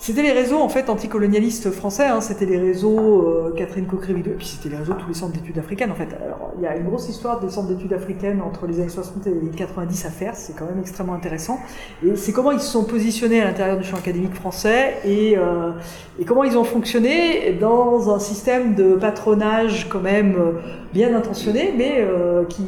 [0.00, 2.22] C'était les réseaux en fait anticolonialistes français, hein.
[2.22, 5.34] c'était les réseaux euh, Catherine Coquerel, et puis c'était les réseaux de tous les centres
[5.34, 6.08] d'études africaines en fait.
[6.24, 9.26] Alors, il y a une grosse histoire des centres d'études africaines entre les années 60
[9.26, 11.58] et 90 à faire, c'est quand même extrêmement intéressant.
[12.02, 15.72] Et c'est comment ils se sont positionnés à l'intérieur du champ académique français et, euh,
[16.18, 20.52] et, comment ils ont fonctionné dans un système de patronage quand même euh,
[20.92, 22.62] bien intentionné, mais euh, qui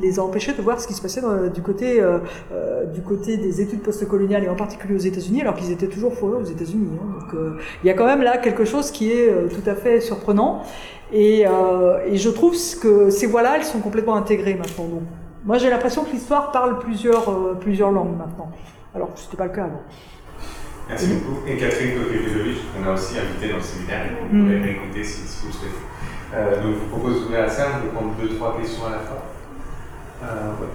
[0.00, 1.22] les a empêchés de voir ce qui se passait
[1.54, 2.02] du, côté,
[2.92, 6.36] du côté des études postcoloniales et en particulier aux États-Unis, alors qu'ils étaient toujours forés
[6.36, 6.71] aux États-Unis.
[6.76, 7.20] Hein.
[7.20, 9.74] Donc euh, il y a quand même là quelque chose qui est euh, tout à
[9.74, 10.62] fait surprenant.
[11.12, 14.86] Et, euh, et, je trouve que ces voix-là, elles sont complètement intégrées maintenant.
[14.86, 15.02] Donc,
[15.44, 18.50] moi, j'ai l'impression que l'histoire parle plusieurs, plusieurs langues maintenant,
[18.94, 19.82] alors que ce n'était pas le cas avant.
[20.88, 21.46] Merci beaucoup.
[21.46, 25.26] Et Catherine Kokevidovic, qu'on a aussi invité dans le séminaire, et vous pouvez réécouter si,
[25.26, 25.74] si, vous le souhaitez.
[26.34, 28.98] Euh, donc, je vous propose d'ouvrir la salle, de prendre deux, trois questions à la
[28.98, 29.22] fois.
[30.22, 30.68] Euh, ouais.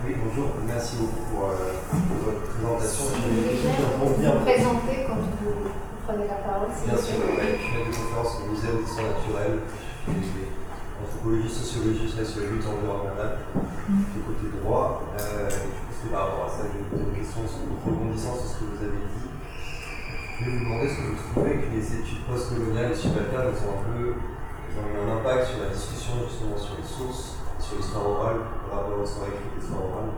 [0.00, 3.04] Oui, bonjour, merci beaucoup pour, euh, pour votre présentation.
[3.20, 5.76] Je vais bien vous présenter quand vous
[6.08, 6.72] prenez la parole.
[6.72, 9.60] Bien sûr, je suis maître de conférence au Musée d'histoire naturelle,
[11.04, 13.44] anthropologie, sociologie, sociologie, environnementale,
[13.88, 15.04] du côté droit.
[15.20, 18.66] Euh, c'est par rapport à ça que j'ai une question sur rebondissant sur ce que
[18.72, 19.28] vous avez dit.
[19.28, 23.76] Je vais vous demander ce que vous trouvez que les études postcoloniales et subalternes ont
[23.76, 27.39] un peu ont eu un impact sur la discussion justement sur les sources
[27.70, 30.10] sur l'histoire orale, par rapport à l'histoire écrite et l'histoire orale.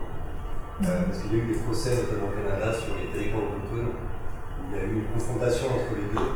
[0.81, 3.93] Euh, parce qu'il y a eu des procès, notamment au Canada, sur les territoires autochtones,
[3.93, 6.33] où il y a eu une confrontation entre les deux,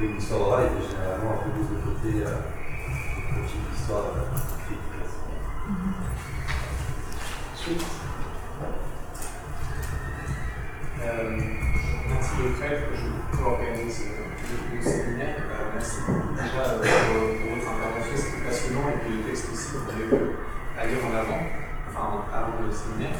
[0.00, 5.36] et l'histoire orale était généralement un peu plus de côté euh, de l'histoire écrite classique.
[7.52, 7.84] Suite.
[7.84, 8.07] Euh,
[10.98, 14.04] merci de Fred, je co-organise
[14.74, 15.36] le, séminaire.
[15.50, 16.00] Euh, merci
[16.34, 20.32] déjà euh, pour, votre intervention, c'était passionnant et puis le texte aussi, vous avez
[20.78, 21.42] à lire en avant,
[21.88, 23.16] enfin avant le séminaire.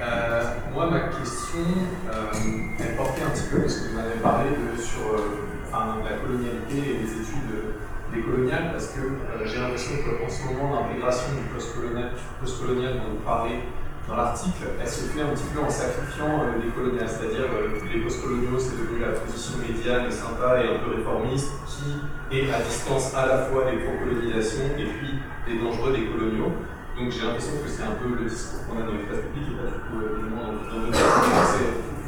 [0.00, 0.42] Euh,
[0.72, 1.66] moi, ma question,
[2.08, 2.32] euh,
[2.78, 5.12] elle portait un petit peu, parce que vous m'avez parlé de, sur
[5.72, 7.76] la colonialité et les études
[8.14, 9.00] décoloniales, parce que
[9.44, 13.60] j'ai l'impression qu'en ce moment, l'intégration du post-colonial dont vous parlez
[14.08, 17.76] dans l'article, elle se fait un petit peu en sacrifiant euh, les coloniales, c'est-à-dire euh,
[17.92, 22.00] les postcoloniaux, c'est devenu la position médiane, sympa et un peu réformiste, qui
[22.32, 26.56] est à distance à la fois des pro-colonisations et puis des dangereux des coloniaux.
[26.96, 29.56] Donc j'ai l'impression que c'est un peu le discours qu'on a dans l'espace public et
[29.60, 30.98] pas du tout évidemment dans, dans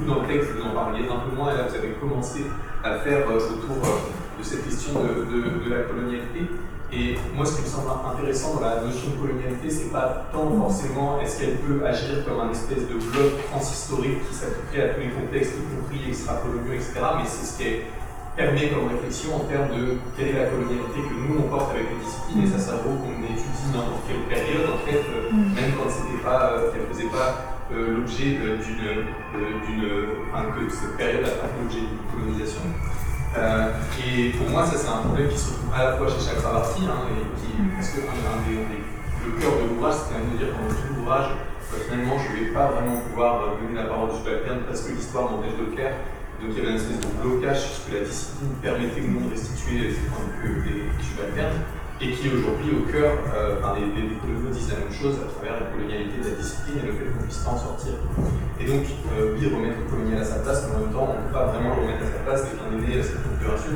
[0.01, 2.49] Vous, dans le texte, vous en parliez un peu moins, et là vous avez commencé
[2.83, 6.49] à faire euh, autour de cette question de, de la colonialité.
[6.93, 10.51] Et moi, ce qui me semble intéressant dans la notion de colonialité, c'est pas tant
[10.59, 15.01] forcément est-ce qu'elle peut agir comme un espèce de bloc transhistorique qui s'appliquerait à tous
[15.01, 17.87] les contextes, y compris extra-coloniaux, etc., mais c'est ce qui
[18.35, 21.87] permet comme réflexion en termes de quelle est la colonialité que nous on porte avec
[21.95, 25.55] les disciplines, et ça, ça vaut qu'on étudie n'importe quelle période, en fait, euh, mm.
[25.55, 29.87] même quand c'était pas, euh, qu'elle faisait pas euh, l'objet d'une, d'une,
[30.27, 32.67] enfin, que cette période a pas fait l'objet d'une colonisation.
[33.37, 33.71] Euh,
[34.05, 36.43] et pour moi, ça c'est un problème qui se retrouve à la fois chez chaque
[36.43, 38.67] partie, hein, et qui, parce que un, des,
[39.27, 42.51] le cœur de l'ouvrage, c'était de dire pendant tout l'ouvrage, euh, finalement, je ne vais
[42.51, 45.95] pas vraiment pouvoir donner la parole du subalterne parce que l'histoire m'empêche de le faire.
[46.43, 49.11] Donc il y avait une espèce de blocage sur ce que la discipline permettait ou
[49.13, 51.61] non de restituer ces points de vue des subalternes
[52.01, 54.17] et qui est aujourd'hui au cœur, euh, enfin, les, les,
[54.51, 57.23] disent la même chose à travers la colonialité de la discipline et le fait qu'on
[57.23, 57.93] puisse pas en sortir.
[58.57, 61.21] Et donc, euh, oui, remettre le colonial à sa place, mais en même temps, on
[61.21, 63.73] ne peut pas vraiment le remettre à sa place étant donné à cette configuration.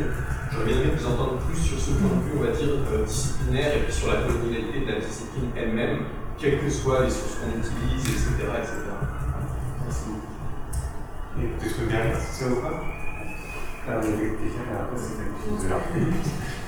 [0.50, 3.04] J'aurais bien aimé vous entendre plus sur ce point de vue, on va dire, euh,
[3.04, 6.08] disciplinaire et puis sur la colonialité de la discipline elle-même,
[6.40, 8.40] quelles que soient les sources qu'on utilise, etc.
[8.56, 8.88] etc.
[9.84, 10.32] Merci beaucoup.
[11.36, 12.80] Et est-ce que bien, ça ou pas
[13.84, 16.63] Alors, vous avez déjà la réponse, c'est de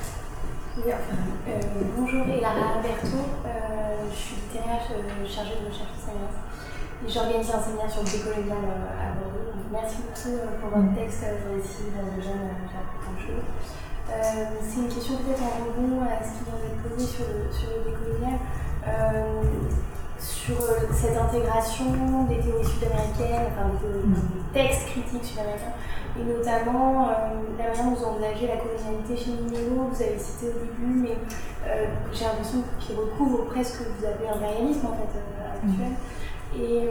[0.78, 1.60] euh,
[1.96, 4.84] bonjour, Elara Berthaud, euh, je suis littéraire
[5.24, 8.60] chargée de recherche au et j'organise un sur le décolonial
[8.92, 9.56] à Bordeaux.
[9.56, 11.24] Donc, merci beaucoup pour votre texte.
[11.56, 12.44] ici, dans le jeune,
[13.16, 13.48] choses.
[14.60, 17.72] c'est une question peut-être en rebond à ce qui vient d'être posé sur le, sur
[17.72, 18.36] le décolonial
[20.18, 25.76] sur euh, cette intégration des théories sud-américaines, enfin des, textes critiques sud-américains,
[26.18, 27.12] et notamment euh,
[27.58, 31.16] la manière dont vous envisagez la colonialité chez Minéo, vous avez cité au début, mais
[31.66, 35.92] euh, j'ai l'impression qu'il recouvre presque, vous avez un réalisme en fait actuel.
[36.56, 36.88] Et,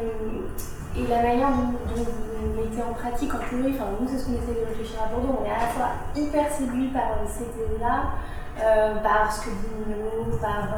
[0.99, 4.33] et, la manière dont, vous mettez en pratique en théorie, enfin nous c'est ce qu'on
[4.33, 9.01] essaie de réfléchir à Bordeaux, on est à la fois hyper séduit par ces théories-là,
[9.01, 10.69] par ce que dit Minéo, par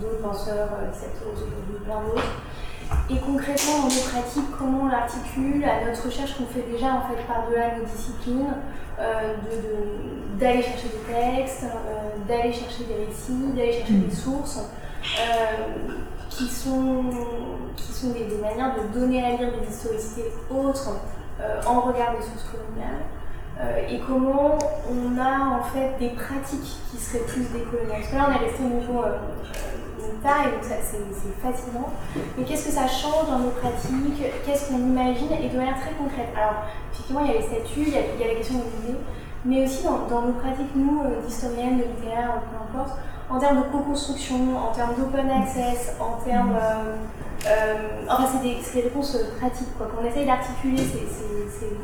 [0.00, 2.32] d'autres penseurs, excepté aujourd'hui plein d'autres.
[3.10, 5.64] Et concrètement, dans nos pratiques, comment on l'articule?
[5.64, 8.54] À notre recherche qu'on fait déjà en fait par-delà nos disciplines,
[8.98, 9.34] euh,
[10.38, 14.60] d'aller chercher des textes, euh, d'aller chercher des récits, d'aller chercher des sources,
[15.20, 15.92] euh,
[16.30, 17.04] qui sont,
[17.76, 20.90] qui sont des, manières de donner à lire des historicités autres
[21.66, 23.88] en regard des sources coloniales.
[23.88, 24.58] et comment
[24.90, 28.00] on a en fait des pratiques qui seraient plus décoloniales.
[28.00, 29.04] Parce là, on est resté au niveau
[30.26, 31.88] et donc c'est fascinant.
[32.36, 34.22] Mais qu'est-ce que ça change dans nos pratiques?
[34.44, 35.32] Qu'est-ce qu'on imagine?
[35.32, 36.28] Et de manière très concrète.
[36.36, 38.98] Alors, effectivement, il y a les statuts, il y a, la question des musées,
[39.44, 42.98] mais aussi dans, nos pratiques, nous, euh, d'historiennes, de littéraires, peu importe,
[43.30, 46.56] en termes de co-construction, en termes d'open access, en termes.
[46.56, 46.96] Euh,
[47.46, 47.74] euh,
[48.08, 49.88] enfin, c'est des, des, réponses pratiques, quoi.
[49.90, 51.76] Quand on essaye d'articuler ces, ces,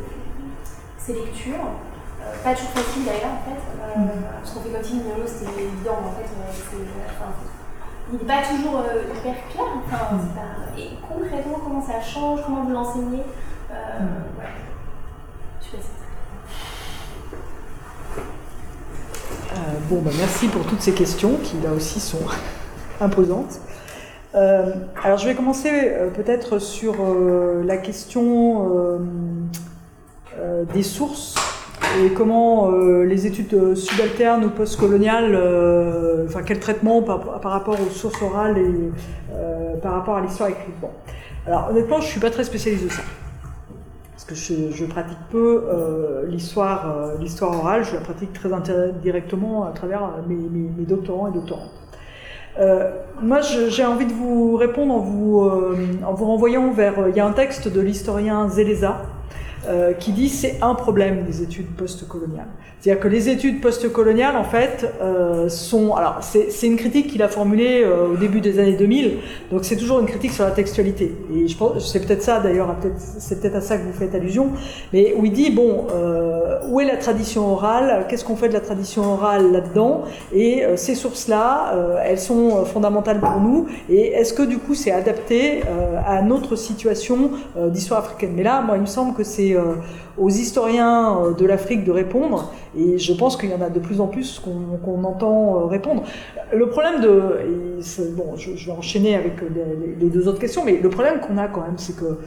[0.98, 1.62] ces, lectures,
[2.43, 3.60] pas toujours facile d'ailleurs, en fait,
[4.40, 6.26] parce qu'on fait comme si c'était évident, en fait,
[7.06, 7.30] enfin,
[8.12, 9.66] il n'est pas toujours euh, hyper clair.
[9.86, 10.78] Enfin, mm.
[10.78, 13.22] Et concrètement, comment ça change, comment vous l'enseignez
[13.70, 14.43] euh, mm.
[15.62, 15.76] Je
[19.55, 19.59] euh,
[19.89, 22.24] bon, bah, merci pour toutes ces questions qui là aussi sont
[23.01, 23.60] imposantes.
[24.34, 25.70] alors je vais commencer
[26.14, 26.94] peut-être sur
[27.64, 28.98] la question
[30.72, 31.34] des sources
[32.01, 37.77] et comment euh, les études euh, subalternes ou postcoloniales, euh, enfin quel traitement par, rapport
[37.81, 40.75] aux sources orales et par rapport à l'histoire écrite?
[40.81, 40.91] Bon.
[41.47, 43.03] Alors honnêtement, je suis pas très spécialiste de ça.
[44.13, 45.65] Parce que je, pratique peu
[46.29, 48.49] l'histoire, l'histoire orale, je la pratique très
[49.03, 51.73] directement à travers mes, mes, doctorants et doctorantes.
[53.21, 55.51] moi, j'ai envie de vous répondre en vous,
[56.07, 57.09] en vous renvoyant vers.
[57.09, 59.03] Il y a un texte de l'historien Zeleza,
[59.68, 62.48] euh, qui dit c'est un problème des études postcoloniales.
[62.80, 65.94] C'est-à-dire que les études postcoloniales, en fait, euh, sont...
[65.94, 69.18] Alors, c'est une critique qu'il a formulée euh, au début des années 2000,
[69.52, 71.14] donc c'est toujours une critique sur la textualité.
[71.32, 72.74] Et je pense, c'est peut-être ça, d'ailleurs,
[73.18, 74.48] c'est peut-être à ça que vous faites allusion,
[74.93, 75.86] mais où il dit, bon,
[76.68, 80.02] où est la tradition orale Qu'est-ce qu'on fait de la tradition orale là-dedans
[80.34, 85.62] Et ces sources-là, elles sont fondamentales pour nous, et est-ce que, du coup, c'est adapté
[86.05, 87.30] à notre situation
[87.68, 88.32] d'histoire africaine?
[88.34, 89.52] Mais là, moi, il me semble que c'est
[90.19, 94.01] aux historiens de l'Afrique de répondre, et je pense qu'il y en a de plus
[94.01, 96.03] en plus qu'on entend euh, répondre.
[96.53, 97.20] Le problème de...
[98.16, 99.35] bon, je, vais enchaîner avec
[100.01, 102.19] les, deux autres questions, mais le problème qu'on a quand même, c'est que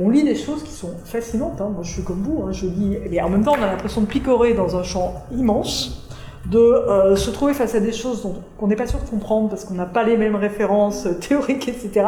[0.00, 1.60] on lit des choses qui sont fascinantes.
[1.60, 1.70] Hein.
[1.74, 2.52] Moi, je suis comme vous, hein.
[2.52, 6.08] je lis, mais en même temps, on a l'impression de picorer dans un champ immense
[6.46, 8.26] de euh, se trouver face à des choses
[8.56, 11.68] qu'on n'est pas sûr de comprendre parce qu'on n'a pas les mêmes références euh, théoriques,
[11.68, 12.06] etc.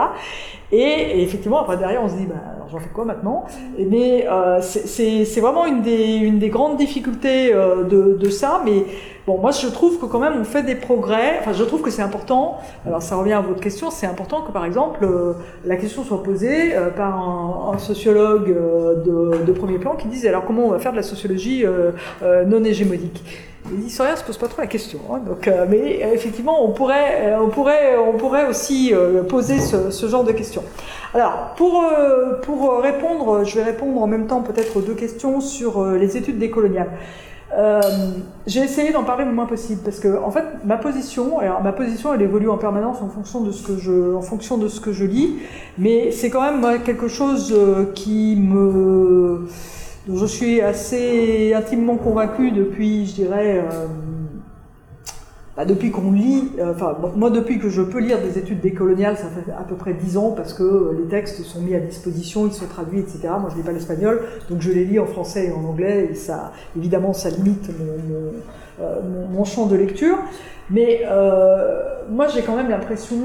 [0.71, 2.37] Et, effectivement, après derrière, on se dit, bah,
[2.71, 3.45] j'en fais quoi maintenant
[3.79, 8.63] Mais euh, c'est vraiment une des, une des grandes difficultés de, de, ça.
[8.65, 8.85] Mais
[9.27, 11.39] bon, moi, je trouve que quand même, on fait des progrès.
[11.41, 12.59] Enfin, je trouve que c'est important.
[12.87, 13.91] Alors, ça revient à votre question.
[13.91, 15.07] C'est important que, par exemple,
[15.65, 20.67] la question soit posée par un, sociologue de, de, premier plan qui dise, alors comment
[20.67, 21.65] on va faire de la sociologie
[22.47, 23.23] non hégémonique?
[23.69, 24.99] Les historiens se posent pas trop la question.
[25.13, 28.93] Hein, donc, euh, mais euh, effectivement, on pourrait, euh, on pourrait, on pourrait aussi
[29.29, 30.65] poser ce, genre de questions.
[31.15, 31.85] Alors, pour,
[32.43, 36.39] pour répondre, je vais répondre en même temps peut-être aux deux questions sur les études
[36.39, 36.91] décoloniales.
[38.47, 41.73] j'ai essayé d'en parler le moins possible parce que en fait ma position, alors ma
[41.73, 44.81] position elle évolue en permanence en fonction de ce que je, en fonction de ce
[44.81, 45.39] que je lis,
[45.78, 47.55] mais c'est quand même quelque chose
[47.95, 49.47] qui me
[50.09, 53.87] je suis assez intimement convaincu depuis, je dirais, euh,
[55.61, 59.19] bah, depuis qu'on lit, euh, enfin, moi depuis que je peux lire des études décoloniales,
[59.19, 62.47] ça fait à peu près dix ans parce que les textes sont mis à disposition,
[62.47, 63.28] ils sont traduits, etc.
[63.39, 66.15] Moi je lis pas l'espagnol, donc je les lis en français et en anglais, et
[66.15, 68.31] ça, évidemment, ça limite mon, euh,
[69.31, 70.19] mon champ de lecture.
[70.70, 73.16] Mais euh, moi, j'ai quand même l'impression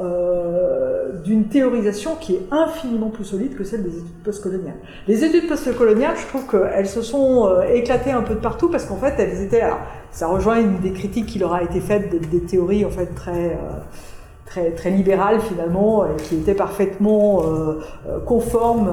[0.00, 4.76] euh, d'une théorisation qui est infiniment plus solide que celle des études postcoloniales.
[5.06, 8.86] Les études postcoloniales, je trouve qu'elles se sont euh, éclatées un peu de partout parce
[8.86, 9.60] qu'en fait, elles étaient.
[9.60, 9.80] Alors,
[10.10, 13.58] ça rejoint une des critiques qui leur a été faite des, théories en fait très
[14.46, 17.42] très, très libéral finalement, et qui était parfaitement
[18.26, 18.90] conforme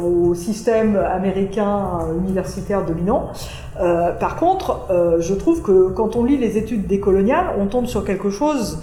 [0.00, 3.30] au système américain universitaire dominant.
[3.76, 4.86] par contre,
[5.18, 8.78] je trouve que quand on lit les études décoloniales, on tombe sur quelque chose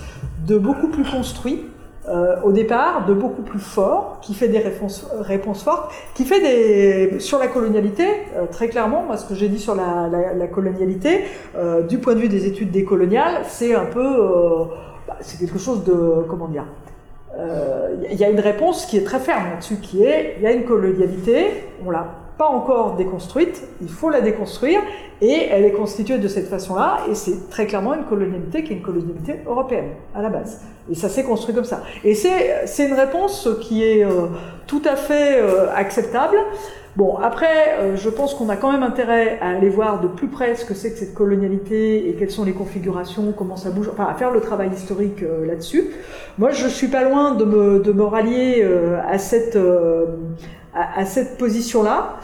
[0.45, 1.65] de beaucoup plus construit,
[2.09, 6.41] euh, au départ de beaucoup plus fort, qui fait des réponses, réponses fortes, qui fait
[6.41, 8.05] des sur la colonialité
[8.35, 9.03] euh, très clairement.
[9.03, 11.21] Moi, ce que j'ai dit sur la, la, colonialité,
[11.55, 14.65] euh, du point de vue des études décoloniales, c'est un peu, euh,
[15.23, 16.65] c'est quelque chose de comment dire.
[18.11, 20.51] Il y a une réponse qui est très ferme là-dessus, qui est il y a
[20.51, 22.05] une colonialité, on l'a
[22.37, 24.81] pas encore déconstruite, il faut la déconstruire,
[25.21, 28.75] et elle est constituée de cette façon-là, et c'est très clairement une colonialité qui est
[28.77, 30.61] une colonialité européenne, à la base.
[30.91, 31.83] Et ça s'est construit comme ça.
[32.03, 34.27] Et c'est une réponse qui est euh,
[34.67, 36.37] tout à fait euh, acceptable.
[36.95, 40.27] Bon, après, euh, je pense qu'on a quand même intérêt à aller voir de plus
[40.27, 43.89] près ce que c'est que cette colonialité et quelles sont les configurations, comment ça bouge,
[43.91, 45.91] enfin à faire le travail historique là-dessus.
[46.37, 48.63] Moi, je suis pas loin de me, de me rallier
[49.07, 49.57] à cette
[50.73, 52.15] à, cette position-là.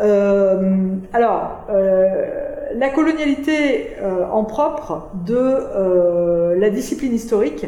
[0.00, 2.26] Euh, alors, euh,
[2.74, 7.66] la colonialité euh, en propre de la discipline historique,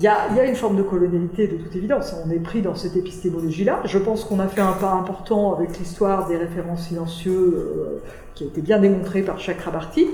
[0.00, 2.14] il y, a, une forme de colonialité de toute évidence.
[2.26, 3.82] On est pris dans cette épistémologie-là.
[3.84, 8.00] Je pense qu'on a fait un pas important avec l'histoire des références silencieux
[8.34, 10.06] qui a été bien démontré par Chakrabarty.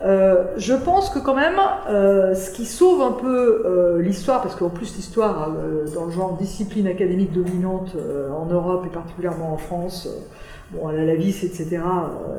[0.00, 4.54] Euh, je pense que quand même, euh, ce qui sauve un peu euh, l'histoire, parce
[4.54, 5.50] qu'en plus l'histoire,
[5.94, 7.96] dans le genre discipline académique dominante
[8.34, 10.08] en Europe et particulièrement en France,
[10.70, 11.80] bon, elle a la vis, etc.,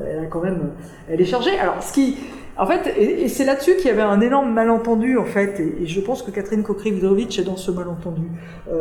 [0.08, 0.70] elle a quand même,
[1.08, 1.58] elle est chargée.
[1.58, 2.16] Alors, ce qui,
[2.60, 6.00] en fait, et, c'est là-dessus qu'il y avait un énorme malentendu, en fait, et, je
[6.00, 8.28] pense que Catherine Kokri-Vidrovitch est dans ce malentendu,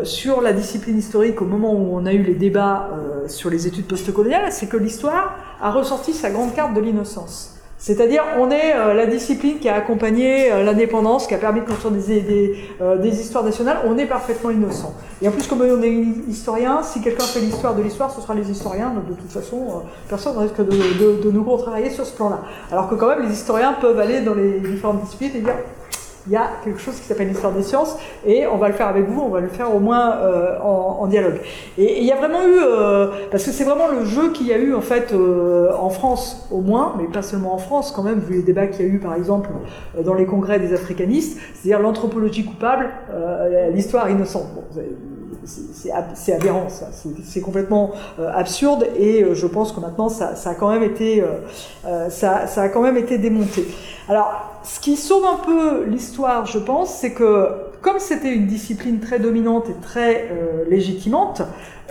[0.04, 2.92] sur la discipline historique au moment où on a eu les débats
[3.28, 7.59] sur les études postcoloniales, c'est que l'histoire a ressorti sa grande carte de l'innocence.
[7.82, 11.66] C'est-à-dire, on est euh, la discipline qui a accompagné euh, l'indépendance, qui a permis de
[11.66, 11.94] construire
[12.82, 14.94] euh, des, histoires nationales, on est parfaitement innocent.
[15.22, 15.94] Et en plus, comme on est
[16.28, 19.84] historien, si quelqu'un fait l'histoire de l'histoire, ce sera les historiens, donc de toute façon,
[20.10, 22.42] personne ne risque de, de, de nous contrarier sur ce plan-là.
[22.70, 25.56] Alors que quand même, les historiens peuvent aller dans les différentes disciplines et dire
[26.28, 28.88] il y a quelque chose qui s'appelle l'histoire des sciences, et on va le faire
[28.88, 31.40] avec vous, on va le faire au moins euh, en, dialogue.
[31.78, 34.54] Et il y a vraiment eu, euh, parce que c'est vraiment le jeu qu'il y
[34.54, 38.04] a eu en fait euh, en France au moins, mais pas seulement en France quand
[38.04, 39.50] même, vu les débats qu'il y a eu par exemple
[40.04, 42.90] dans les congrès des africanistes, c'est-à-dire l'anthropologie coupable,
[43.74, 44.48] l'histoire innocente.
[44.54, 44.64] Bon,
[45.46, 46.68] c'est aberrant.
[47.24, 51.24] C'est complètement absurde et je pense que maintenant ça, ça a quand même été,
[53.18, 53.68] démonté.
[54.08, 57.50] Alors, ce qui sauve un peu l'histoire, je pense, c'est que
[57.82, 61.42] comme c'était une discipline très dominante et très euh, légitimante,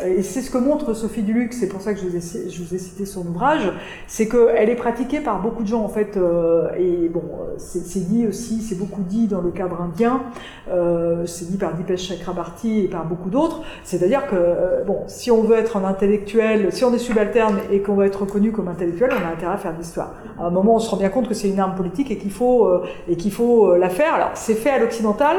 [0.07, 2.63] et c'est ce que montre Sophie Duluc, c'est pour ça que je vous ai, je
[2.63, 3.73] vous ai cité son ouvrage,
[4.07, 7.23] c'est qu'elle est pratiquée par beaucoup de gens en fait, euh, et bon,
[7.57, 10.23] c'est dit aussi, c'est beaucoup dit dans le cadre indien,
[10.71, 15.31] euh, c'est dit par Dipesh Chakrabarti et par beaucoup d'autres, c'est-à-dire que, euh, bon, si
[15.31, 18.69] on veut être un intellectuel, si on est subalterne et qu'on veut être reconnu comme
[18.69, 20.15] intellectuel, on a intérêt à faire de l'histoire.
[20.39, 22.33] À un moment, on se rend bien compte que c'est une arme politique et qu'il
[22.33, 24.15] faut, euh, et qu'il faut la faire.
[24.15, 25.37] Alors, c'est fait à l'occidental,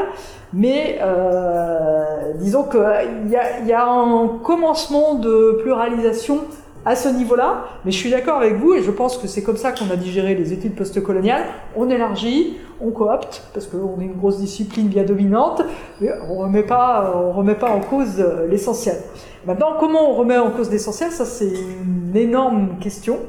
[0.53, 6.39] mais euh, disons qu'il y a, y a un commencement de pluralisation
[6.83, 9.57] à ce niveau-là, mais je suis d'accord avec vous et je pense que c'est comme
[9.57, 11.43] ça qu'on a digéré les études postcoloniales.
[11.75, 15.61] On élargit, on coopte, parce qu'on est une grosse discipline bien dominante,
[16.01, 18.95] mais on remet pas, on remet pas en cause l'essentiel.
[19.45, 21.11] Maintenant, comment on remet en cause l'essentiel?
[21.11, 21.53] Ça, c'est
[21.83, 23.19] une énorme question.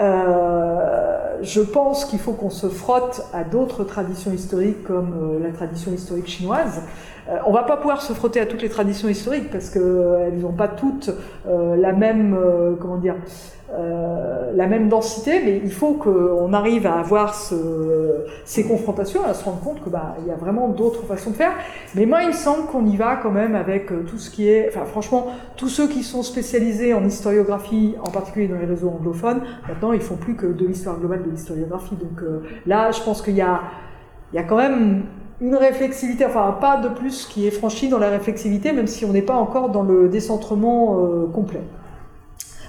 [0.00, 5.52] Euh, je pense qu'il faut qu'on se frotte à d'autres traditions historiques comme euh, la
[5.52, 6.80] tradition historique chinoise.
[7.28, 10.52] Euh, on va pas pouvoir se frotter à toutes les traditions historiques parce qu'elles n'ont
[10.52, 11.10] pas toutes
[11.46, 12.36] la même,
[12.80, 13.16] comment dire,
[13.74, 19.34] euh, la même densité, mais il faut qu'on arrive à avoir ce, ces confrontations, à
[19.34, 21.50] se rendre compte que bah il y a vraiment d'autres façons de faire.
[21.96, 24.48] Mais moi, il me semble qu'on y va quand même avec euh, tout ce qui
[24.48, 25.26] est, enfin franchement,
[25.56, 30.00] tous ceux qui sont spécialisés en historiographie, en particulier dans les réseaux anglophones, maintenant ils
[30.00, 31.96] font plus que de l'histoire globale de l'historiographie.
[31.96, 33.62] Donc euh, là, je pense qu'il y a,
[34.32, 35.06] il y a quand même
[35.40, 39.04] une réflexivité, enfin un pas de plus qui est franchi dans la réflexivité, même si
[39.04, 40.98] on n'est pas encore dans le décentrement
[41.32, 41.60] complet.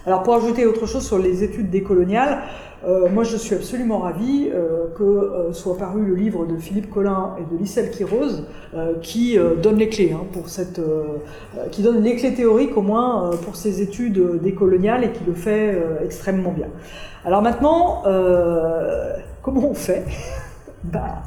[0.05, 2.39] Alors pour ajouter autre chose sur les études décoloniales,
[2.85, 6.89] euh, moi je suis absolument ravie euh, que euh, soit paru le livre de Philippe
[6.89, 8.45] Collin et de Lisselle Quirose
[9.01, 10.79] qui donne les clés hein, pour cette,
[11.71, 15.81] qui donne les clés théoriques au moins pour ces études décoloniales et qui le fait
[16.03, 16.67] extrêmement bien.
[17.25, 18.03] Alors maintenant,
[19.41, 20.05] comment on fait?
[20.83, 21.23] Bah,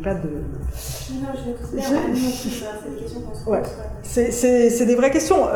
[0.00, 0.28] pas de.
[0.28, 1.56] Non, je vais
[3.26, 3.62] qu'on se ouais.
[4.02, 5.46] C'est des vraies questions.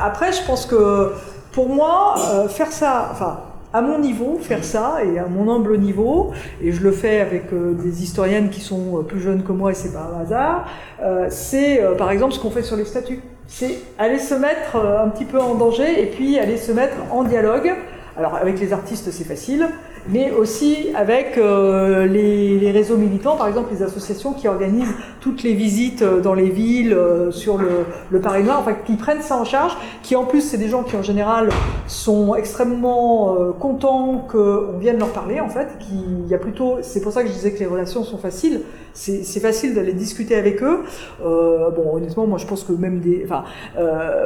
[0.00, 1.12] après, je pense que
[1.52, 3.40] pour moi, euh, faire ça, enfin,
[3.72, 6.32] à mon niveau, faire ça, et à mon humble niveau,
[6.62, 9.72] et je le fais avec euh, des historiennes qui sont euh, plus jeunes que moi,
[9.72, 10.66] et c'est pas un hasard,
[11.02, 13.20] euh, c'est par exemple ce qu'on fait sur les statuts.
[13.48, 17.24] C'est aller se mettre un petit peu en danger, et puis aller se mettre en
[17.24, 17.74] dialogue.
[18.16, 19.66] Alors avec les artistes, c'est facile,
[20.08, 25.54] mais aussi avec euh, les, réseaux militants, par exemple les associations qui organisent toutes les
[25.54, 29.36] visites euh, dans les villes euh, sur le, le, Paris Noir, enfin qui prennent ça
[29.36, 31.48] en charge, qui en plus c'est des gens qui en général
[31.86, 37.12] sont extrêmement contents qu'on vienne leur parler en fait, qui y a plutôt, c'est pour
[37.12, 38.62] ça que je disais que les relations sont faciles,
[38.96, 40.84] c'est facile d'aller discuter avec eux.
[41.20, 43.44] bon honnêtement moi je pense que même des, enfin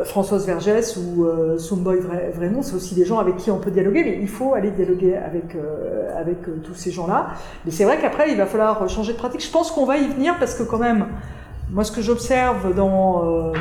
[0.05, 1.27] Françoise Vergès ou
[1.59, 1.99] Soumboy
[2.35, 5.17] Vrenon, c'est aussi des gens avec qui on peut dialoguer, mais il faut aller dialoguer
[5.17, 7.31] avec euh, avec euh, tous ces gens-là.
[7.65, 9.45] Mais c'est vrai qu'après, il va falloir changer de pratique.
[9.45, 11.07] Je pense qu'on va y venir parce que quand même,
[11.71, 13.53] moi, ce que j'observe dans...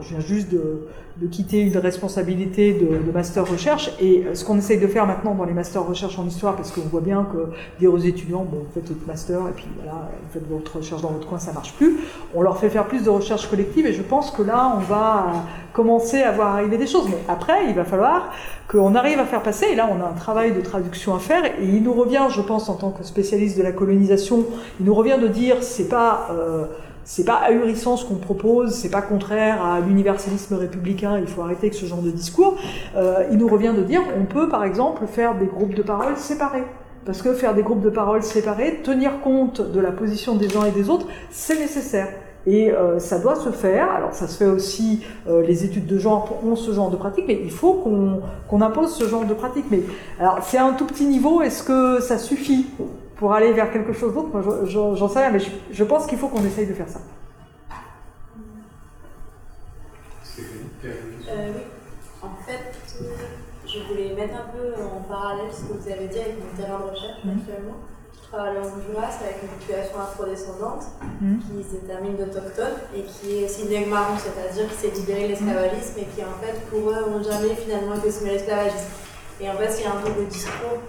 [0.00, 3.90] Euh, je viens juste de, quitter une responsabilité de, master recherche.
[4.00, 6.80] Et ce qu'on essaye de faire maintenant dans les masters recherche en histoire, parce qu'on
[6.82, 10.32] voit bien que dire aux étudiants, bon, vous faites votre master et puis voilà, vous
[10.32, 11.98] faites votre recherche dans votre coin, ça marche plus.
[12.34, 15.44] On leur fait faire plus de recherche collective et je pense que là, on va
[15.72, 17.08] commencer à voir arriver des choses.
[17.08, 18.32] Mais après, il va falloir
[18.68, 19.66] qu'on arrive à faire passer.
[19.72, 21.44] Et là, on a un travail de traduction à faire.
[21.44, 24.46] Et il nous revient, je pense, en tant que spécialiste de la colonisation,
[24.78, 26.64] il nous revient de dire, c'est pas euh,
[27.04, 31.66] c'est pas ahurissant ce qu'on propose, c'est pas contraire à l'universalisme républicain, il faut arrêter
[31.66, 32.56] avec ce genre de discours.
[32.96, 36.16] Euh, il nous revient de dire, on peut par exemple faire des groupes de parole
[36.16, 36.64] séparés.
[37.06, 40.66] Parce que faire des groupes de parole séparés, tenir compte de la position des uns
[40.66, 42.08] et des autres, c'est nécessaire.
[42.46, 43.90] Et euh, ça doit se faire.
[43.90, 47.24] Alors ça se fait aussi, euh, les études de genre ont ce genre de pratique,
[47.26, 49.66] mais il faut qu'on impose ce genre de pratique.
[49.70, 49.82] Mais
[50.18, 52.66] alors c'est un tout petit niveau, est-ce que ça suffit?
[53.20, 56.28] Pour aller vers quelque chose d'autre, moi j'en sais rien, mais je, pense qu'il faut
[56.28, 57.00] qu'on essaye de faire ça.
[60.38, 61.62] Euh, oui,
[62.22, 62.72] en fait,
[63.66, 66.78] je voulais mettre un peu en parallèle ce que vous avez dit avec mon terrain
[66.78, 67.38] de recherche mhm.
[67.38, 67.76] actuellement.
[68.14, 70.84] Je travaille en Honduras avec une population afrodescendante
[71.20, 71.40] mhm.
[71.40, 75.98] qui se termine d'autochtones et qui est aussi marron, c'est-à-dire qui s'est libéré de l'esclavagisme
[75.98, 78.88] et qui en fait pour eux n'ont jamais finalement été soumis à l'esclavagisme.
[79.42, 80.80] Et en fait, il y a un peu de discours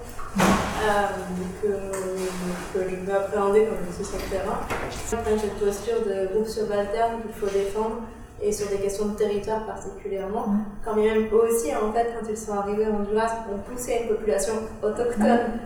[1.61, 4.59] que, que, je peux appréhender comme je suis sur le terrain.
[4.89, 8.01] Cette posture de groupe subalterne qu'il faut défendre
[8.41, 10.45] et sur des questions de territoire particulièrement,
[10.83, 14.53] quand même aussi en fait quand ils sont arrivés en Honduras, ont poussé une population
[14.81, 15.59] autochtone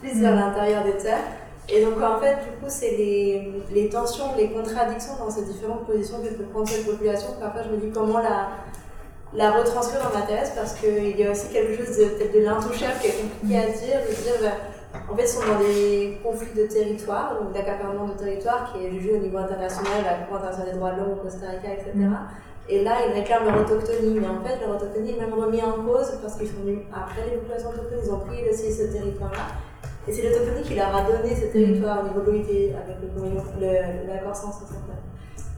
[0.00, 1.24] plus vers l'intérieur des terres.
[1.68, 5.86] Et donc en fait du coup c'est les, les, tensions, les contradictions dans ces différentes
[5.86, 7.28] positions que peut prendre cette population.
[7.40, 8.48] Parfois je me dis comment la,
[9.34, 13.08] la retranscrire m'intéresse parce qu'il y a aussi quelque chose de peut-être de l'intouchable qui
[13.08, 14.50] est compliqué à dire, dire
[14.92, 18.86] bah, en fait, ils sont dans des conflits de territoire, donc d'accaparement de territoire qui
[18.86, 21.74] est jugé au niveau international, la Cour internationale des droits de l'homme au Costa Rica,
[21.74, 21.92] etc.
[22.68, 25.82] Et là, ils réclament leur autochtonie, mais en fait, leur autochtonie est même remise en
[25.82, 29.58] cause parce qu'ils sont venus après les populations autochtones, ils ont pris aussi ce territoire-là.
[30.06, 34.36] Et c'est l'autochtonie qui leur a donné ce territoire au niveau de l'OIT avec l'accord
[34.36, 35.03] 169.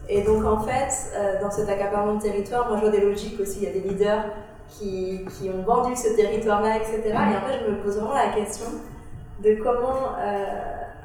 [0.09, 3.39] Et donc en fait, euh, dans cet accaparement de territoire, moi je vois des logiques
[3.39, 4.25] aussi, il y a des leaders
[4.69, 7.01] qui, qui ont vendu ce territoire-là, etc.
[7.05, 8.67] Et en fait, je me pose vraiment la question
[9.43, 10.45] de comment euh,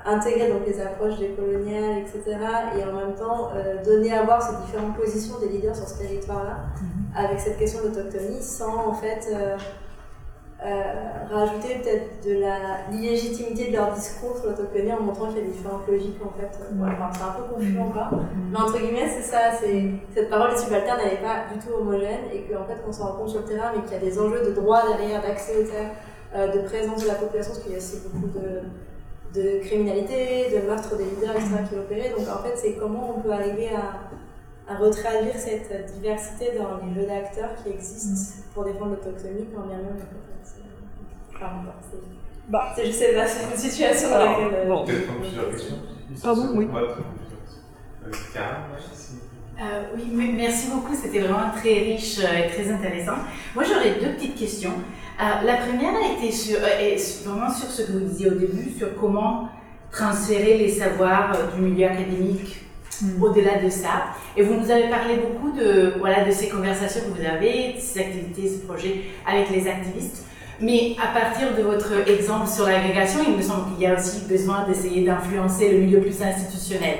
[0.04, 2.36] intégrer donc, les approches décoloniales, etc.
[2.78, 5.98] Et en même temps euh, donner à voir ces différentes positions des leaders sur ce
[5.98, 7.24] territoire-là, mm-hmm.
[7.24, 9.28] avec cette question d'autochtonie, sans en fait
[11.30, 12.56] rajouter peut-être de la
[12.92, 16.50] légitimité de leur discours sur l'autochtonie en montrant qu'il y a différentes logiques en fait.
[16.74, 18.20] Voilà, c'est un peu confus encore.
[18.50, 19.84] Mais entre guillemets, c'est ça, c'est
[20.14, 23.06] cette parole des subalternes, elle n'est pas du tout homogène et qu'en fait, on s'en
[23.08, 25.56] rend compte sur le terrain, mais qu'il y a des enjeux de droit derrière, d'accès
[25.56, 25.92] aux terres,
[26.34, 30.48] euh, de présence de la population, parce qu'il y a aussi beaucoup de, de criminalité,
[30.54, 31.50] de meurtre des leaders, etc.
[31.68, 32.10] qui opéraient.
[32.10, 34.10] Donc en fait, c'est comment on peut arriver à
[34.68, 39.78] à retraduire cette diversité dans les jeux d'acteurs qui existent pour défendre l'autochtonie quand bien
[39.78, 39.98] même
[42.48, 44.54] bah, c'est une situation dans laquelle.
[44.54, 44.84] Euh, bon.
[44.84, 45.76] Peut-être plusieurs questions.
[46.22, 46.68] Pardon, oui.
[49.60, 53.16] Euh, oui, merci beaucoup, c'était vraiment très riche euh, et très intéressant.
[53.54, 54.74] Moi, j'aurais deux petites questions.
[55.18, 56.58] la première a été sur,
[57.24, 59.48] vraiment sur ce que vous disiez au début, sur comment
[59.90, 62.64] transférer les savoirs du milieu académique
[63.00, 63.22] hmm.
[63.22, 64.06] au-delà de ça.
[64.36, 67.78] Et vous nous avez parlé beaucoup de, voilà, de ces conversations que vous avez, de
[67.78, 70.24] ces activités, ce projet avec les activistes.
[70.60, 74.26] Mais à partir de votre exemple sur l'agrégation, il me semble qu'il y a aussi
[74.28, 76.98] besoin d'essayer d'influencer le milieu plus institutionnel.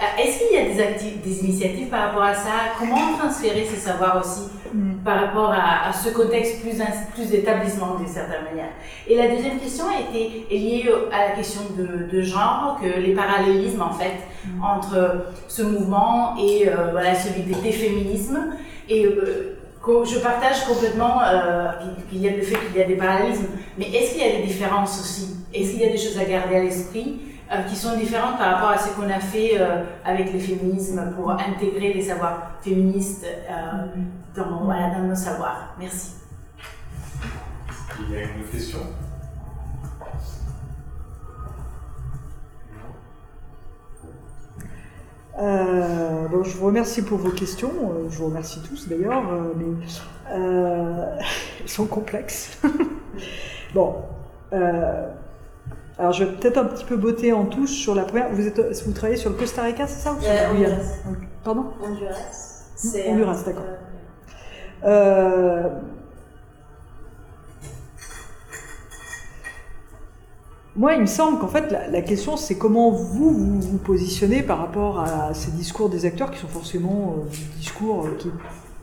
[0.00, 2.50] Euh, est-ce qu'il y a des, des, initiatives par rapport à ça?
[2.78, 4.98] Comment transférer ces savoirs aussi mm.
[5.04, 6.80] par rapport à, ce contexte plus,
[7.14, 8.70] plus d'établissement d'une certaine manière?
[9.08, 13.92] Et la deuxième question était liée à la question de, genre, que les parallélismes en
[13.92, 14.62] fait mm.
[14.62, 18.54] entre ce mouvement et euh, voilà, celui des féminismes.
[18.88, 19.57] Et euh,
[20.04, 21.70] je partage complètement euh,
[22.10, 23.46] qu'il y a le fait qu'il y a des parallélismes,
[23.78, 25.36] mais est-ce qu'il y a des différences aussi?
[25.52, 27.20] Est-ce qu'il y a des choses à garder à l'esprit
[27.50, 31.14] euh, qui sont différentes par rapport à ce qu'on a fait euh, avec le féminisme
[31.16, 33.26] pour intégrer les savoirs féministes
[34.36, 35.74] dans, nos savoirs?
[35.78, 36.12] Merci.
[38.00, 38.80] Il y a une question
[45.38, 47.70] Euh, je vous remercie pour vos questions.
[47.70, 49.66] Euh, je vous remercie tous d'ailleurs, euh, mais
[51.60, 52.58] elles sont complexes.
[53.74, 53.96] bon.
[54.52, 58.30] alors je vais peut-être un petit peu botter en touche sur la première.
[58.30, 60.76] Vous, êtes, vous travaillez sur le Costa Rica, c'est ça ou sur Honduras.
[61.44, 62.64] Pardon Honduras.
[63.06, 63.64] Honduras, d'accord.
[70.78, 75.00] Moi, il me semble qu'en fait, la, question, c'est comment vous, vous, positionnez par rapport
[75.00, 78.16] à ces discours des acteurs qui sont forcément euh, des discours euh,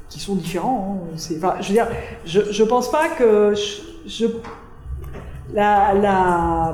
[0.10, 1.00] qui, sont différents.
[1.06, 1.18] Hein.
[1.38, 1.88] Enfin, je veux dire,
[2.26, 3.54] je, je pense pas que
[4.06, 4.26] je,
[5.54, 6.74] la,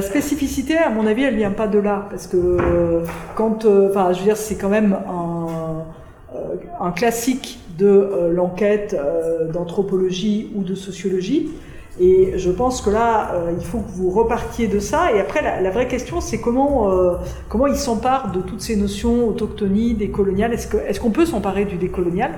[0.00, 3.02] spécificité, à mon avis, elle vient pas de là, parce que
[3.34, 4.96] quand, euh, enfin, je veux dire, c'est quand même
[6.80, 8.96] un classique de l'enquête
[9.52, 11.50] d'anthropologie ou de sociologie.
[11.98, 15.12] Et je pense que là, euh, il faut que vous repartiez de ça.
[15.12, 17.14] Et après, la, vraie question, c'est comment, euh,
[17.48, 20.52] comment ils s'emparent de toutes ces notions autochtonie, décoloniales.
[20.52, 22.32] Est-ce qu'on est qu'on peut s'emparer du décolonial?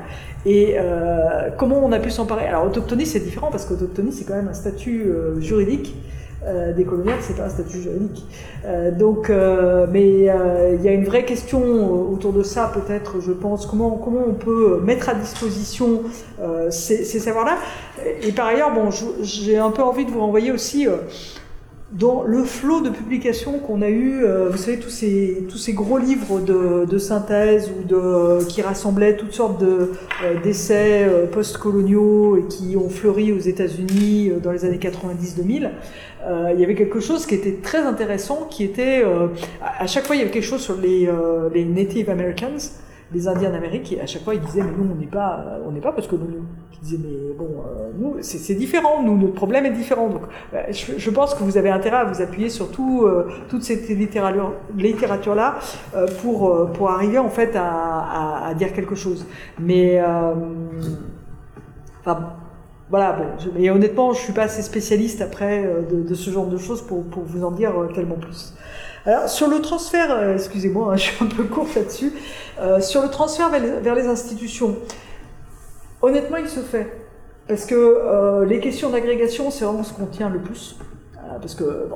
[0.46, 2.46] Et euh, comment on a pu s'emparer?
[2.46, 5.10] Alors, autochtonie, c'est différent parce qu'autochtonie, c'est quand même un statut
[5.40, 5.94] juridique
[6.46, 6.86] euh, des
[7.20, 8.26] c'est un statut juridique.
[8.64, 13.20] Euh, donc, euh, mais euh, il y a une vraie question autour de ça, peut-être,
[13.20, 16.02] je pense, comment, comment on peut mettre à disposition
[16.70, 17.58] ces, ces savoirs-là?
[18.22, 18.90] Et par ailleurs, bon,
[19.22, 20.86] j'ai un peu envie de vous renvoyer aussi
[21.92, 25.96] dans le flot de publications qu'on a eu, vous savez, tous ces, tous ces gros
[25.96, 29.92] livres de, de synthèse ou de, qui rassemblaient toutes sortes de,
[30.42, 35.70] d'essais post-coloniaux et qui ont fleuri aux États-Unis dans les années 90-2000,
[36.26, 39.28] euh, il y avait quelque chose qui était très intéressant, qui était, euh,
[39.62, 42.58] à chaque fois il y avait quelque chose sur les, euh, les Native Americans,
[43.12, 45.72] les Indiens d'Amérique, et à chaque fois ils disaient, mais nous on n'est pas, on
[45.72, 46.26] n'est pas parce que nous,
[46.72, 47.48] ils disaient, mais bon,
[47.98, 50.08] nous c'est différent, nous notre problème est différent.
[50.08, 50.22] Donc
[50.70, 53.08] je, je, pense que vous avez intérêt à vous appuyer sur tout,
[53.48, 55.58] toute cette littérature, là
[56.20, 59.26] pour, pour arriver en fait à, dire quelque chose.
[59.58, 60.02] Mais,
[62.00, 62.34] enfin,
[62.90, 63.24] voilà, bon,
[63.54, 67.04] mais honnêtement, je suis pas assez spécialiste après euh, de, ce genre de choses pour,
[67.04, 68.54] pour vous en dire euh, tellement plus.
[69.08, 72.12] Alors, sur le transfert, euh, excusez-moi, hein, je suis un peu courte là-dessus,
[72.80, 74.76] sur le transfert vers les, institutions,
[76.02, 76.92] honnêtement, il se fait.
[77.46, 80.76] Parce que les questions d'agrégation, c'est vraiment ce qu'on tient le plus
[81.40, 81.88] parce que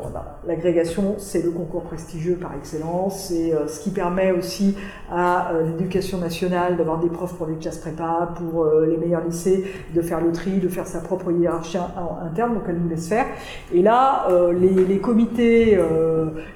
[0.46, 4.76] l'agrégation, c'est le concours prestigieux par excellence, c'est euh, ce qui permet aussi
[5.10, 9.24] à euh, l'éducation nationale d'avoir des profs pour les classes prépa, pour euh, les meilleurs
[9.24, 9.64] lycées,
[9.94, 11.78] de faire le tri, de faire sa propre hiérarchie
[12.24, 13.26] interne, donc elle nous laisse faire.
[13.72, 14.28] Et là,
[14.58, 15.78] les, comités,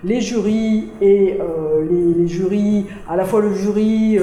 [0.05, 1.39] les jurys et
[1.90, 4.19] les, jurys, à la fois le jury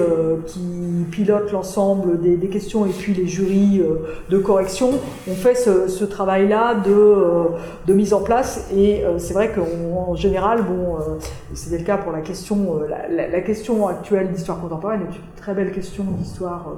[0.45, 3.81] qui pilote l'ensemble des, questions et puis les jurys
[4.29, 4.91] de correction,
[5.29, 8.42] ont fait ce, travail-là de mise en place
[8.75, 11.17] et euh, c'est vrai qu'en général, bon, euh,
[11.53, 15.53] c'était le cas pour la question, euh, la, question actuelle d'histoire contemporaine est une très
[15.53, 16.73] belle question d'histoire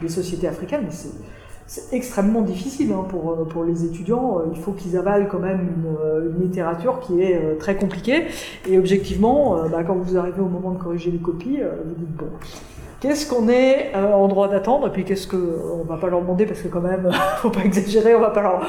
[0.00, 0.94] des sociétés africaines, mais
[1.66, 4.42] c'est extrêmement difficile hein, pour, pour les étudiants.
[4.52, 8.26] Il faut qu'ils avalent quand même une, littérature qui est très compliquée.
[8.68, 12.26] Et objectivement, bah, quand vous arrivez au moment de corriger les copies, vous dites bon,
[13.00, 16.20] Qu'est-ce qu'on est euh, en droit d'attendre Et puis qu'est-ce que on va pas leur
[16.20, 18.60] demander parce que quand même, faut pas exagérer, on va pas leur,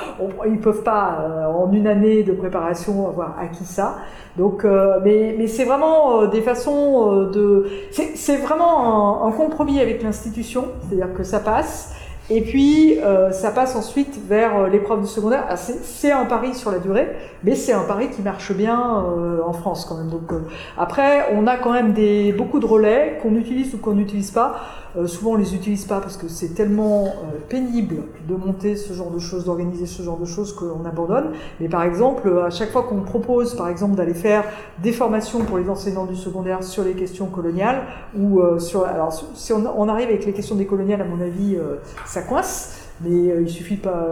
[0.47, 3.97] ils peuvent pas euh, en une année de préparation avoir acquis ça.
[4.37, 10.01] Donc, euh, mais, mais c'est vraiment des façons de, c'est vraiment un, un, compromis avec
[10.01, 11.93] l'institution, c'est-à-dire que ça passe.
[12.33, 15.43] Et puis, euh, ça passe ensuite vers euh, l'épreuve du secondaire.
[15.49, 17.09] Ah, c'est un pari sur la durée,
[17.43, 20.07] mais c'est un pari qui marche bien euh, en France quand même.
[20.07, 20.31] Donc,
[20.77, 21.93] après, on a quand même
[22.37, 24.55] beaucoup de relais qu'on utilise ou qu'on n'utilise pas.
[24.97, 28.93] Euh, souvent on les utilise pas parce que c'est tellement euh, pénible de monter ce
[28.93, 31.31] genre de choses, d'organiser ce genre de choses qu'on abandonne.
[31.59, 34.43] Mais par exemple, à chaque fois qu'on propose, par exemple, d'aller faire
[34.81, 37.83] des formations pour les enseignants du secondaire sur les questions coloniales
[38.17, 41.57] ou euh, sur, alors si on, arrive avec les questions des coloniales, à mon avis,
[42.05, 42.80] ça coince.
[43.03, 44.07] Mais il suffit pas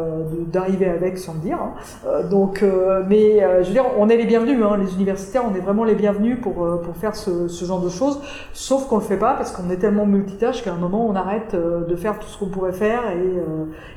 [0.52, 1.58] d'arriver avec sans le dire.
[1.62, 2.24] Hein.
[2.30, 2.64] donc,
[3.08, 5.96] mais je veux dire, on est les bienvenus, hein, les universitaires, on est vraiment les
[5.96, 8.20] bienvenus pour, pour faire ce, genre de choses,
[8.54, 11.56] sauf qu'on le fait pas parce qu'on est tellement multitâche qu'à un moment on arrête
[11.56, 13.02] de faire tout ce qu'on pourrait faire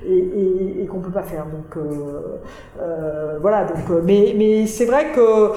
[0.06, 1.46] et, et, et, qu'on peut pas faire.
[1.46, 1.82] Donc
[3.40, 5.52] voilà, donc, mais, mais c'est vrai que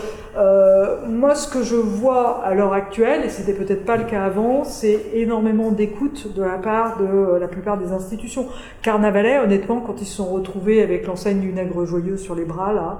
[1.07, 4.63] moi ce que je vois à l'heure actuelle, et c'était peut-être pas le cas avant,
[4.63, 8.47] c'est énormément d'écoute de la part de la plupart des institutions.
[9.25, 12.99] Honnêtement, quand ils se sont retrouvés avec l'enseigne du nègre joyeux sur les bras, là,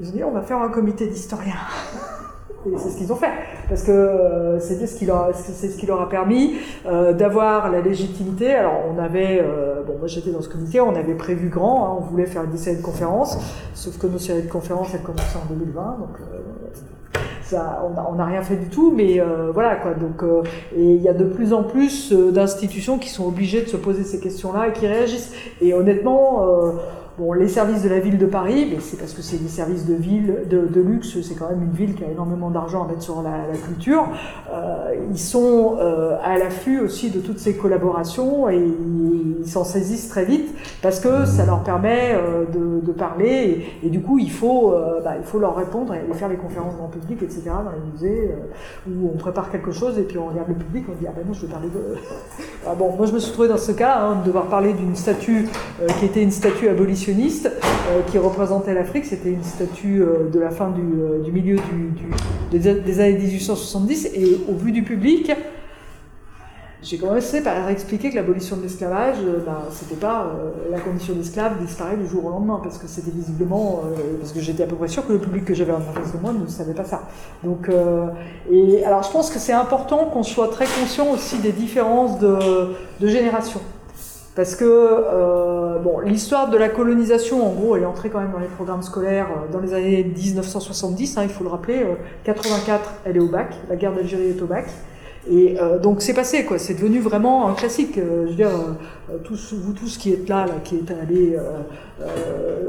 [0.00, 1.54] ils ont dit on va faire un comité d'historiens.
[2.66, 3.30] Et c'est ce qu'ils ont fait,
[3.68, 6.56] parce que euh, c'était ce qui leur, c'est ce qui leur a permis
[6.86, 8.52] euh, d'avoir la légitimité.
[8.52, 11.96] Alors on avait, euh, bon moi j'étais dans ce comité, on avait prévu grand, hein,
[11.98, 13.38] on voulait faire des séries de conférences,
[13.74, 16.18] sauf que nos séries de conférences elles commençaient en 2020, donc
[17.52, 19.94] on n'a rien fait du tout, mais euh, voilà quoi.
[19.94, 20.42] Donc, euh,
[20.76, 23.76] et il y a de plus en plus euh, d'institutions qui sont obligées de se
[23.76, 25.32] poser ces questions-là et qui réagissent.
[25.60, 26.46] Et honnêtement,
[27.18, 29.86] Bon, les services de la ville de Paris, mais c'est parce que c'est des services
[29.86, 33.02] de ville, de, luxe, c'est quand même une ville qui a énormément d'argent à mettre
[33.02, 34.06] sur la, culture.
[34.52, 38.62] Euh, ils sont euh, à l'affût aussi de toutes ces collaborations et
[39.40, 44.00] ils s'en saisissent très vite parce que ça leur permet euh, de, parler et, du
[44.00, 44.74] coup il faut,
[45.04, 48.34] bah, il faut leur répondre et faire les conférences le public, etc., dans les musées
[48.88, 51.24] où on prépare quelque chose et puis on regarde le public, on dit ah ben
[51.26, 51.96] non je vais parler de...
[52.66, 54.96] ah bon, moi je me suis trouvé dans ce cas, hein, de devoir parler d'une
[54.96, 55.48] statue
[55.98, 56.68] qui était une statue
[57.10, 59.06] euh, qui représentait l'Afrique.
[59.06, 61.56] C'était une statue euh, de la fin du, euh, milieu
[62.50, 64.10] des, années 1870.
[64.14, 65.32] Et au vu du public,
[66.82, 70.32] j'ai commencé par expliquer que l'abolition de l'esclavage, ben, c'était pas
[70.70, 73.82] la condition d'esclave disparaît du jour au lendemain, parce que c'était visiblement,
[74.20, 76.18] parce que j'étais à peu près sûr que le public que j'avais en face de
[76.18, 77.08] moi ne savait pas ça.
[77.42, 77.68] Donc,
[78.48, 82.36] et alors je pense que c'est important qu'on soit très conscient aussi des différences de,
[83.00, 83.60] de génération.
[84.38, 88.30] Parce que euh, bon, l'histoire de la colonisation, en gros, elle est entrée quand même
[88.30, 91.84] dans les programmes scolaires euh, dans les années 1970, hein, il faut le rappeler.
[92.22, 94.66] 84, euh, elle est au bac, la guerre d'Algérie est au bac.
[95.30, 96.58] Et donc c'est passé, quoi.
[96.58, 97.96] C'est devenu vraiment un classique.
[97.96, 98.50] je veux dire,
[99.24, 101.36] tous, vous tous qui êtes là, qui êtes allés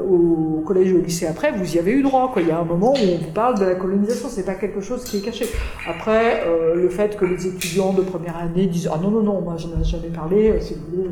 [0.10, 2.34] au collège et au lycée après, vous y avez eu droit.
[2.38, 4.82] Il y a un moment où on vous parle de la colonisation, c'est pas quelque
[4.82, 5.46] chose qui est caché.
[5.88, 6.44] Après,
[6.76, 9.68] le fait que les étudiants de première année disent ah non non non, moi je
[9.68, 11.10] n'en ai jamais parlé, si vous voulez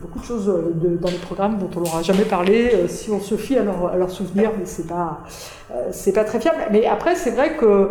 [0.00, 3.20] beaucoup de choses euh, dans les programmes dont on n'aura jamais parlé euh, si on
[3.20, 5.20] se fie à leurs souvenirs, mais c'est pas
[5.70, 6.58] euh, c'est pas très fiable.
[6.70, 7.90] Mais après, c'est vrai que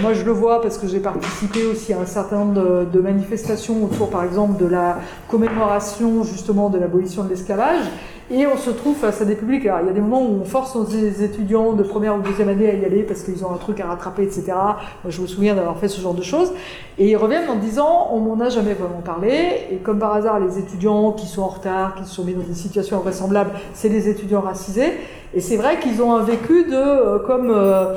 [0.00, 3.84] moi je le vois parce que j'ai participé aussi à un certain nombre de, manifestations
[3.84, 4.98] autour, par exemple, de la
[5.28, 7.84] commémoration justement de l'abolition de l'esclavage.
[8.30, 9.64] Et on se trouve face à des publics.
[9.64, 12.50] Alors, il y a des moments où on force nos étudiants de première ou deuxième
[12.50, 14.52] année à y aller parce qu'ils ont un truc à rattraper, etc.
[14.52, 16.52] Moi, je me souviens d'avoir fait ce genre de choses.
[16.98, 19.30] Et ils reviennent en disant on m'en a jamais vraiment parlé.
[19.72, 22.42] Et comme par hasard, les étudiants qui sont en retard, qui se sont mis dans
[22.42, 24.92] des situations invraisemblables, c'est des étudiants racisés.
[25.32, 27.94] Et c'est vrai qu'ils ont un vécu de euh, comme euh,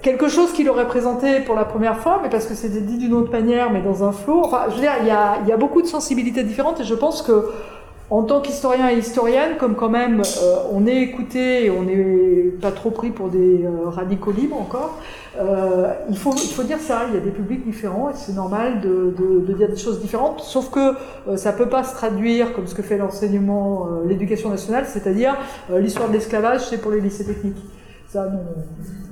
[0.00, 2.96] quelque chose qui leur est présenté pour la première fois, mais parce que c'était dit
[2.96, 4.44] d'une autre manière, mais dans un flot.
[4.46, 7.50] Enfin, je veux dire, il y a beaucoup de sensibilités différentes et je pense que
[8.10, 12.50] en tant qu'historien et historienne, comme quand même euh, on est écouté et on n'est
[12.60, 14.98] pas trop pris pour des euh, radicaux libres encore,
[15.38, 18.34] euh, il, faut, il faut dire ça, il y a des publics différents et c'est
[18.34, 20.94] normal de, de, de, dire des choses différentes, sauf que
[21.36, 25.36] ça peut pas se traduire comme ce que fait l'enseignement, l'éducation nationale, c'est-à-dire
[25.72, 27.62] l'histoire de l'esclavage, c'est pour les lycées techniques
[28.12, 28.26] ça,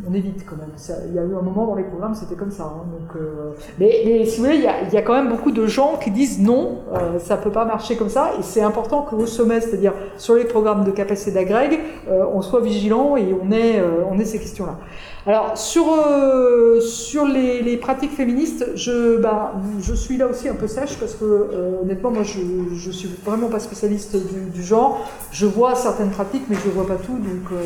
[0.09, 0.73] on, évite quand même.
[1.09, 2.65] il y a eu un moment dans les programmes, c'était comme ça.
[2.65, 5.99] Hein, donc, euh, mais, si vous voulez, il y, a, quand même beaucoup de gens
[6.03, 8.33] qui disent non, euh, ça peut pas marcher comme ça.
[8.39, 12.61] Et c'est important qu'au sommet, c'est-à-dire sur les programmes de capacité d'agrég, euh, on soit
[12.61, 13.81] vigilant et on ait,
[14.11, 14.79] on ait ces questions-là.
[15.29, 20.67] Alors sur euh, sur les, pratiques féministes, je ben, je suis là aussi un peu
[20.67, 22.39] sèche parce que euh, honnêtement moi je
[22.75, 24.17] je suis vraiment pas spécialiste
[24.55, 25.07] du, genre.
[25.31, 27.57] Je vois certaines pratiques mais je vois pas tout donc euh,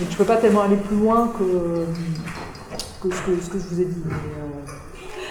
[0.00, 1.84] je peux pas tellement aller plus loin que
[3.00, 4.02] que ce que, ce que je vous ai dit.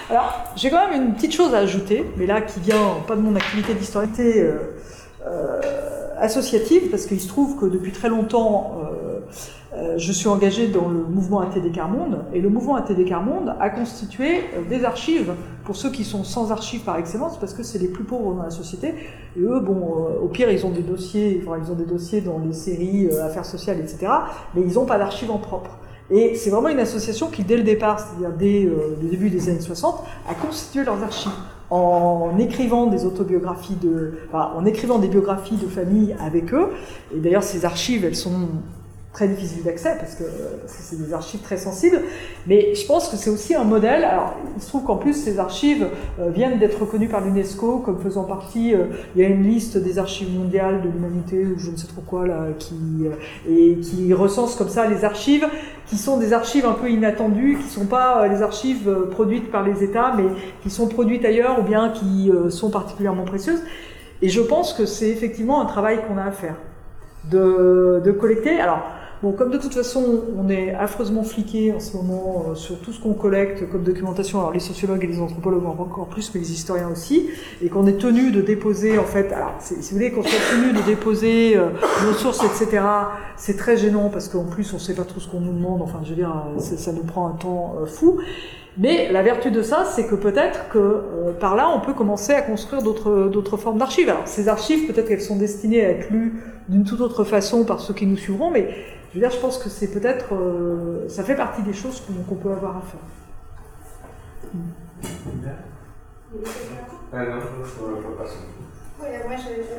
[0.09, 3.21] Alors j'ai quand même une petite chose à ajouter, mais là qui vient pas de
[3.21, 4.49] mon activité d'historialité
[6.17, 8.77] associative parce qu'il se trouve que depuis très longtemps
[9.97, 14.39] je suis engagée dans le mouvement ATD Carmonde, et le mouvement ATD Carmonde a constitué
[14.55, 15.33] euh, des archives
[15.63, 18.43] pour ceux qui sont sans archives par excellence, parce que c'est les plus pauvres dans
[18.43, 18.93] la société.
[19.37, 22.19] Et eux, bon, euh, au pire, ils ont des dossiers, enfin, ils ont des dossiers
[22.21, 24.11] dans les séries, affaires sociales, etc.
[24.55, 25.77] Mais ils n'ont pas d'archives en propre.
[26.09, 29.61] Et c'est vraiment une association qui, dès le départ, c'est-à-dire dès le début des années
[29.61, 31.31] 60, a constitué leurs archives
[31.69, 36.67] en écrivant des autobiographies de, enfin, en écrivant des biographies de famille avec eux.
[37.15, 38.49] Et d'ailleurs, ces archives, elles sont
[39.13, 40.23] très difficile d'accès parce que
[40.67, 41.99] c'est des archives très sensibles.
[42.47, 44.05] Mais je pense que c'est aussi un modèle.
[44.05, 45.87] Alors, il se trouve qu'en plus, ces archives
[46.19, 48.73] euh, viennent d'être reconnues par l'UNESCO comme faisant partie.
[48.73, 48.85] Euh,
[49.15, 52.01] il y a une liste des archives mondiales de l'humanité ou je ne sais trop
[52.01, 53.11] quoi là, qui euh,
[53.49, 55.45] et qui recense comme ça les archives
[55.87, 59.63] qui sont des archives un peu inattendues, qui ne sont pas les archives produites par
[59.63, 60.23] les États, mais
[60.63, 63.61] qui sont produites ailleurs ou bien qui sont particulièrement précieuses.
[64.21, 66.55] Et je pense que c'est effectivement un travail qu'on a à faire
[67.29, 68.57] de, de collecter.
[68.61, 68.85] Alors
[69.23, 72.91] Bon, comme de toute façon, on est affreusement fliqué en ce moment euh, sur tout
[72.91, 76.51] ce qu'on collecte comme documentation, alors les sociologues et les anthropologues encore plus, mais les
[76.51, 77.29] historiens aussi,
[77.61, 80.73] et qu'on est tenu de déposer, en fait, alors si vous voulez, qu'on soit tenu
[80.73, 81.67] de déposer euh,
[82.03, 82.83] nos sources, etc.,
[83.37, 85.83] c'est très gênant parce qu'en plus, on ne sait pas trop ce qu'on nous demande,
[85.83, 88.17] enfin, je veux dire, euh, ça nous prend un temps fou.
[88.77, 92.41] Mais la vertu de ça, c'est que peut-être que par là, on peut commencer à
[92.41, 94.09] construire d'autres formes d'archives.
[94.09, 96.41] Alors, ces archives, peut-être qu'elles sont destinées à être lues
[96.71, 98.73] d'une toute autre façon par ceux qui nous suivront, mais
[99.09, 102.35] je veux dire, je pense que c'est peut-être, euh, ça fait partie des choses qu'on
[102.35, 102.99] peut avoir à faire.
[107.13, 107.81] Ah non, je
[109.27, 109.35] moi,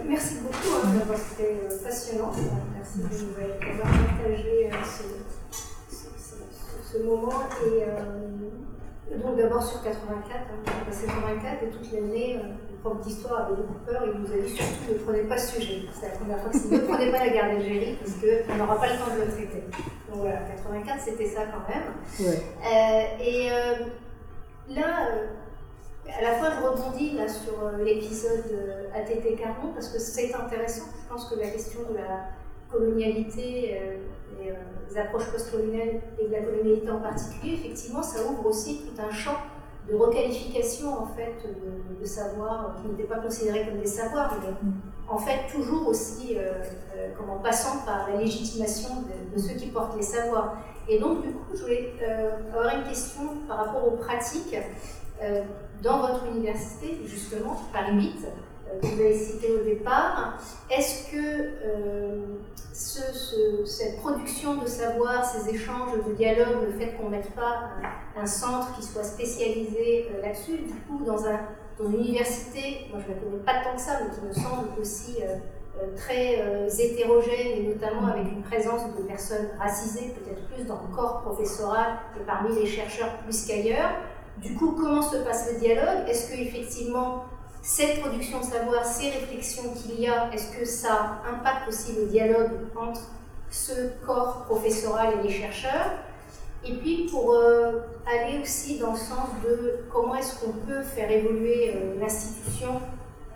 [0.06, 2.31] merci beaucoup hein, d'avoir été euh, passionnant.
[2.74, 5.05] Merci de nous avoir partagé euh, ce,
[6.93, 7.32] ce, moment.
[7.64, 13.56] Et, donc d'abord sur 84, hein, passé 84 et toute l'année, euh, prof d'histoire avait
[13.56, 15.82] beaucoup peur il nous a dit surtout ne prenez pas ce sujet.
[15.92, 18.86] C'est la première fois que ne prenez pas la guerre d'Algérie parce qu'on n'aura pas
[18.88, 19.64] le temps de le traiter.
[20.10, 21.94] Donc voilà, 84 c'était ça quand même.
[22.20, 23.74] Euh, et euh,
[24.70, 25.09] là,
[26.18, 28.44] à la fois je rebondis là, sur l'épisode
[28.94, 30.86] ATT 40 parce que c'est intéressant.
[31.02, 32.28] Je pense que la question de la
[32.72, 34.54] colonialité et euh,
[34.90, 39.10] les approches postcoloniales et de la colonialité en particulier, effectivement, ça ouvre aussi tout un
[39.10, 39.36] champ
[39.88, 41.34] de requalification en fait
[42.00, 44.52] de, savoirs qui n'étaient pas considérés comme des savoirs, mais
[45.09, 46.62] en fait toujours aussi euh,
[46.96, 49.04] euh, comment, passant par la légitimation
[49.34, 50.56] de, ceux qui portent les savoirs.
[50.88, 51.92] Et donc du coup, je voulais
[52.52, 54.56] avoir une question par rapport aux pratiques
[55.80, 58.26] dans votre université, justement, Paris 8,
[58.80, 60.38] que vous avez cité au départ.
[60.70, 62.38] Est-ce que euh,
[62.72, 67.70] cette production de savoir, ces échanges de dialogue, le fait qu'on ne mette pas
[68.16, 71.40] un, centre qui soit spécialisé euh, là-dessus, du coup, dans, un,
[71.80, 74.68] une université, moi je ne la connais pas tant que ça, mais qui me semble
[74.80, 75.36] aussi euh,
[75.96, 76.38] très
[76.78, 81.98] hétérogène, et notamment avec une présence de personnes racisées, peut-être plus dans le corps professoral
[82.20, 83.90] et parmi les chercheurs plus qu'ailleurs.
[84.38, 86.08] Du coup, comment se passe le dialogue?
[86.08, 87.24] Est-ce qu'effectivement,
[87.62, 92.06] cette production de savoir, ces réflexions qu'il y a, est-ce que ça impacte aussi le
[92.06, 93.02] dialogue entre
[93.51, 93.72] ce
[94.05, 95.93] corps professoral et les chercheurs
[96.64, 101.09] Et puis pour euh, aller aussi dans le sens de comment est-ce qu'on peut faire
[101.09, 102.80] évoluer euh, l'institution,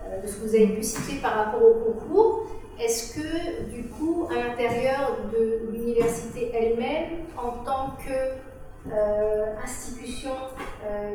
[0.05, 2.47] euh, de ce que vous avez pu citer par rapport au concours,
[2.81, 8.33] est-ce que du coup, à l'intérieur de l'université elle-même, en tant que
[9.63, 10.33] institution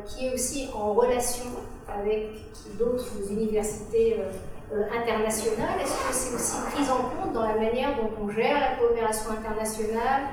[0.06, 1.46] qui est aussi en relation
[1.88, 2.32] avec
[2.78, 4.32] d'autres universités euh,
[4.74, 5.80] euh, internationales.
[5.82, 9.32] Est-ce que c'est aussi pris en compte dans la manière dont on gère la coopération
[9.32, 10.24] internationale,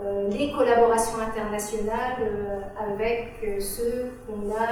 [0.00, 2.16] euh, les collaborations internationales
[2.78, 4.68] avec ceux qu'on a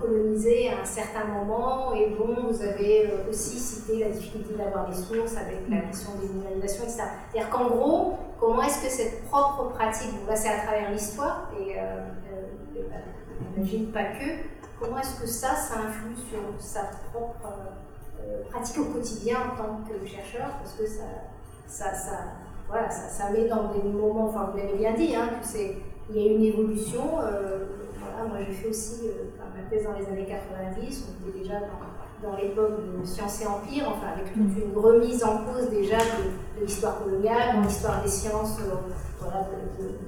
[0.00, 4.94] colonisés à un certain moment et dont vous avez aussi cité la difficulté d'avoir des
[4.94, 7.02] sources avec la question des minorisations, etc.
[7.32, 11.74] C'est-à-dire qu'en gros, comment est-ce que cette propre pratique, vous passez à travers l'histoire, et
[13.56, 14.44] j'imagine pas que,
[14.80, 17.52] comment est-ce que ça, ça influe sur sa propre
[18.20, 20.50] euh, pratique au quotidien en tant que chercheur?
[20.62, 21.02] Parce que ça,
[21.66, 22.18] ça, ça,
[22.68, 25.30] voilà, ça, ça met dans des moments, enfin vous l'avez bien dit, hein,
[26.10, 27.18] il y a une évolution.
[27.20, 29.24] Euh, voilà, moi j'ai fait aussi euh,
[29.54, 33.46] ma thèse dans les années 90, on était déjà dans, dans l'époque de Sciences et
[33.46, 38.02] Empire, enfin avec toute une remise en cause déjà de, de l'histoire coloniale, dans l'histoire
[38.02, 38.58] des sciences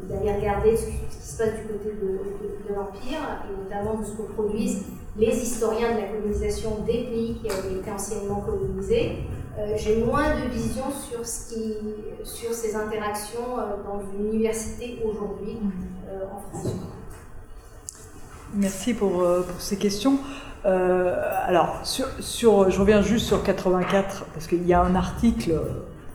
[0.08, 4.22] d'aller regarder ce, qui se passe du côté de, l'Empire, et notamment de ce que
[4.32, 4.86] produisent
[5.16, 9.18] les historiens de la colonisation des pays qui avaient été anciennement colonisés.
[9.58, 11.74] Euh, j'ai moins de vision sur, ce qui,
[12.24, 15.58] sur ces interactions euh, dans une université aujourd'hui
[16.08, 16.74] euh, en France.
[18.54, 20.18] Merci pour, pour ces questions.
[20.64, 25.52] alors, sur, sur, je reviens juste sur 84, parce qu'il y a un article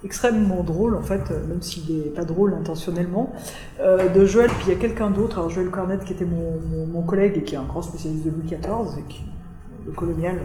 [0.04, 3.34] extrêmement drôle, en fait, euh, même s'il n'est pas drôle intentionnellement,
[3.80, 6.60] euh, de Joël, puis il y a quelqu'un d'autre, alors Joël Cornette qui était mon,
[6.88, 9.24] mon, collègue et qui est un grand spécialiste de Louis XIV, et qui
[9.92, 10.40] le colonial,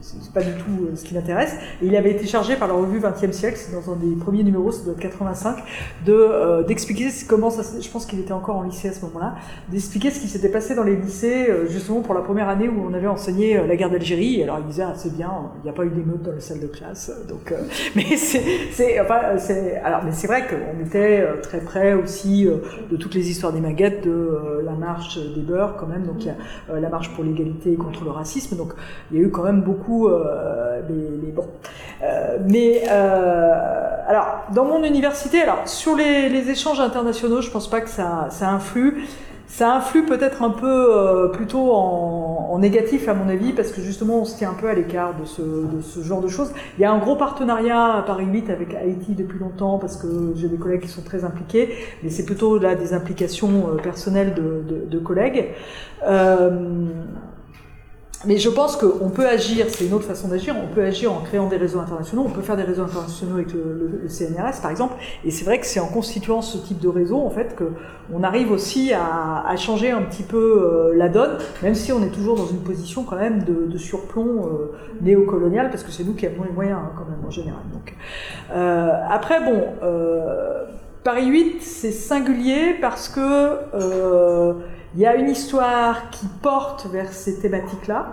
[0.00, 1.54] c'est pas du tout ce qui m'intéresse.
[1.82, 4.72] Et il avait été chargé par la revue 20e siècle, dans un des premiers numéros,
[4.72, 5.56] ça doit être 85,
[6.04, 7.62] de d'expliquer comment ça.
[7.80, 9.34] Je pense qu'il était encore en lycée à ce moment-là,
[9.68, 12.94] d'expliquer ce qui s'était passé dans les lycées, justement pour la première année où on
[12.94, 14.42] avait enseigné la guerre d'Algérie.
[14.42, 16.60] Alors il disait ah, c'est bien, il n'y a pas eu d'émeute dans la salle
[16.60, 17.54] de classe, donc.
[17.96, 19.36] mais c'est, enfin,
[20.26, 25.18] vrai qu'on était très près aussi de toutes les histoires des maguettes, de la marche
[25.18, 26.04] des beurs quand même.
[26.04, 28.56] Donc il y a la marche pour l'égalité contre le racisme.
[28.56, 28.71] Donc
[29.10, 30.80] il y a eu quand même beaucoup euh.
[32.02, 33.52] Euh, mais euh,
[34.08, 39.04] alors dans mon université, alors sur les, échanges internationaux, je pense pas que ça, influe.
[39.46, 44.24] Ça influe peut-être un peu plutôt en, négatif à mon avis parce que justement on
[44.24, 46.52] se tient un peu à l'écart de ce, genre de choses.
[46.78, 50.32] Il y a un gros partenariat à Paris 8 avec Haïti depuis longtemps parce que
[50.36, 54.98] j'ai des collègues qui sont très impliqués, mais c'est plutôt là des implications personnelles de,
[54.98, 55.50] collègues.
[58.24, 61.20] Mais je pense qu'on peut agir, c'est une autre façon d'agir, on peut agir en
[61.20, 64.94] créant des réseaux internationaux, on peut faire des réseaux internationaux avec le, CNRS par exemple,
[65.24, 68.50] et c'est vrai que c'est en constituant ce type de réseau en fait qu'on arrive
[68.50, 72.36] aussi à, à, changer un petit peu euh, la donne, même si on est toujours
[72.36, 76.26] dans une position quand même de, de surplomb euh, néocolonial, parce que c'est nous qui
[76.26, 77.62] avons les moyens hein, quand même en général.
[77.72, 77.94] Donc,
[78.52, 80.64] euh, après bon, euh,
[81.04, 83.20] Paris 8 c'est singulier parce que
[84.94, 88.12] il y a une histoire qui porte vers ces thématiques-là,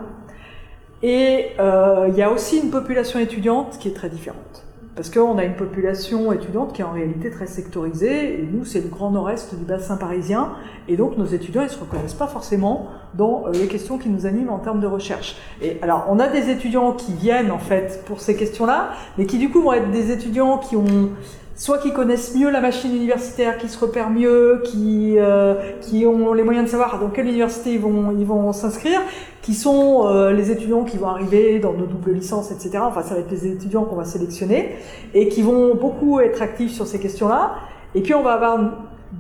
[1.02, 4.66] et euh, il y a aussi une population étudiante qui est très différente.
[4.96, 8.82] Parce qu'on a une population étudiante qui est en réalité très sectorisée, et nous, c'est
[8.82, 10.52] le grand nord-est du bassin parisien,
[10.90, 14.10] et donc nos étudiants, ils ne se reconnaissent pas forcément dans euh, les questions qui
[14.10, 15.38] nous animent en termes de recherche.
[15.62, 19.38] Et alors, on a des étudiants qui viennent, en fait, pour ces questions-là, mais qui,
[19.38, 21.12] du coup, vont être des étudiants qui ont
[21.60, 26.34] soit qui connaissent mieux la machine universitaire, qui se repèrent mieux, qui, euh, qui ont
[26.34, 29.02] les moyens de savoir dans quelle université ils vont, ils vont s'inscrire,
[29.42, 32.80] qui sont euh, les étudiants qui vont arriver dans nos doubles licences, etc.
[32.82, 34.78] Enfin, ça va être les étudiants qu'on va sélectionner
[35.14, 37.56] et qui vont beaucoup être actifs sur ces questions-là.
[37.94, 38.58] Et puis, on va avoir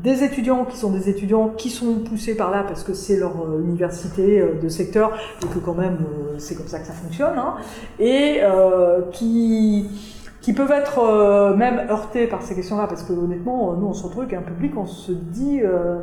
[0.01, 3.33] des étudiants qui sont des étudiants qui sont poussés par là parce que c'est leur
[3.41, 5.11] euh, université de secteur
[5.43, 5.97] et que quand même
[6.37, 7.55] c'est comme ça que ça fonctionne, hein,
[7.99, 8.39] et
[9.11, 9.87] qui
[10.49, 14.03] qui peuvent être euh, même heurtés par ces questions-là, parce que honnêtement, nous on se
[14.03, 15.99] retrouve un public, on se dit, euh,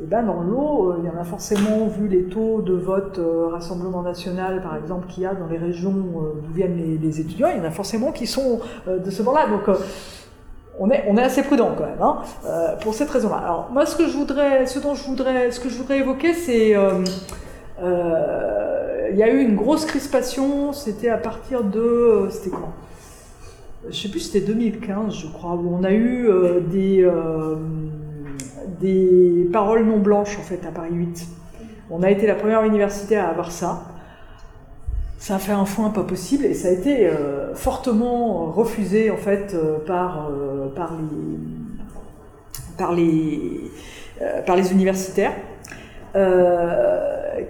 [0.00, 3.18] eh ben dans l'eau, euh, il y en a forcément vu les taux de vote
[3.50, 7.58] Rassemblement National, par exemple, qu'il y a dans les régions d'où viennent les, étudiants, il
[7.58, 9.48] y en a forcément qui sont de ce bord-là.
[9.48, 9.76] Donc
[10.78, 12.18] on est, on est assez prudent quand même, hein,
[12.80, 13.38] pour cette raison-là.
[13.38, 16.32] Alors moi, ce que je voudrais, ce dont je voudrais, ce que je voudrais évoquer,
[16.32, 16.76] c'est
[17.80, 22.72] il y a eu une grosse crispation, c'était à partir de, c'était quand
[23.90, 27.56] je sais plus, c'était 2015, je crois, où on a eu euh, des, euh,
[28.80, 31.26] des paroles non blanches en fait à Paris 8.
[31.90, 33.84] On a été la première université à avoir ça.
[35.18, 39.16] Ça a fait un foin pas possible et ça a été euh, fortement refusé en
[39.16, 39.56] fait
[39.86, 40.30] par,
[40.74, 41.38] par les
[42.76, 43.70] par les
[44.46, 45.32] par les universitaires.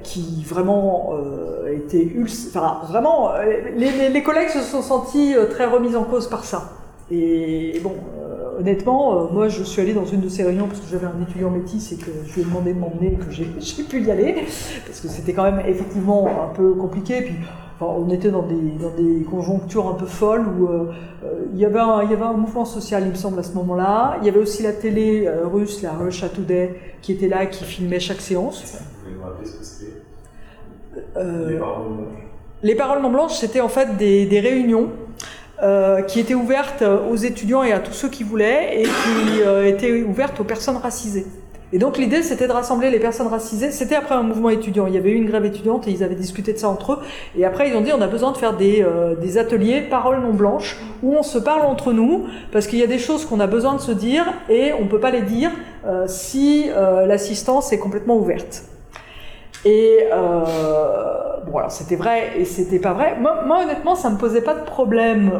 [0.02, 3.32] Qui vraiment euh, étaient enfin vraiment
[3.76, 6.70] les, les, collègues se sont sentis très remis en cause par ça.
[7.10, 7.94] Et, bon
[8.58, 11.50] honnêtement moi je suis allée dans une de ces réunions parce que j'avais un étudiant
[11.50, 14.46] métis et que je lui ai demandé de m'emmener et que j'ai pu y aller.
[14.86, 17.22] Parce que c'était quand même effectivement un peu compliqué.
[17.22, 17.34] Puis
[17.80, 20.92] on était dans des, dans des, conjonctures un peu folles où euh,
[21.52, 23.52] il, y avait un, il y avait un mouvement social, il me semble, à ce
[23.54, 24.18] moment-là.
[24.20, 27.64] Il y avait aussi la télé euh, russe, la Russia Today, qui était là, qui
[27.64, 28.62] filmait chaque séance.
[28.62, 29.92] Vous pouvez me rappeler ce que c'était?
[31.16, 34.90] Euh, Les paroles non blanches Les paroles non blanches, c'était en fait des, des réunions.
[36.08, 40.38] qui étaient ouvertes aux étudiants et à tous ceux qui voulaient, et qui étaient ouvertes
[40.40, 41.26] aux personnes racisées.
[41.72, 43.70] Et donc l'idée, c'était de rassembler les personnes racisées.
[43.70, 44.86] C'était après un mouvement étudiant.
[44.86, 46.98] Il y avait eu une grève étudiante et ils avaient discuté de ça entre eux.
[47.36, 50.20] Et après, ils ont dit, on a besoin de faire des, euh, des ateliers paroles
[50.20, 53.40] non blanches où on se parle entre nous parce qu'il y a des choses qu'on
[53.40, 55.50] a besoin de se dire et on peut pas les dire
[55.86, 58.64] euh, si euh, l'assistance est complètement ouverte.
[59.64, 60.00] Et
[61.46, 63.16] bon, alors c'était vrai et c'était pas vrai.
[63.18, 65.30] Moi, moi, honnêtement, ça me posait pas de problème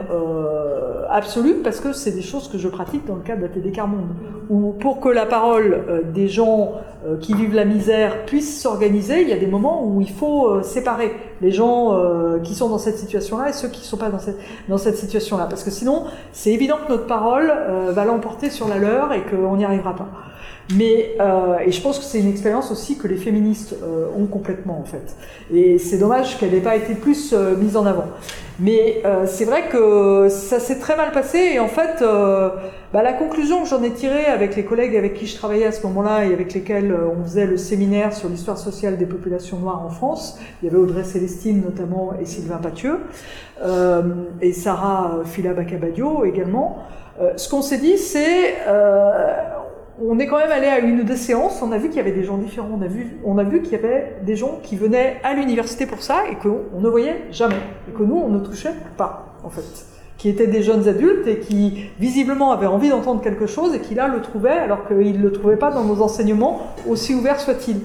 [1.15, 3.79] absolu parce que c'est des choses que je pratique dans le cadre de la TDK
[3.87, 4.09] Monde.
[4.51, 6.73] Où pour que la parole euh, des gens
[7.07, 10.49] euh, qui vivent la misère puisse s'organiser, il y a des moments où il faut
[10.49, 11.95] euh, séparer les gens
[12.43, 14.39] qui sont dans cette situation-là et ceux qui ne sont pas dans cette,
[14.69, 15.47] dans cette situation-là.
[15.47, 17.53] Parce que sinon, c'est évident que notre parole
[17.91, 20.09] va l'emporter sur la leur et qu'on n'y arrivera pas.
[20.75, 24.27] Mais, euh, et je pense que c'est une expérience aussi que les féministes euh, ont
[24.27, 25.15] complètement en fait.
[25.53, 28.07] Et c'est dommage qu'elle n'ait pas été plus euh, mise en avant.
[28.61, 32.51] Mais euh, c'est vrai que ça s'est très mal passé et en fait, euh,
[32.93, 35.73] bah, la conclusion que j'en ai tirée avec les collègues avec qui je travaillais à
[35.73, 39.59] ce moment-là et avec lesquels euh, on faisait le séminaire sur l'histoire sociale des populations
[39.59, 43.01] noires en France, il y avait Audrey Célestine notamment et Sylvain Pathieu,
[44.41, 46.79] et Sarah Fila Bacabadio également.
[47.37, 48.55] Ce qu'on s'est dit, c'est
[50.03, 52.01] on est quand même allé à une ou deux séances, on a vu qu'il y
[52.01, 53.17] avait des gens différents, on a vu,
[53.51, 56.81] vu qu'il y avait des gens qui venaient à l'université pour ça et qu'on on
[56.81, 59.63] ne voyait jamais, et que nous, on ne touchait pas, en fait.
[60.19, 63.95] Qui étaient des jeunes adultes et qui, visiblement, avaient envie d'entendre quelque chose et qui,
[63.95, 67.81] là, le trouvaient, alors qu'ils ne le trouvaient pas dans nos enseignements, aussi ouverts soient-ils.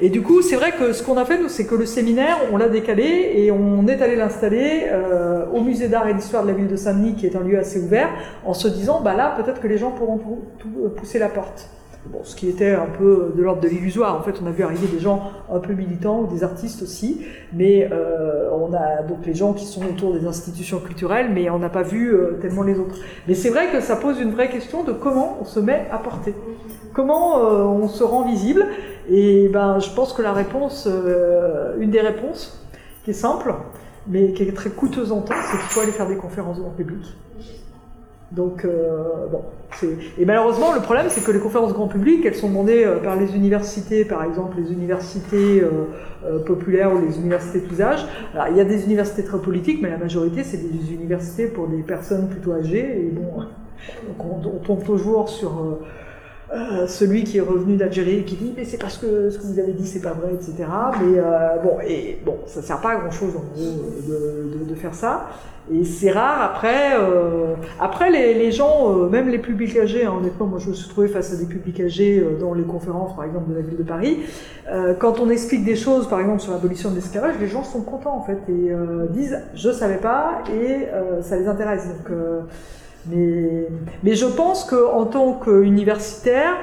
[0.00, 2.38] Et du coup, c'est vrai que ce qu'on a fait, nous, c'est que le séminaire,
[2.52, 6.48] on l'a décalé et on est allé l'installer euh, au musée d'art et d'histoire de
[6.48, 8.08] la ville de Saint-Denis, qui est un lieu assez ouvert,
[8.44, 10.20] en se disant, bah là, peut-être que les gens pourront
[10.66, 11.68] euh, pousser la porte.
[12.06, 14.16] Bon, ce qui était un peu de l'ordre de l'illusoire.
[14.16, 17.26] En fait, on a vu arriver des gens un peu militants ou des artistes aussi,
[17.52, 21.58] mais euh, on a donc les gens qui sont autour des institutions culturelles, mais on
[21.58, 22.96] n'a pas vu euh, tellement les autres.
[23.26, 25.98] Mais c'est vrai que ça pose une vraie question de comment on se met à
[25.98, 26.34] porter,
[26.94, 28.64] comment euh, on se rend visible.
[29.10, 32.62] Et ben, je pense que la réponse, euh, une des réponses,
[33.04, 33.54] qui est simple,
[34.06, 36.70] mais qui est très coûteuse en temps, c'est qu'il faut aller faire des conférences grand
[36.70, 37.02] public.
[38.32, 39.42] Donc, euh, bon.
[40.18, 43.16] Et malheureusement, le problème, c'est que les conférences grand public, elles sont demandées euh, par
[43.16, 45.62] les universités, par exemple les universités
[46.46, 47.76] populaires ou les universités de tous
[48.50, 51.82] il y a des universités très politiques, mais la majorité, c'est des universités pour des
[51.82, 53.06] personnes plutôt âgées.
[53.06, 53.44] Et bon,
[54.18, 55.78] on tombe toujours sur
[56.54, 59.42] euh, celui qui est revenu d'Algérie et qui dit mais c'est parce que ce que
[59.44, 60.54] vous avez dit c'est pas vrai, etc.
[61.02, 63.74] Mais euh, bon, et bon, ça sert pas à grand chose en gros
[64.08, 65.28] de, de- de faire ça.
[65.70, 66.94] Et c'est rare après.
[66.98, 70.74] euh, après les, les gens, euh, même les publics âgés, hein, honnêtement, moi je me
[70.74, 73.60] suis trouvé face à des publics âgés euh, dans les conférences, par exemple de la
[73.60, 74.20] ville de Paris.
[74.98, 78.14] Quand on explique des choses, par exemple sur l'abolition de l'esclavage, les gens sont contents
[78.16, 78.70] en fait et
[79.10, 80.86] disent je savais pas et
[81.22, 81.86] ça les intéresse.
[81.88, 82.16] Donc,
[83.10, 83.68] mais,
[84.02, 86.54] mais je pense qu'en tant qu'universitaire,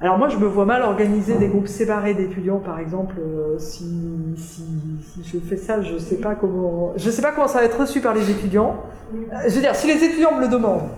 [0.00, 3.16] alors moi je me vois mal organiser des groupes séparés d'étudiants par exemple.
[3.18, 4.62] euh, si, si,
[5.02, 7.80] si je fais ça, je sais pas comment, je sais pas comment ça va être
[7.80, 8.76] reçu par les étudiants.
[9.14, 10.88] Euh, Je veux dire, si les étudiants me le demandent,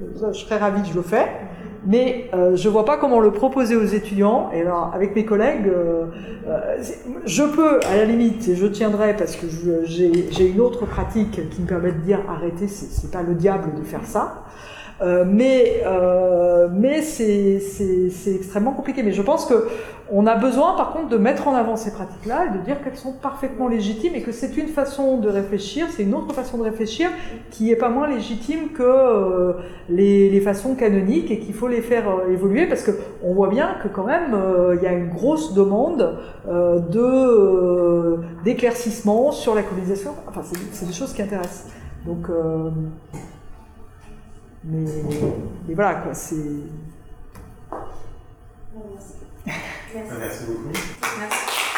[0.00, 1.26] euh, je serais ravi que je le fais.
[1.84, 4.50] Mais euh, je vois pas comment le proposer aux étudiants.
[4.54, 6.06] Et alors, avec mes collègues, euh,
[6.46, 6.82] euh,
[7.26, 9.46] je peux, à la limite, et je tiendrai parce que
[9.84, 13.82] j'ai une autre pratique qui me permet de dire arrêtez, c'est pas le diable de
[13.82, 14.44] faire ça.
[15.02, 16.68] Euh, mais euh,
[17.02, 19.02] c'est extrêmement compliqué.
[19.02, 19.68] Mais je pense que
[20.14, 22.98] on a besoin, par contre, de mettre en avant ces pratiques-là et de dire qu'elles
[22.98, 26.64] sont parfaitement légitimes et que c'est une façon de réfléchir, c'est une autre façon de
[26.64, 27.08] réfléchir
[27.50, 29.54] qui est pas moins légitime que euh,
[29.88, 32.90] les, façons canoniques et qu'il faut les faire évoluer parce que
[33.24, 34.36] on voit bien que quand même
[34.74, 40.10] il y a une grosse demande de d'éclaircissement sur la colonisation.
[40.28, 41.68] Enfin, c'est c'est des choses qui intéressent.
[42.04, 42.26] Donc,
[44.64, 45.34] euh, mais,
[45.68, 46.36] mais voilà quoi, c'est.
[48.74, 49.14] Merci.
[49.94, 50.70] Merci beaucoup.
[51.18, 51.68] Merci.